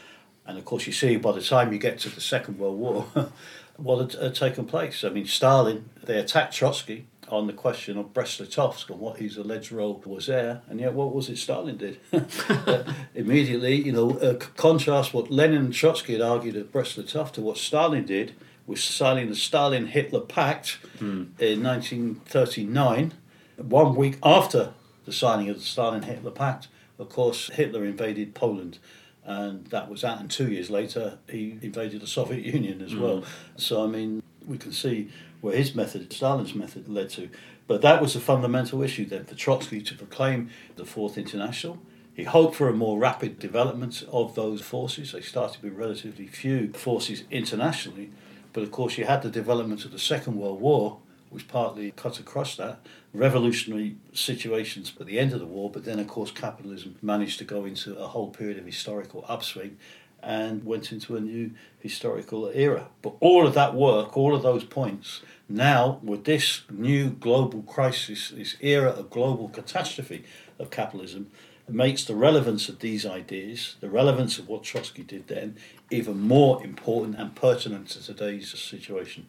And 0.44 0.58
of 0.58 0.64
course, 0.64 0.86
you 0.86 0.92
see 0.92 1.16
by 1.16 1.32
the 1.32 1.40
time 1.40 1.72
you 1.72 1.78
get 1.78 1.98
to 2.00 2.08
the 2.08 2.20
Second 2.20 2.58
World 2.58 2.78
War, 2.78 3.06
what 3.76 3.98
had, 3.98 4.22
had 4.22 4.34
taken 4.34 4.64
place. 4.64 5.04
I 5.04 5.10
mean, 5.10 5.26
Stalin, 5.26 5.90
they 6.02 6.18
attacked 6.18 6.54
Trotsky 6.54 7.06
on 7.28 7.46
the 7.46 7.52
question 7.52 7.98
of 7.98 8.12
Brest-Litovsk 8.14 8.90
and 8.90 9.00
what 9.00 9.18
his 9.18 9.36
alleged 9.36 9.72
role 9.72 10.02
was 10.04 10.26
there, 10.26 10.62
and 10.68 10.80
yet 10.80 10.92
what 10.92 11.14
was 11.14 11.28
it 11.28 11.38
Stalin 11.38 11.76
did? 11.76 11.98
uh, 12.12 12.84
immediately, 13.14 13.74
you 13.74 13.92
know, 13.92 14.18
uh, 14.18 14.34
contrast 14.56 15.12
what 15.12 15.30
Lenin 15.30 15.66
and 15.66 15.74
Trotsky 15.74 16.12
had 16.12 16.22
argued 16.22 16.56
at 16.56 16.72
Brest-Litovsk 16.72 17.32
to 17.32 17.40
what 17.40 17.58
Stalin 17.58 18.04
did 18.04 18.34
was 18.66 18.82
signing 18.82 19.28
the 19.28 19.36
Stalin-Hitler 19.36 20.20
Pact 20.20 20.78
mm. 20.98 21.28
in 21.38 21.62
1939, 21.62 23.14
one 23.58 23.94
week 23.94 24.18
after 24.22 24.72
the 25.04 25.12
signing 25.12 25.48
of 25.48 25.56
the 25.56 25.62
Stalin-Hitler 25.62 26.32
Pact. 26.32 26.68
Of 26.98 27.08
course, 27.08 27.50
Hitler 27.50 27.84
invaded 27.84 28.34
Poland 28.34 28.78
and 29.26 29.66
that 29.66 29.90
was 29.90 30.02
that. 30.02 30.20
And 30.20 30.30
two 30.30 30.50
years 30.50 30.70
later, 30.70 31.18
he 31.28 31.58
invaded 31.60 32.00
the 32.00 32.06
Soviet 32.06 32.44
Union 32.44 32.80
as 32.80 32.92
mm. 32.92 33.00
well. 33.00 33.24
So 33.56 33.84
I 33.84 33.88
mean, 33.88 34.22
we 34.46 34.56
can 34.56 34.72
see 34.72 35.10
where 35.40 35.56
his 35.56 35.74
method, 35.74 36.12
Stalin's 36.12 36.54
method, 36.54 36.88
led 36.88 37.10
to. 37.10 37.28
But 37.66 37.82
that 37.82 38.00
was 38.00 38.14
a 38.14 38.20
fundamental 38.20 38.82
issue 38.82 39.06
then 39.06 39.24
for 39.24 39.34
Trotsky 39.34 39.82
to 39.82 39.94
proclaim 39.94 40.50
the 40.76 40.84
Fourth 40.84 41.18
International. 41.18 41.78
He 42.14 42.24
hoped 42.24 42.54
for 42.54 42.68
a 42.68 42.72
more 42.72 42.98
rapid 42.98 43.38
development 43.38 44.02
of 44.10 44.34
those 44.34 44.62
forces. 44.62 45.12
They 45.12 45.20
started 45.20 45.62
with 45.62 45.74
relatively 45.74 46.26
few 46.26 46.72
forces 46.72 47.24
internationally, 47.30 48.10
but 48.52 48.62
of 48.62 48.70
course, 48.70 48.96
you 48.96 49.04
had 49.04 49.22
the 49.22 49.28
development 49.28 49.84
of 49.84 49.92
the 49.92 49.98
Second 49.98 50.36
World 50.36 50.60
War, 50.60 50.98
which 51.28 51.48
partly 51.48 51.90
cut 51.90 52.18
across 52.18 52.56
that. 52.56 52.78
Revolutionary 53.12 53.96
situations 54.14 54.92
at 54.98 55.06
the 55.06 55.18
end 55.18 55.34
of 55.34 55.40
the 55.40 55.46
war, 55.46 55.70
but 55.70 55.84
then, 55.84 55.98
of 55.98 56.06
course, 56.06 56.30
capitalism 56.30 56.96
managed 57.02 57.38
to 57.38 57.44
go 57.44 57.66
into 57.66 57.94
a 57.98 58.06
whole 58.06 58.30
period 58.30 58.56
of 58.56 58.64
historical 58.64 59.24
upswing 59.28 59.76
and 60.22 60.64
went 60.64 60.92
into 60.92 61.16
a 61.16 61.20
new 61.20 61.52
historical 61.78 62.50
era. 62.52 62.88
But 63.02 63.14
all 63.20 63.46
of 63.46 63.54
that 63.54 63.74
work, 63.74 64.16
all 64.16 64.34
of 64.34 64.42
those 64.42 64.64
points, 64.64 65.22
now 65.48 66.00
with 66.02 66.24
this 66.24 66.62
new 66.70 67.10
global 67.10 67.62
crisis, 67.62 68.30
this 68.30 68.56
era 68.60 68.90
of 68.90 69.10
global 69.10 69.48
catastrophe 69.48 70.24
of 70.58 70.70
capitalism, 70.70 71.30
makes 71.68 72.04
the 72.04 72.14
relevance 72.14 72.68
of 72.68 72.78
these 72.78 73.04
ideas, 73.04 73.76
the 73.80 73.90
relevance 73.90 74.38
of 74.38 74.48
what 74.48 74.62
Trotsky 74.62 75.02
did 75.02 75.26
then, 75.26 75.56
even 75.90 76.20
more 76.20 76.62
important 76.64 77.16
and 77.18 77.34
pertinent 77.34 77.88
to 77.88 78.02
today's 78.02 78.56
situation. 78.58 79.26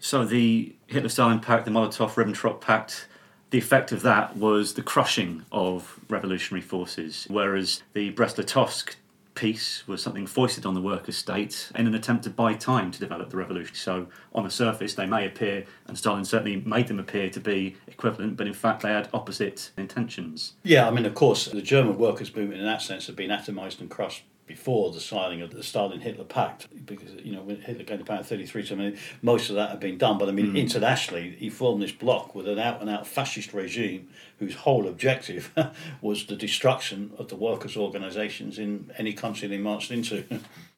So 0.00 0.24
the 0.24 0.74
Hitler-Stalin 0.88 1.40
Pact, 1.40 1.64
the 1.64 1.70
Molotov-Ribbentrop 1.70 2.60
Pact, 2.60 3.08
the 3.50 3.58
effect 3.58 3.92
of 3.92 4.02
that 4.02 4.36
was 4.36 4.74
the 4.74 4.82
crushing 4.82 5.44
of 5.52 6.00
revolutionary 6.08 6.62
forces, 6.62 7.26
whereas 7.30 7.82
the 7.92 8.10
Brest-Litovsk 8.10 8.96
peace 9.36 9.86
was 9.86 10.02
something 10.02 10.26
foisted 10.26 10.66
on 10.66 10.74
the 10.74 10.80
workers' 10.80 11.16
state 11.16 11.70
in 11.76 11.86
an 11.86 11.94
attempt 11.94 12.24
to 12.24 12.30
buy 12.30 12.54
time 12.54 12.90
to 12.90 12.98
develop 12.98 13.30
the 13.30 13.36
revolution. 13.36 13.76
So, 13.76 14.08
on 14.34 14.42
the 14.42 14.50
surface, 14.50 14.94
they 14.94 15.06
may 15.06 15.24
appear, 15.24 15.64
and 15.86 15.96
Stalin 15.96 16.24
certainly 16.24 16.56
made 16.56 16.88
them 16.88 16.98
appear 16.98 17.30
to 17.30 17.40
be 17.40 17.76
equivalent, 17.86 18.36
but 18.36 18.48
in 18.48 18.54
fact, 18.54 18.82
they 18.82 18.88
had 18.88 19.08
opposite 19.14 19.70
intentions. 19.76 20.54
Yeah, 20.64 20.88
I 20.88 20.90
mean, 20.90 21.06
of 21.06 21.14
course, 21.14 21.46
the 21.46 21.62
German 21.62 21.98
workers' 21.98 22.34
movement 22.34 22.60
in 22.60 22.66
that 22.66 22.82
sense 22.82 23.06
had 23.06 23.14
been 23.14 23.30
atomised 23.30 23.80
and 23.80 23.88
crushed 23.88 24.24
before 24.46 24.92
the 24.92 25.00
signing 25.00 25.42
of 25.42 25.50
the 25.50 25.62
Stalin 25.62 26.00
Hitler 26.00 26.24
Pact, 26.24 26.68
because 26.86 27.12
you 27.24 27.32
know 27.32 27.42
when 27.42 27.60
Hitler 27.60 27.84
came 27.84 27.98
to 27.98 28.04
power 28.04 28.18
in 28.18 28.24
thirty 28.24 28.46
three, 28.46 28.64
so 28.64 28.76
I 28.76 28.78
mean 28.78 28.98
most 29.20 29.50
of 29.50 29.56
that 29.56 29.70
had 29.70 29.80
been 29.80 29.98
done. 29.98 30.18
But 30.18 30.28
I 30.28 30.32
mean 30.32 30.52
mm. 30.52 30.56
internationally, 30.56 31.34
he 31.36 31.50
formed 31.50 31.82
this 31.82 31.92
bloc 31.92 32.34
with 32.34 32.46
an 32.48 32.58
out 32.58 32.80
and 32.80 32.88
out 32.88 33.06
fascist 33.06 33.52
regime 33.52 34.08
whose 34.38 34.54
whole 34.54 34.86
objective 34.86 35.52
was 36.00 36.26
the 36.26 36.36
destruction 36.36 37.12
of 37.18 37.28
the 37.28 37.36
workers' 37.36 37.76
organisations 37.76 38.58
in 38.58 38.90
any 38.98 39.12
country 39.12 39.48
they 39.48 39.58
marched 39.58 39.90
into. 39.90 40.24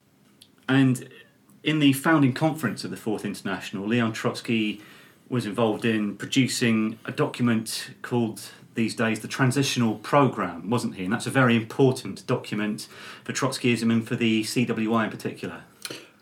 and 0.68 1.09
in 1.62 1.80
the 1.80 1.92
founding 1.92 2.32
conference 2.32 2.84
of 2.84 2.90
the 2.90 2.96
Fourth 2.96 3.24
International, 3.24 3.86
Leon 3.86 4.12
Trotsky 4.12 4.80
was 5.28 5.44
involved 5.44 5.84
in 5.84 6.16
producing 6.16 6.98
a 7.04 7.12
document 7.12 7.90
called 8.02 8.40
these 8.74 8.94
days 8.94 9.20
the 9.20 9.28
transitional 9.28 9.96
program, 9.96 10.70
wasn't 10.70 10.94
he? 10.94 11.04
And 11.04 11.12
that's 11.12 11.26
a 11.26 11.30
very 11.30 11.56
important 11.56 12.26
document 12.26 12.86
for 13.24 13.32
Trotskyism 13.32 13.92
and 13.92 14.06
for 14.06 14.14
the 14.14 14.44
CWI 14.44 15.04
in 15.04 15.11
particular. 15.11 15.64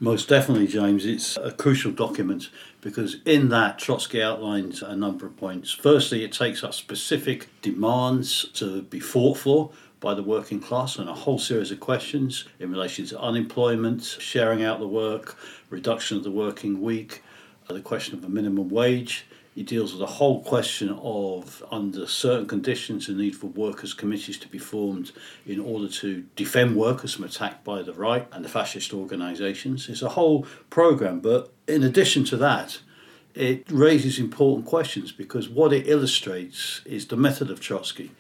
Most 0.01 0.29
definitely, 0.29 0.67
James. 0.67 1.07
It's 1.07 1.37
a 1.37 1.53
crucial 1.53 1.93
document 1.93 2.51
because 2.87 3.17
in 3.25 3.49
that 3.49 3.81
Trotsky 3.81 4.23
outlines 4.23 4.81
a 4.81 4.95
number 4.95 5.27
of 5.27 5.37
points. 5.37 5.73
Firstly, 5.73 6.23
it 6.23 6.31
takes 6.31 6.63
up 6.63 6.73
specific 6.73 7.49
demands 7.61 8.45
to 8.55 8.83
be 8.83 9.01
fought 9.01 9.39
for 9.39 9.73
by 9.99 10.15
the 10.15 10.23
working 10.23 10.61
class 10.61 10.95
and 10.95 11.09
a 11.09 11.13
whole 11.13 11.41
series 11.41 11.73
of 11.73 11.81
questions 11.81 12.47
in 12.61 12.71
relation 12.71 13.05
to 13.07 13.19
unemployment, 13.19 14.05
sharing 14.05 14.63
out 14.63 14.79
the 14.79 14.87
work, 14.87 15.37
reduction 15.69 16.17
of 16.17 16.23
the 16.23 16.31
working 16.31 16.81
week, 16.81 17.25
the 17.67 17.81
question 17.81 18.17
of 18.17 18.23
a 18.23 18.29
minimum 18.29 18.69
wage, 18.69 19.27
he 19.57 19.63
deals 19.63 19.93
with 19.93 20.01
the 20.01 20.07
whole 20.07 20.43
question 20.43 20.91
of, 21.03 21.65
under 21.73 22.07
certain 22.07 22.47
conditions, 22.47 23.07
the 23.07 23.15
need 23.15 23.35
for 23.35 23.47
workers' 23.47 23.95
committees 23.95 24.37
to 24.41 24.49
be 24.49 24.59
formed 24.59 25.13
in 25.47 25.59
order 25.59 25.89
to 25.89 26.27
defend 26.37 26.77
workers 26.77 27.15
from 27.15 27.25
attack 27.25 27.65
by 27.65 27.81
the 27.81 27.95
right 27.95 28.29
and 28.33 28.45
the 28.45 28.51
fascist 28.51 28.93
organisations. 28.93 29.89
It's 29.89 30.03
a 30.03 30.11
whole 30.11 30.47
programme, 30.69 31.21
but 31.21 31.55
in 31.67 31.83
addition 31.83 32.25
to 32.25 32.37
that, 32.37 32.81
it 33.35 33.65
raises 33.71 34.19
important 34.19 34.67
questions 34.67 35.11
because 35.11 35.49
what 35.49 35.73
it 35.73 35.89
illustrates 35.89 36.83
is 36.85 37.07
the 37.07 37.17
method 37.17 37.51
of 37.51 37.59
Trotsky 37.59 38.11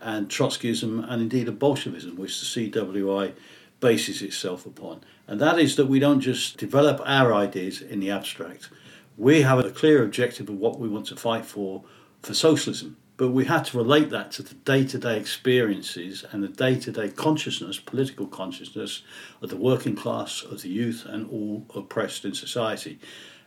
and 0.00 0.28
Trotskyism 0.28 1.04
and 1.10 1.20
indeed 1.20 1.48
of 1.48 1.58
Bolshevism, 1.58 2.14
which 2.14 2.38
the 2.38 2.70
CWI 2.70 3.32
bases 3.80 4.22
itself 4.22 4.64
upon. 4.64 5.00
And 5.26 5.40
that 5.40 5.58
is 5.58 5.74
that 5.74 5.86
we 5.86 5.98
don't 5.98 6.20
just 6.20 6.58
develop 6.58 7.00
our 7.04 7.34
ideas 7.34 7.80
in 7.82 7.98
the 7.98 8.12
abstract 8.12 8.70
we 9.16 9.42
have 9.42 9.58
a 9.58 9.70
clear 9.70 10.02
objective 10.02 10.48
of 10.48 10.56
what 10.56 10.78
we 10.78 10.88
want 10.88 11.06
to 11.06 11.16
fight 11.16 11.46
for 11.46 11.84
for 12.22 12.34
socialism. 12.34 12.96
But 13.16 13.28
we 13.28 13.46
had 13.46 13.64
to 13.66 13.78
relate 13.78 14.10
that 14.10 14.30
to 14.32 14.42
the 14.42 14.54
day 14.54 14.84
to 14.84 14.98
day 14.98 15.18
experiences 15.18 16.22
and 16.32 16.42
the 16.42 16.48
day 16.48 16.78
to 16.80 16.92
day 16.92 17.08
consciousness, 17.08 17.78
political 17.78 18.26
consciousness 18.26 19.02
of 19.40 19.48
the 19.48 19.56
working 19.56 19.96
class, 19.96 20.42
of 20.42 20.60
the 20.60 20.68
youth, 20.68 21.06
and 21.06 21.26
all 21.30 21.66
oppressed 21.74 22.26
in 22.26 22.34
society. 22.34 22.98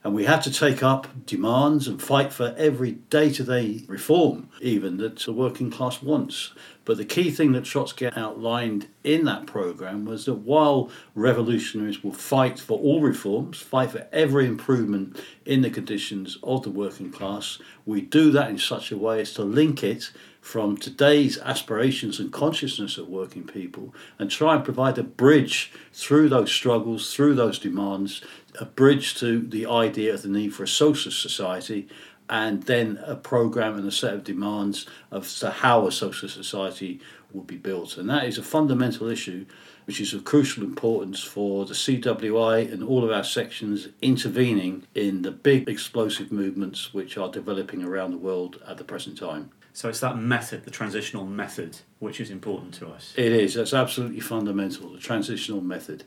And 0.03 0.13
we 0.13 0.25
had 0.25 0.41
to 0.43 0.51
take 0.51 0.81
up 0.81 1.25
demands 1.25 1.87
and 1.87 2.01
fight 2.01 2.31
for 2.31 2.55
every 2.57 2.91
day 2.91 3.31
to 3.33 3.43
day 3.43 3.83
reform, 3.87 4.49
even 4.61 4.97
that 4.97 5.19
the 5.19 5.33
working 5.33 5.69
class 5.69 6.01
wants. 6.01 6.53
But 6.85 6.97
the 6.97 7.05
key 7.05 7.31
thing 7.31 7.51
that 7.51 7.65
Trotsky 7.65 8.07
outlined 8.07 8.87
in 9.03 9.25
that 9.25 9.45
program 9.45 10.05
was 10.05 10.25
that 10.25 10.35
while 10.35 10.89
revolutionaries 11.15 12.03
will 12.03 12.13
fight 12.13 12.59
for 12.59 12.79
all 12.79 13.01
reforms, 13.01 13.59
fight 13.59 13.91
for 13.91 14.07
every 14.11 14.47
improvement 14.47 15.19
in 15.45 15.61
the 15.61 15.69
conditions 15.69 16.37
of 16.43 16.63
the 16.63 16.71
working 16.71 17.11
class, 17.11 17.59
we 17.85 18.01
do 18.01 18.31
that 18.31 18.49
in 18.49 18.57
such 18.57 18.91
a 18.91 18.97
way 18.97 19.19
as 19.19 19.33
to 19.33 19.43
link 19.43 19.83
it 19.83 20.11
from 20.41 20.77
today's 20.77 21.37
aspirations 21.39 22.19
and 22.19 22.31
consciousness 22.31 22.97
of 22.97 23.07
working 23.07 23.43
people 23.43 23.93
and 24.17 24.31
try 24.31 24.55
and 24.55 24.63
provide 24.63 24.97
a 24.97 25.03
bridge 25.03 25.71
through 25.93 26.29
those 26.29 26.51
struggles, 26.51 27.13
through 27.13 27.35
those 27.35 27.59
demands, 27.59 28.21
a 28.59 28.65
bridge 28.65 29.15
to 29.15 29.41
the 29.41 29.65
idea 29.65 30.13
of 30.13 30.21
the 30.21 30.29
need 30.29 30.53
for 30.53 30.63
a 30.63 30.67
socialist 30.67 31.21
society 31.21 31.87
and 32.29 32.63
then 32.63 32.99
a 33.05 33.15
program 33.15 33.75
and 33.75 33.87
a 33.87 33.91
set 33.91 34.13
of 34.13 34.23
demands 34.23 34.85
of 35.11 35.27
to 35.39 35.49
how 35.49 35.87
a 35.87 35.91
social 35.91 36.29
society 36.29 36.99
would 37.33 37.47
be 37.47 37.57
built. 37.57 37.97
And 37.97 38.09
that 38.09 38.25
is 38.25 38.37
a 38.37 38.43
fundamental 38.43 39.07
issue 39.07 39.45
which 39.85 39.99
is 39.99 40.13
of 40.13 40.23
crucial 40.23 40.63
importance 40.63 41.23
for 41.23 41.65
the 41.65 41.73
CWI 41.73 42.71
and 42.71 42.83
all 42.83 43.03
of 43.03 43.11
our 43.11 43.23
sections 43.23 43.87
intervening 44.03 44.85
in 44.93 45.23
the 45.23 45.31
big 45.31 45.67
explosive 45.67 46.31
movements 46.31 46.93
which 46.93 47.17
are 47.17 47.31
developing 47.31 47.83
around 47.83 48.11
the 48.11 48.17
world 48.17 48.61
at 48.67 48.77
the 48.77 48.83
present 48.83 49.17
time. 49.17 49.49
So 49.79 49.87
it's 49.87 50.01
that 50.01 50.17
method, 50.17 50.65
the 50.65 50.71
transitional 50.71 51.25
method, 51.25 51.77
which 51.99 52.19
is 52.19 52.31
important 52.31 52.73
to 52.73 52.89
us. 52.89 53.13
It 53.15 53.31
is. 53.31 53.53
That's 53.53 53.73
absolutely 53.73 54.19
fundamental, 54.19 54.91
the 54.91 54.99
transitional 54.99 55.61
method. 55.61 56.03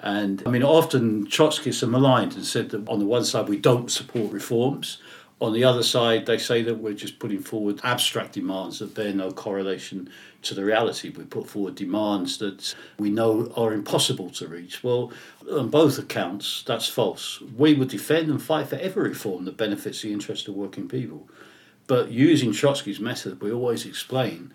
And 0.00 0.42
I 0.44 0.50
mean, 0.50 0.64
often 0.64 1.28
Trotskyists 1.28 1.84
are 1.84 1.86
maligned 1.86 2.34
and 2.34 2.44
said 2.44 2.70
that 2.70 2.88
on 2.88 2.98
the 2.98 3.04
one 3.04 3.24
side 3.24 3.48
we 3.48 3.56
don't 3.56 3.88
support 3.88 4.32
reforms, 4.32 4.98
on 5.40 5.52
the 5.52 5.62
other 5.62 5.84
side, 5.84 6.26
they 6.26 6.38
say 6.38 6.62
that 6.62 6.78
we're 6.78 6.94
just 6.94 7.20
putting 7.20 7.38
forward 7.38 7.80
abstract 7.84 8.32
demands 8.32 8.80
that 8.80 8.96
bear 8.96 9.12
no 9.12 9.30
correlation 9.30 10.10
to 10.42 10.56
the 10.56 10.64
reality. 10.64 11.10
We 11.10 11.22
put 11.22 11.48
forward 11.48 11.76
demands 11.76 12.38
that 12.38 12.74
we 12.98 13.10
know 13.10 13.52
are 13.56 13.72
impossible 13.72 14.30
to 14.30 14.48
reach. 14.48 14.82
Well, 14.82 15.12
on 15.52 15.68
both 15.68 16.00
accounts, 16.00 16.64
that's 16.66 16.88
false. 16.88 17.40
We 17.56 17.74
would 17.74 17.90
defend 17.90 18.28
and 18.28 18.42
fight 18.42 18.66
for 18.66 18.76
every 18.76 19.10
reform 19.10 19.44
that 19.44 19.56
benefits 19.56 20.02
the 20.02 20.12
interest 20.12 20.48
of 20.48 20.56
working 20.56 20.88
people. 20.88 21.28
But 21.86 22.10
using 22.10 22.52
Trotsky's 22.52 23.00
method, 23.00 23.40
we 23.42 23.52
always 23.52 23.84
explain 23.84 24.52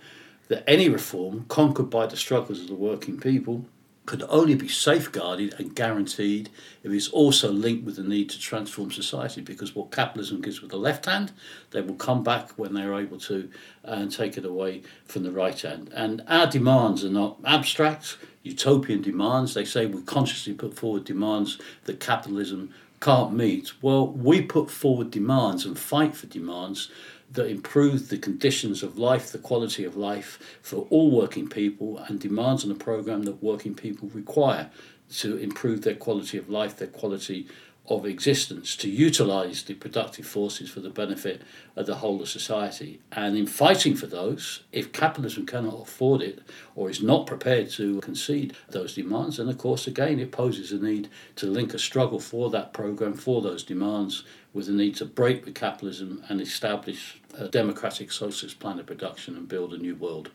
that 0.48 0.68
any 0.68 0.90
reform 0.90 1.46
conquered 1.48 1.90
by 1.90 2.08
the 2.08 2.18
struggles 2.18 2.62
of 2.62 2.68
the 2.68 2.76
working 2.76 3.20
people 3.20 3.66
could 4.10 4.24
only 4.28 4.56
be 4.56 4.68
safeguarded 4.68 5.54
and 5.60 5.76
guaranteed 5.76 6.50
if 6.82 6.92
it's 6.92 7.10
also 7.10 7.52
linked 7.52 7.86
with 7.86 7.96
the 7.96 8.02
need 8.02 8.28
to 8.28 8.40
transform 8.40 8.90
society 8.90 9.40
because 9.40 9.76
what 9.76 9.92
capitalism 9.92 10.42
gives 10.42 10.64
with 10.64 10.72
the 10.72 10.78
left 10.78 11.06
hand, 11.06 11.32
they 11.70 11.82
will 11.82 11.94
come 11.94 12.24
back 12.24 12.50
when 12.58 12.74
they're 12.74 13.00
able 13.00 13.20
to 13.20 13.48
and 13.84 14.12
take 14.12 14.36
it 14.36 14.44
away 14.44 14.82
from 15.06 15.22
the 15.22 15.32
right 15.32 15.62
hand. 15.62 15.92
And 15.94 16.24
our 16.28 16.48
demands 16.48 17.06
are 17.06 17.12
not 17.12 17.38
abstract, 17.46 18.18
utopian 18.42 19.04
demands. 19.04 19.54
They 19.54 19.64
say 19.64 19.86
we 19.86 20.02
consciously 20.02 20.56
put 20.56 20.74
forward 20.74 21.06
demands 21.06 21.60
that 21.84 22.00
capitalism 22.00 22.74
can't 23.02 23.34
meet. 23.34 23.74
Well, 23.80 24.08
we 24.08 24.42
put 24.42 24.72
forward 24.72 25.12
demands 25.12 25.66
and 25.66 25.78
fight 25.78 26.16
for 26.16 26.26
demands 26.26 26.90
that 27.32 27.48
improve 27.48 28.10
the 28.10 28.18
conditions 28.18 28.82
of 28.84 28.98
life, 28.98 29.32
the 29.32 29.38
quality 29.38 29.84
of 29.84 29.96
life 29.96 30.58
for 30.62 30.88
all 30.90 31.12
working 31.12 31.48
people, 31.48 31.98
and 32.08 32.20
demands 32.20 32.66
on 32.66 32.72
a 32.72 32.76
program 32.76 33.24
that 33.24 33.44
working 33.44 33.76
people 33.76 34.10
require 34.14 34.70
to 35.12 35.38
improve 35.38 35.82
their 35.82 35.96
quality 35.96 36.38
of 36.38 36.50
life, 36.50 36.78
their 36.78 36.88
quality 36.88 37.48
of 37.88 38.06
existence, 38.06 38.76
to 38.76 38.88
utilize 38.88 39.64
the 39.64 39.74
productive 39.74 40.26
forces 40.26 40.70
for 40.70 40.80
the 40.80 40.92
benefit 40.92 41.42
of 41.76 41.88
the 41.88 41.96
whole 41.96 42.22
of 42.22 42.30
society. 42.30 43.00
And 43.12 43.36
in 43.36 43.48
fighting 43.48 43.96
for 43.96 44.06
those, 44.06 44.62
if 44.72 44.92
capitalism 44.92 45.48
cannot 45.48 45.82
afford 45.82 46.22
it 46.22 46.40
or 46.76 46.92
is 46.92 47.02
not 47.02 47.26
prepared 47.26 47.72
to 47.72 48.00
concede 48.02 48.56
those 48.70 48.94
demands, 48.94 49.38
then 49.38 49.50
of 49.50 49.58
course, 49.58 49.88
again, 49.88 50.20
it 50.20 50.32
poses 50.32 50.72
a 50.72 50.78
need 50.78 51.10
to 51.38 51.48
link 51.48 51.74
a 51.74 51.80
struggle 51.80 52.20
for 52.20 52.52
that 52.52 52.74
program, 52.74 53.14
for 53.14 53.42
those 53.42 53.64
demands, 53.64 54.24
with 54.54 54.66
the 54.66 54.72
need 54.72 54.96
to 54.96 55.06
break 55.06 55.46
with 55.46 55.56
capitalism 55.56 56.24
and 56.28 56.42
establish 56.42 57.22
a 57.38 57.48
democratic 57.48 58.12
socialist 58.12 58.60
plan 58.60 58.80
of 58.80 58.86
production 58.86 59.36
and 59.36 59.48
build 59.48 59.74
a 59.74 59.78
new 59.78 59.96
world. 59.96 60.32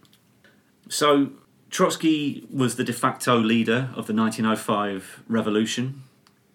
So, 0.88 1.30
Trotsky 1.70 2.46
was 2.52 2.76
the 2.76 2.84
de 2.84 2.92
facto 2.92 3.38
leader 3.38 3.90
of 3.96 4.06
the 4.06 4.14
1905 4.14 5.24
revolution. 5.28 6.02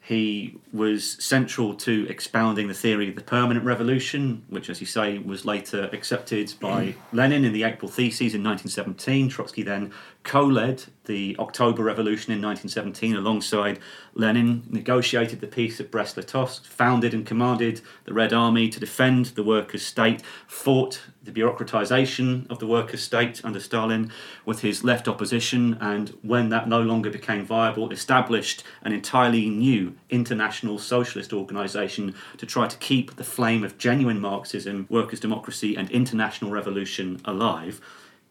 He 0.02 0.58
was 0.74 1.24
central 1.24 1.76
to 1.76 2.08
expounding 2.10 2.68
the 2.68 2.74
theory 2.74 3.10
of 3.10 3.16
the 3.16 3.22
permanent 3.22 3.66
revolution, 3.66 4.44
which, 4.50 4.70
as 4.70 4.82
you 4.82 4.88
say, 4.88 5.20
was 5.20 5.46
later 5.46 5.90
accepted 5.92 6.54
by 6.60 6.96
Lenin 7.14 7.46
in 7.46 7.54
the 7.54 7.64
April 7.64 7.92
Theses 7.92 8.34
in 8.34 8.44
1917. 8.44 9.30
Trotsky 9.30 9.62
then 9.62 9.92
co 10.24 10.46
led 10.46 10.84
the 11.06 11.36
October 11.40 11.82
Revolution 11.82 12.32
in 12.32 12.42
1917 12.42 13.16
alongside 13.16 13.80
Lenin, 14.14 14.64
negotiated 14.70 15.40
the 15.40 15.48
peace 15.48 15.80
at 15.80 15.90
Brest 15.90 16.18
Litovsk, 16.18 16.66
founded 16.66 17.14
and 17.14 17.26
commanded 17.26 17.82
the 18.04 18.14
Red 18.14 18.32
Army 18.32 18.70
to 18.70 18.80
defend 18.80 19.28
the 19.28 19.44
workers' 19.44 19.86
state, 19.86 20.22
fought 20.46 21.02
the 21.24 21.32
bureaucratization 21.32 22.50
of 22.52 22.60
the 22.60 22.68
workers' 22.68 23.02
state 23.02 23.44
under 23.44 23.60
Stalin 23.60 24.12
with 24.46 24.62
his 24.62 24.84
left 24.84 25.08
opposition, 25.08 25.78
and 25.82 26.10
when 26.22 26.50
that 26.50 26.68
no 26.68 26.82
longer 26.82 27.10
became 27.10 27.46
viable, 27.46 27.92
established 27.92 28.64
an 28.84 28.92
entirely 28.92 29.50
new 29.50 29.96
international 30.10 30.78
socialist 30.78 31.34
organisation 31.34 32.14
to 32.38 32.46
try 32.46 32.68
to 32.68 32.78
keep 32.78 33.16
the 33.16 33.24
flame 33.24 33.64
of 33.64 33.78
genuine 33.78 34.20
Marxism, 34.20 34.86
workers' 34.90 35.20
democracy, 35.20 35.76
and 35.76 35.90
international 35.90 36.52
revolution 36.52 37.20
alive. 37.26 37.82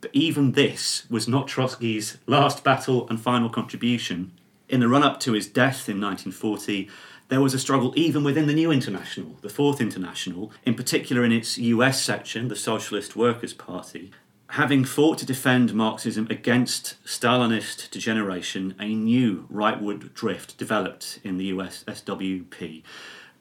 But 0.00 0.10
even 0.12 0.52
this 0.52 1.04
was 1.10 1.26
not 1.26 1.48
Trotsky's 1.48 2.18
last 2.26 2.62
battle 2.62 3.08
and 3.08 3.20
final 3.20 3.48
contribution. 3.48 4.32
In 4.68 4.80
the 4.80 4.88
run 4.88 5.02
up 5.02 5.18
to 5.20 5.32
his 5.32 5.46
death 5.46 5.88
in 5.88 6.00
1940, 6.00 6.88
there 7.28 7.40
was 7.40 7.52
a 7.52 7.58
struggle 7.58 7.92
even 7.96 8.24
within 8.24 8.46
the 8.46 8.54
new 8.54 8.70
international, 8.70 9.36
the 9.42 9.48
Fourth 9.48 9.80
International, 9.80 10.52
in 10.64 10.74
particular 10.74 11.24
in 11.24 11.32
its 11.32 11.58
US 11.58 12.02
section, 12.02 12.48
the 12.48 12.56
Socialist 12.56 13.16
Workers' 13.16 13.52
Party. 13.52 14.12
Having 14.52 14.86
fought 14.86 15.18
to 15.18 15.26
defend 15.26 15.74
Marxism 15.74 16.26
against 16.30 16.94
Stalinist 17.04 17.90
degeneration, 17.90 18.74
a 18.80 18.94
new 18.94 19.46
rightward 19.52 20.14
drift 20.14 20.56
developed 20.56 21.20
in 21.22 21.36
the 21.36 21.46
US 21.46 21.84
SWP. 21.86 22.82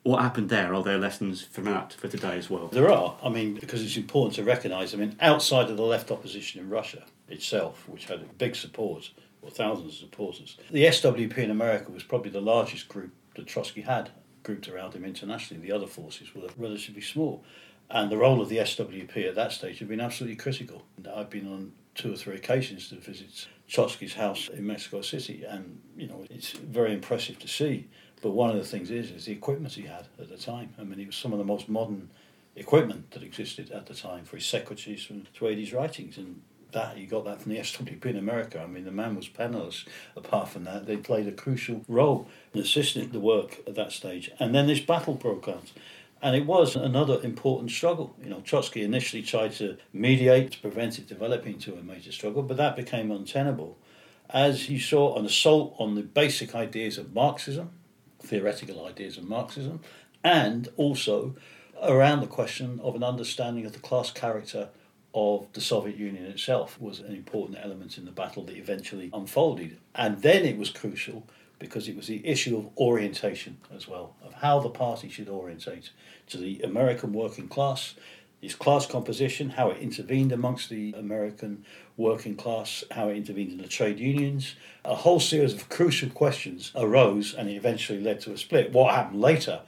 What 0.08 0.22
happened 0.22 0.48
there? 0.48 0.74
Are 0.74 0.82
there 0.82 0.98
lessons 0.98 1.42
from 1.42 1.66
that 1.66 1.92
for 1.92 2.08
today 2.08 2.38
as 2.38 2.50
well? 2.50 2.70
There 2.70 2.90
are. 2.90 3.18
I 3.22 3.28
mean, 3.28 3.56
because 3.56 3.84
it's 3.84 3.98
important 3.98 4.36
to 4.36 4.44
recognise, 4.46 4.94
I 4.94 4.98
mean, 4.98 5.18
outside 5.20 5.70
of 5.70 5.76
the 5.76 5.84
left 5.84 6.12
opposition 6.12 6.62
in 6.62 6.70
Russia 6.70 7.04
itself, 7.28 7.90
which 7.90 8.06
had 8.06 8.38
big 8.38 8.56
support, 8.56 9.12
or 9.42 9.50
thousands 9.50 9.96
of 9.96 10.00
supporters, 10.00 10.58
the 10.72 10.86
SWP 10.86 11.38
in 11.40 11.52
America 11.52 11.92
was 11.92 12.04
probably 12.04 12.32
the 12.32 12.40
largest 12.40 12.88
group 12.88 13.12
that 13.36 13.48
Trotsky 13.48 13.82
had 13.82 14.12
grouped 14.44 14.70
around 14.70 14.94
him 14.94 15.04
internationally. 15.04 15.62
The 15.62 15.74
other 15.74 15.88
forces 15.88 16.34
were 16.34 16.48
relatively 16.56 17.02
small. 17.02 17.44
And 17.90 18.10
the 18.10 18.16
role 18.16 18.42
of 18.42 18.48
the 18.48 18.60
SWP 18.60 19.28
at 19.28 19.36
that 19.36 19.52
stage 19.52 19.80
had 19.80 19.90
been 19.90 20.00
absolutely 20.00 20.38
critical. 20.38 20.84
I've 21.14 21.30
been 21.30 21.52
on 21.52 21.74
two 21.96 22.14
or 22.14 22.16
three 22.16 22.36
occasions 22.36 22.88
to 22.90 22.96
visit 22.96 23.48
Trotsky's 23.68 24.14
house 24.14 24.48
in 24.48 24.66
Mexico 24.66 25.02
City, 25.02 25.44
and 25.44 25.82
you 25.98 26.08
know 26.08 26.26
it's 26.30 26.52
very 26.52 26.94
impressive 26.94 27.40
to 27.40 27.48
see. 27.50 27.90
But 28.22 28.32
one 28.32 28.50
of 28.50 28.56
the 28.56 28.64
things 28.64 28.90
is 28.90 29.12
is 29.12 29.26
the 29.26 29.32
equipment 29.32 29.74
he 29.74 29.84
had 29.84 30.08
at 30.20 30.30
the 30.30 30.38
time. 30.38 30.74
I 30.80 30.84
mean, 30.84 31.00
it 31.00 31.08
was 31.08 31.16
some 31.16 31.34
of 31.34 31.40
the 31.40 31.46
most 31.46 31.70
modern 31.70 32.10
equipment 32.56 33.12
that 33.12 33.24
existed 33.24 33.72
at 33.72 33.86
the 33.86 33.94
time 33.94 34.26
for 34.26 34.38
his 34.38 34.46
secretaries 34.46 35.08
and 35.10 35.32
to 35.36 35.48
aid 35.48 35.60
his 35.60 35.74
writings, 35.74 36.18
and 36.18 36.42
that 36.72 36.98
he 36.98 37.06
got 37.06 37.26
that 37.26 37.42
from 37.42 37.52
the 37.52 37.58
SWP 37.60 38.06
in 38.06 38.18
America. 38.18 38.62
I 38.62 38.68
mean, 38.68 38.86
the 38.86 38.92
man 38.92 39.16
was 39.16 39.28
penniless. 39.28 39.86
Apart 40.16 40.50
from 40.50 40.64
that, 40.64 40.86
they 40.86 40.98
played 40.98 41.28
a 41.28 41.32
crucial 41.32 41.86
role 41.88 42.28
in 42.54 42.60
assisting 42.60 43.12
the 43.12 43.20
work 43.20 43.60
at 43.68 43.76
that 43.76 43.92
stage. 43.92 44.32
And 44.40 44.54
then 44.54 44.68
this 44.68 44.80
battle 44.80 45.14
broke 45.14 45.48
out. 45.48 45.72
And 46.20 46.36
it 46.36 46.48
was 46.48 46.76
another 46.76 47.22
important 47.22 47.70
struggle. 47.70 48.16
You 48.24 48.32
know, 48.32 48.42
Trotsky 48.42 48.82
initially 48.82 49.22
tried 49.22 49.54
to 49.54 49.78
mediate 49.94 50.54
to 50.54 50.60
prevent 50.60 50.98
it 50.98 51.08
developing 51.08 51.54
into 51.54 51.76
a 51.76 51.84
major 51.84 52.12
struggle, 52.12 52.42
but 52.42 52.58
that 52.58 52.76
became 52.76 53.12
untenable 53.12 53.78
as 54.30 54.70
you 54.70 54.80
saw 54.80 55.18
an 55.18 55.26
assault 55.26 55.76
on 55.80 55.96
the 55.96 56.02
basic 56.02 56.54
ideas 56.54 56.98
of 56.98 57.14
Marxism, 57.14 57.70
theoretical 58.28 58.86
ideas 58.86 59.18
of 59.18 59.24
Marxism, 59.24 59.80
and 60.24 60.68
also 60.78 61.36
around 61.82 62.22
the 62.22 62.28
question 62.28 62.80
of 62.84 62.96
an 62.96 63.04
understanding 63.04 63.66
of 63.66 63.74
the 63.74 63.80
class 63.80 64.12
character 64.12 64.70
of 65.14 65.48
the 65.54 65.62
Soviet 65.62 65.98
Union 65.98 66.26
itself 66.26 66.80
was 66.80 67.00
an 67.00 67.16
important 67.16 67.58
element 67.62 67.98
in 67.98 68.06
the 68.06 68.12
battle 68.12 68.44
that 68.44 68.58
eventually 68.58 69.10
unfolded. 69.14 69.78
And 69.96 70.22
then 70.22 70.46
it 70.46 70.58
was 70.58 70.70
crucial 70.70 71.26
because 71.60 71.88
it 71.88 71.96
was 71.96 72.08
the 72.08 72.26
issue 72.26 72.58
of 72.58 72.70
orientation 72.78 73.58
as 73.76 73.88
well, 73.88 74.16
of 74.24 74.34
how 74.36 74.60
the 74.60 74.70
party 74.70 75.10
should 75.10 75.30
orientate 75.30 75.90
to 76.28 76.38
the 76.38 76.62
American 76.62 77.14
working 77.14 77.48
class, 77.48 77.96
its 78.42 78.56
class 78.56 78.86
composition, 78.86 79.50
how 79.52 79.72
it 79.72 79.80
intervened 79.80 80.32
amongst 80.32 80.70
the 80.70 80.94
American 80.94 81.66
working 81.96 82.36
class, 82.36 82.84
how 82.92 83.10
it 83.10 83.18
intervened 83.18 83.52
in 83.52 83.58
the 83.58 83.68
trade 83.68 84.00
unions. 84.00 84.56
A 84.86 84.96
whole 84.96 85.20
series 85.20 85.54
of 85.54 85.70
crucial 85.70 86.10
questions 86.10 86.72
arose 86.76 87.34
and 87.34 87.50
it 87.50 87.56
eventually 87.56 88.00
led 88.00 88.22
to 88.22 88.34
a 88.34 88.38
split. 88.38 88.72
What 88.72 88.94
happened 88.94 89.22
later 89.22 89.62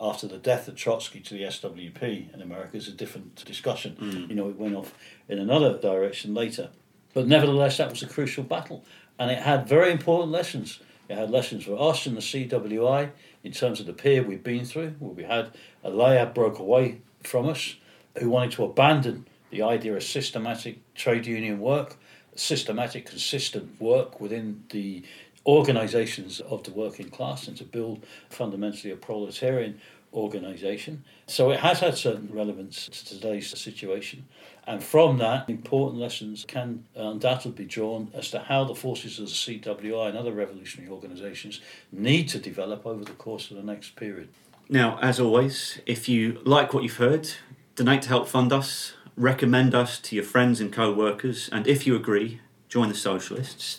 after 0.00 0.26
the 0.26 0.38
death 0.38 0.68
of 0.68 0.74
Trotsky 0.74 1.20
to 1.20 1.34
the 1.34 1.44
SWP 1.44 2.34
in 2.34 2.42
America 2.42 2.76
is 2.76 2.88
a 2.88 2.92
different 2.92 3.44
discussion. 3.44 3.96
Mm. 4.00 4.28
You 4.28 4.34
know, 4.34 4.48
it 4.48 4.58
went 4.58 4.74
off 4.74 4.92
in 5.28 5.38
another 5.38 5.78
direction 5.78 6.34
later. 6.34 6.70
But 7.14 7.28
nevertheless, 7.28 7.78
that 7.78 7.90
was 7.90 8.02
a 8.02 8.08
crucial 8.08 8.44
battle 8.44 8.84
and 9.18 9.30
it 9.30 9.38
had 9.38 9.68
very 9.68 9.92
important 9.92 10.32
lessons 10.32 10.80
it 11.08 11.16
had 11.16 11.30
lessons 11.30 11.64
for 11.64 11.80
us 11.80 12.06
in 12.06 12.14
the 12.14 12.20
CWI 12.20 13.10
in 13.44 13.52
terms 13.52 13.80
of 13.80 13.86
the 13.86 13.92
period 13.92 14.26
we've 14.26 14.42
been 14.42 14.64
through, 14.64 14.96
where 14.98 15.12
we 15.12 15.22
had 15.22 15.52
a 15.84 15.90
layer 15.90 16.26
broke 16.26 16.58
away 16.58 17.00
from 17.22 17.48
us 17.48 17.76
who 18.18 18.30
wanted 18.30 18.52
to 18.52 18.64
abandon 18.64 19.26
the 19.50 19.62
idea 19.62 19.94
of 19.94 20.02
systematic 20.02 20.78
trade 20.94 21.26
union 21.26 21.60
work, 21.60 21.96
systematic, 22.34 23.06
consistent 23.06 23.80
work 23.80 24.20
within 24.20 24.64
the 24.70 25.02
organisations 25.46 26.40
of 26.40 26.64
the 26.64 26.72
working 26.72 27.08
class 27.08 27.46
and 27.46 27.56
to 27.56 27.64
build 27.64 28.04
fundamentally 28.28 28.92
a 28.92 28.96
proletarian 28.96 29.80
organisation. 30.12 31.04
So 31.26 31.50
it 31.50 31.60
has 31.60 31.80
had 31.80 31.96
certain 31.96 32.28
relevance 32.32 32.86
to 32.86 33.04
today's 33.04 33.48
situation. 33.58 34.26
And 34.66 34.82
from 34.82 35.18
that, 35.18 35.48
important 35.48 36.00
lessons 36.00 36.44
can 36.48 36.84
undoubtedly 36.96 37.52
be 37.52 37.64
drawn 37.64 38.10
as 38.14 38.30
to 38.30 38.40
how 38.40 38.64
the 38.64 38.74
forces 38.74 39.18
of 39.18 39.26
the 39.26 39.32
CWI 39.32 40.08
and 40.08 40.18
other 40.18 40.32
revolutionary 40.32 40.90
organisations 40.90 41.60
need 41.92 42.28
to 42.30 42.38
develop 42.38 42.84
over 42.86 43.04
the 43.04 43.12
course 43.12 43.50
of 43.50 43.56
the 43.56 43.62
next 43.62 43.94
period. 43.94 44.28
Now, 44.68 44.98
as 45.00 45.20
always, 45.20 45.80
if 45.86 46.08
you 46.08 46.40
like 46.44 46.74
what 46.74 46.82
you've 46.82 46.96
heard, 46.96 47.30
donate 47.76 48.02
to 48.02 48.08
help 48.08 48.26
fund 48.26 48.52
us, 48.52 48.94
recommend 49.16 49.74
us 49.74 50.00
to 50.00 50.16
your 50.16 50.24
friends 50.24 50.60
and 50.60 50.72
co 50.72 50.92
workers, 50.92 51.48
and 51.52 51.66
if 51.66 51.86
you 51.86 51.94
agree, 51.94 52.40
join 52.68 52.88
the 52.88 52.94
Socialists. 52.94 53.78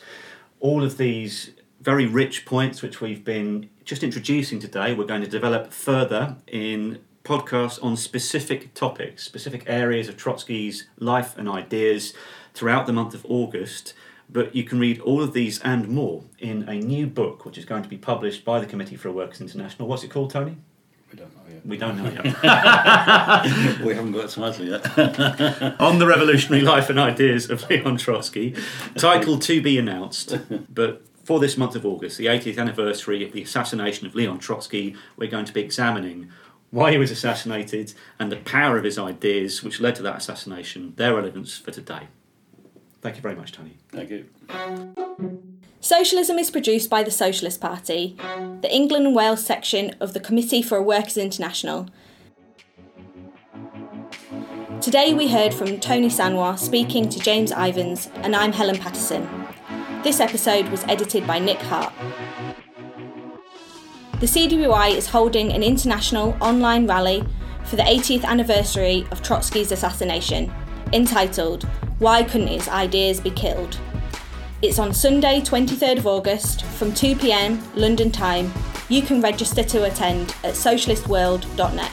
All 0.59 0.83
of 0.83 0.97
these 0.97 1.51
very 1.81 2.05
rich 2.05 2.45
points, 2.45 2.81
which 2.81 3.01
we've 3.01 3.25
been 3.25 3.69
just 3.83 4.03
introducing 4.03 4.59
today, 4.59 4.93
we're 4.93 5.05
going 5.05 5.21
to 5.21 5.27
develop 5.27 5.73
further 5.73 6.37
in 6.47 6.99
podcasts 7.23 7.83
on 7.83 7.97
specific 7.97 8.73
topics, 8.73 9.23
specific 9.23 9.63
areas 9.67 10.07
of 10.07 10.15
Trotsky's 10.15 10.87
life 10.99 11.37
and 11.37 11.49
ideas 11.49 12.13
throughout 12.53 12.85
the 12.85 12.93
month 12.93 13.13
of 13.13 13.25
August. 13.27 13.93
But 14.29 14.55
you 14.55 14.63
can 14.63 14.79
read 14.79 14.99
all 15.01 15.23
of 15.23 15.33
these 15.33 15.59
and 15.61 15.87
more 15.87 16.23
in 16.37 16.69
a 16.69 16.75
new 16.75 17.07
book, 17.07 17.45
which 17.45 17.57
is 17.57 17.65
going 17.65 17.83
to 17.83 17.89
be 17.89 17.97
published 17.97 18.45
by 18.45 18.59
the 18.59 18.65
Committee 18.65 18.95
for 18.95 19.07
a 19.07 19.11
Workers 19.11 19.41
International. 19.41 19.87
What's 19.87 20.03
it 20.03 20.11
called, 20.11 20.29
Tony? 20.29 20.57
We 21.11 21.17
don't 21.17 21.33
know 21.35 21.41
yet. 21.49 21.65
We 21.65 21.77
don't 21.77 21.97
know 21.97 22.09
yet. 22.09 22.23
we 23.85 23.95
haven't 23.95 24.11
got 24.11 24.25
a 24.25 24.27
title 24.27 24.65
yet. 24.65 25.79
on 25.79 25.99
the 25.99 26.07
revolutionary 26.07 26.63
life 26.63 26.89
and 26.89 26.99
ideas 26.99 27.49
of 27.49 27.69
Leon 27.69 27.97
Trotsky, 27.97 28.55
title 28.95 29.39
to 29.39 29.61
be 29.61 29.77
announced. 29.77 30.37
But 30.73 31.03
for 31.23 31.39
this 31.39 31.57
month 31.57 31.75
of 31.75 31.85
August, 31.85 32.17
the 32.17 32.25
80th 32.25 32.57
anniversary 32.57 33.23
of 33.23 33.31
the 33.31 33.41
assassination 33.41 34.05
of 34.07 34.15
Leon 34.15 34.39
Trotsky, 34.39 34.95
we're 35.15 35.29
going 35.29 35.45
to 35.45 35.53
be 35.53 35.61
examining 35.61 36.29
why 36.69 36.91
he 36.91 36.97
was 36.97 37.11
assassinated, 37.11 37.93
and 38.19 38.31
the 38.31 38.37
power 38.37 38.77
of 38.77 38.83
his 38.83 38.97
ideas 38.97 39.63
which 39.63 39.79
led 39.79 39.95
to 39.95 40.03
that 40.03 40.17
assassination, 40.17 40.93
their 40.97 41.15
relevance 41.15 41.57
for 41.57 41.71
today. 41.71 42.07
Thank 43.01 43.15
you 43.15 43.21
very 43.21 43.35
much, 43.35 43.53
Tony. 43.53 43.77
Thank 43.89 44.09
you. 44.09 45.47
Socialism 45.79 46.39
is 46.39 46.49
produced 46.49 46.89
by 46.89 47.03
the 47.03 47.11
Socialist 47.11 47.61
Party, 47.61 48.17
the 48.61 48.73
England 48.73 49.05
and 49.05 49.15
Wales 49.15 49.45
section 49.45 49.95
of 49.99 50.13
the 50.13 50.19
Committee 50.19 50.63
for 50.63 50.77
a 50.77 50.81
Workers' 50.81 51.17
International. 51.17 51.87
Today 54.81 55.13
we 55.13 55.27
heard 55.27 55.53
from 55.53 55.79
Tony 55.79 56.09
Saunois 56.09 56.57
speaking 56.57 57.07
to 57.09 57.19
James 57.19 57.51
Ivens, 57.51 58.09
and 58.23 58.35
I'm 58.35 58.53
Helen 58.53 58.77
Patterson. 58.77 59.29
This 60.03 60.19
episode 60.19 60.67
was 60.69 60.83
edited 60.85 61.27
by 61.27 61.37
Nick 61.37 61.59
Hart. 61.59 61.93
The 64.19 64.25
CWI 64.25 64.95
is 64.95 65.07
holding 65.07 65.53
an 65.53 65.61
international 65.61 66.35
online 66.41 66.87
rally 66.87 67.23
for 67.65 67.75
the 67.75 67.83
80th 67.83 68.23
anniversary 68.23 69.05
of 69.11 69.21
Trotsky's 69.21 69.71
assassination, 69.71 70.51
entitled 70.91 71.65
Why 71.99 72.23
Couldn't 72.23 72.47
His 72.47 72.67
Ideas 72.67 73.21
Be 73.21 73.29
Killed? 73.29 73.79
It's 74.59 74.79
on 74.79 74.91
Sunday, 74.91 75.41
23rd 75.41 75.99
of 75.99 76.07
August 76.07 76.63
from 76.63 76.91
2pm 76.91 77.61
London 77.75 78.09
time. 78.09 78.51
You 78.89 79.03
can 79.03 79.21
register 79.21 79.61
to 79.61 79.83
attend 79.83 80.31
at 80.43 80.55
socialistworld.net. 80.55 81.91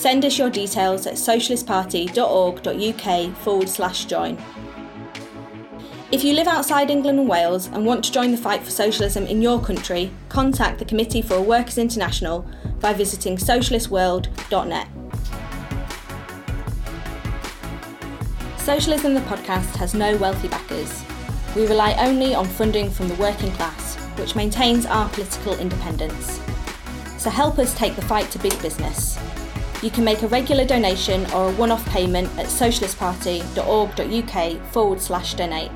Send 0.00 0.24
us 0.24 0.38
your 0.38 0.48
details 0.48 1.06
at 1.06 1.16
socialistparty.org.uk 1.16 3.36
forward 3.36 3.68
slash 3.68 4.06
join. 4.06 4.38
If 6.10 6.24
you 6.24 6.32
live 6.32 6.46
outside 6.46 6.88
England 6.88 7.18
and 7.18 7.28
Wales 7.28 7.66
and 7.66 7.84
want 7.84 8.02
to 8.06 8.10
join 8.10 8.30
the 8.30 8.38
fight 8.38 8.62
for 8.62 8.70
socialism 8.70 9.26
in 9.26 9.42
your 9.42 9.60
country, 9.60 10.10
contact 10.30 10.78
the 10.78 10.86
Committee 10.86 11.20
for 11.20 11.34
a 11.34 11.42
Workers' 11.42 11.76
International 11.76 12.48
by 12.80 12.94
visiting 12.94 13.36
socialistworld.net. 13.36 14.88
Socialism 18.56 19.12
the 19.12 19.20
podcast 19.20 19.76
has 19.76 19.92
no 19.92 20.16
wealthy 20.16 20.48
backers. 20.48 21.04
We 21.54 21.66
rely 21.66 21.92
only 21.98 22.34
on 22.34 22.46
funding 22.46 22.88
from 22.88 23.08
the 23.08 23.16
working 23.16 23.52
class, 23.52 23.96
which 24.18 24.34
maintains 24.34 24.86
our 24.86 25.10
political 25.10 25.58
independence. 25.58 26.40
So 27.18 27.28
help 27.28 27.58
us 27.58 27.76
take 27.76 27.96
the 27.96 28.02
fight 28.02 28.30
to 28.30 28.38
big 28.38 28.58
business. 28.62 29.18
You 29.82 29.90
can 29.90 30.04
make 30.04 30.22
a 30.22 30.28
regular 30.28 30.66
donation 30.66 31.24
or 31.32 31.48
a 31.48 31.52
one 31.52 31.70
off 31.70 31.86
payment 31.86 32.28
at 32.38 32.44
socialistparty.org.uk 32.46 34.72
forward 34.72 35.00
slash 35.00 35.32
donate. 35.34 35.70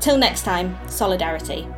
Till 0.00 0.18
next 0.18 0.42
time, 0.42 0.76
solidarity. 0.88 1.68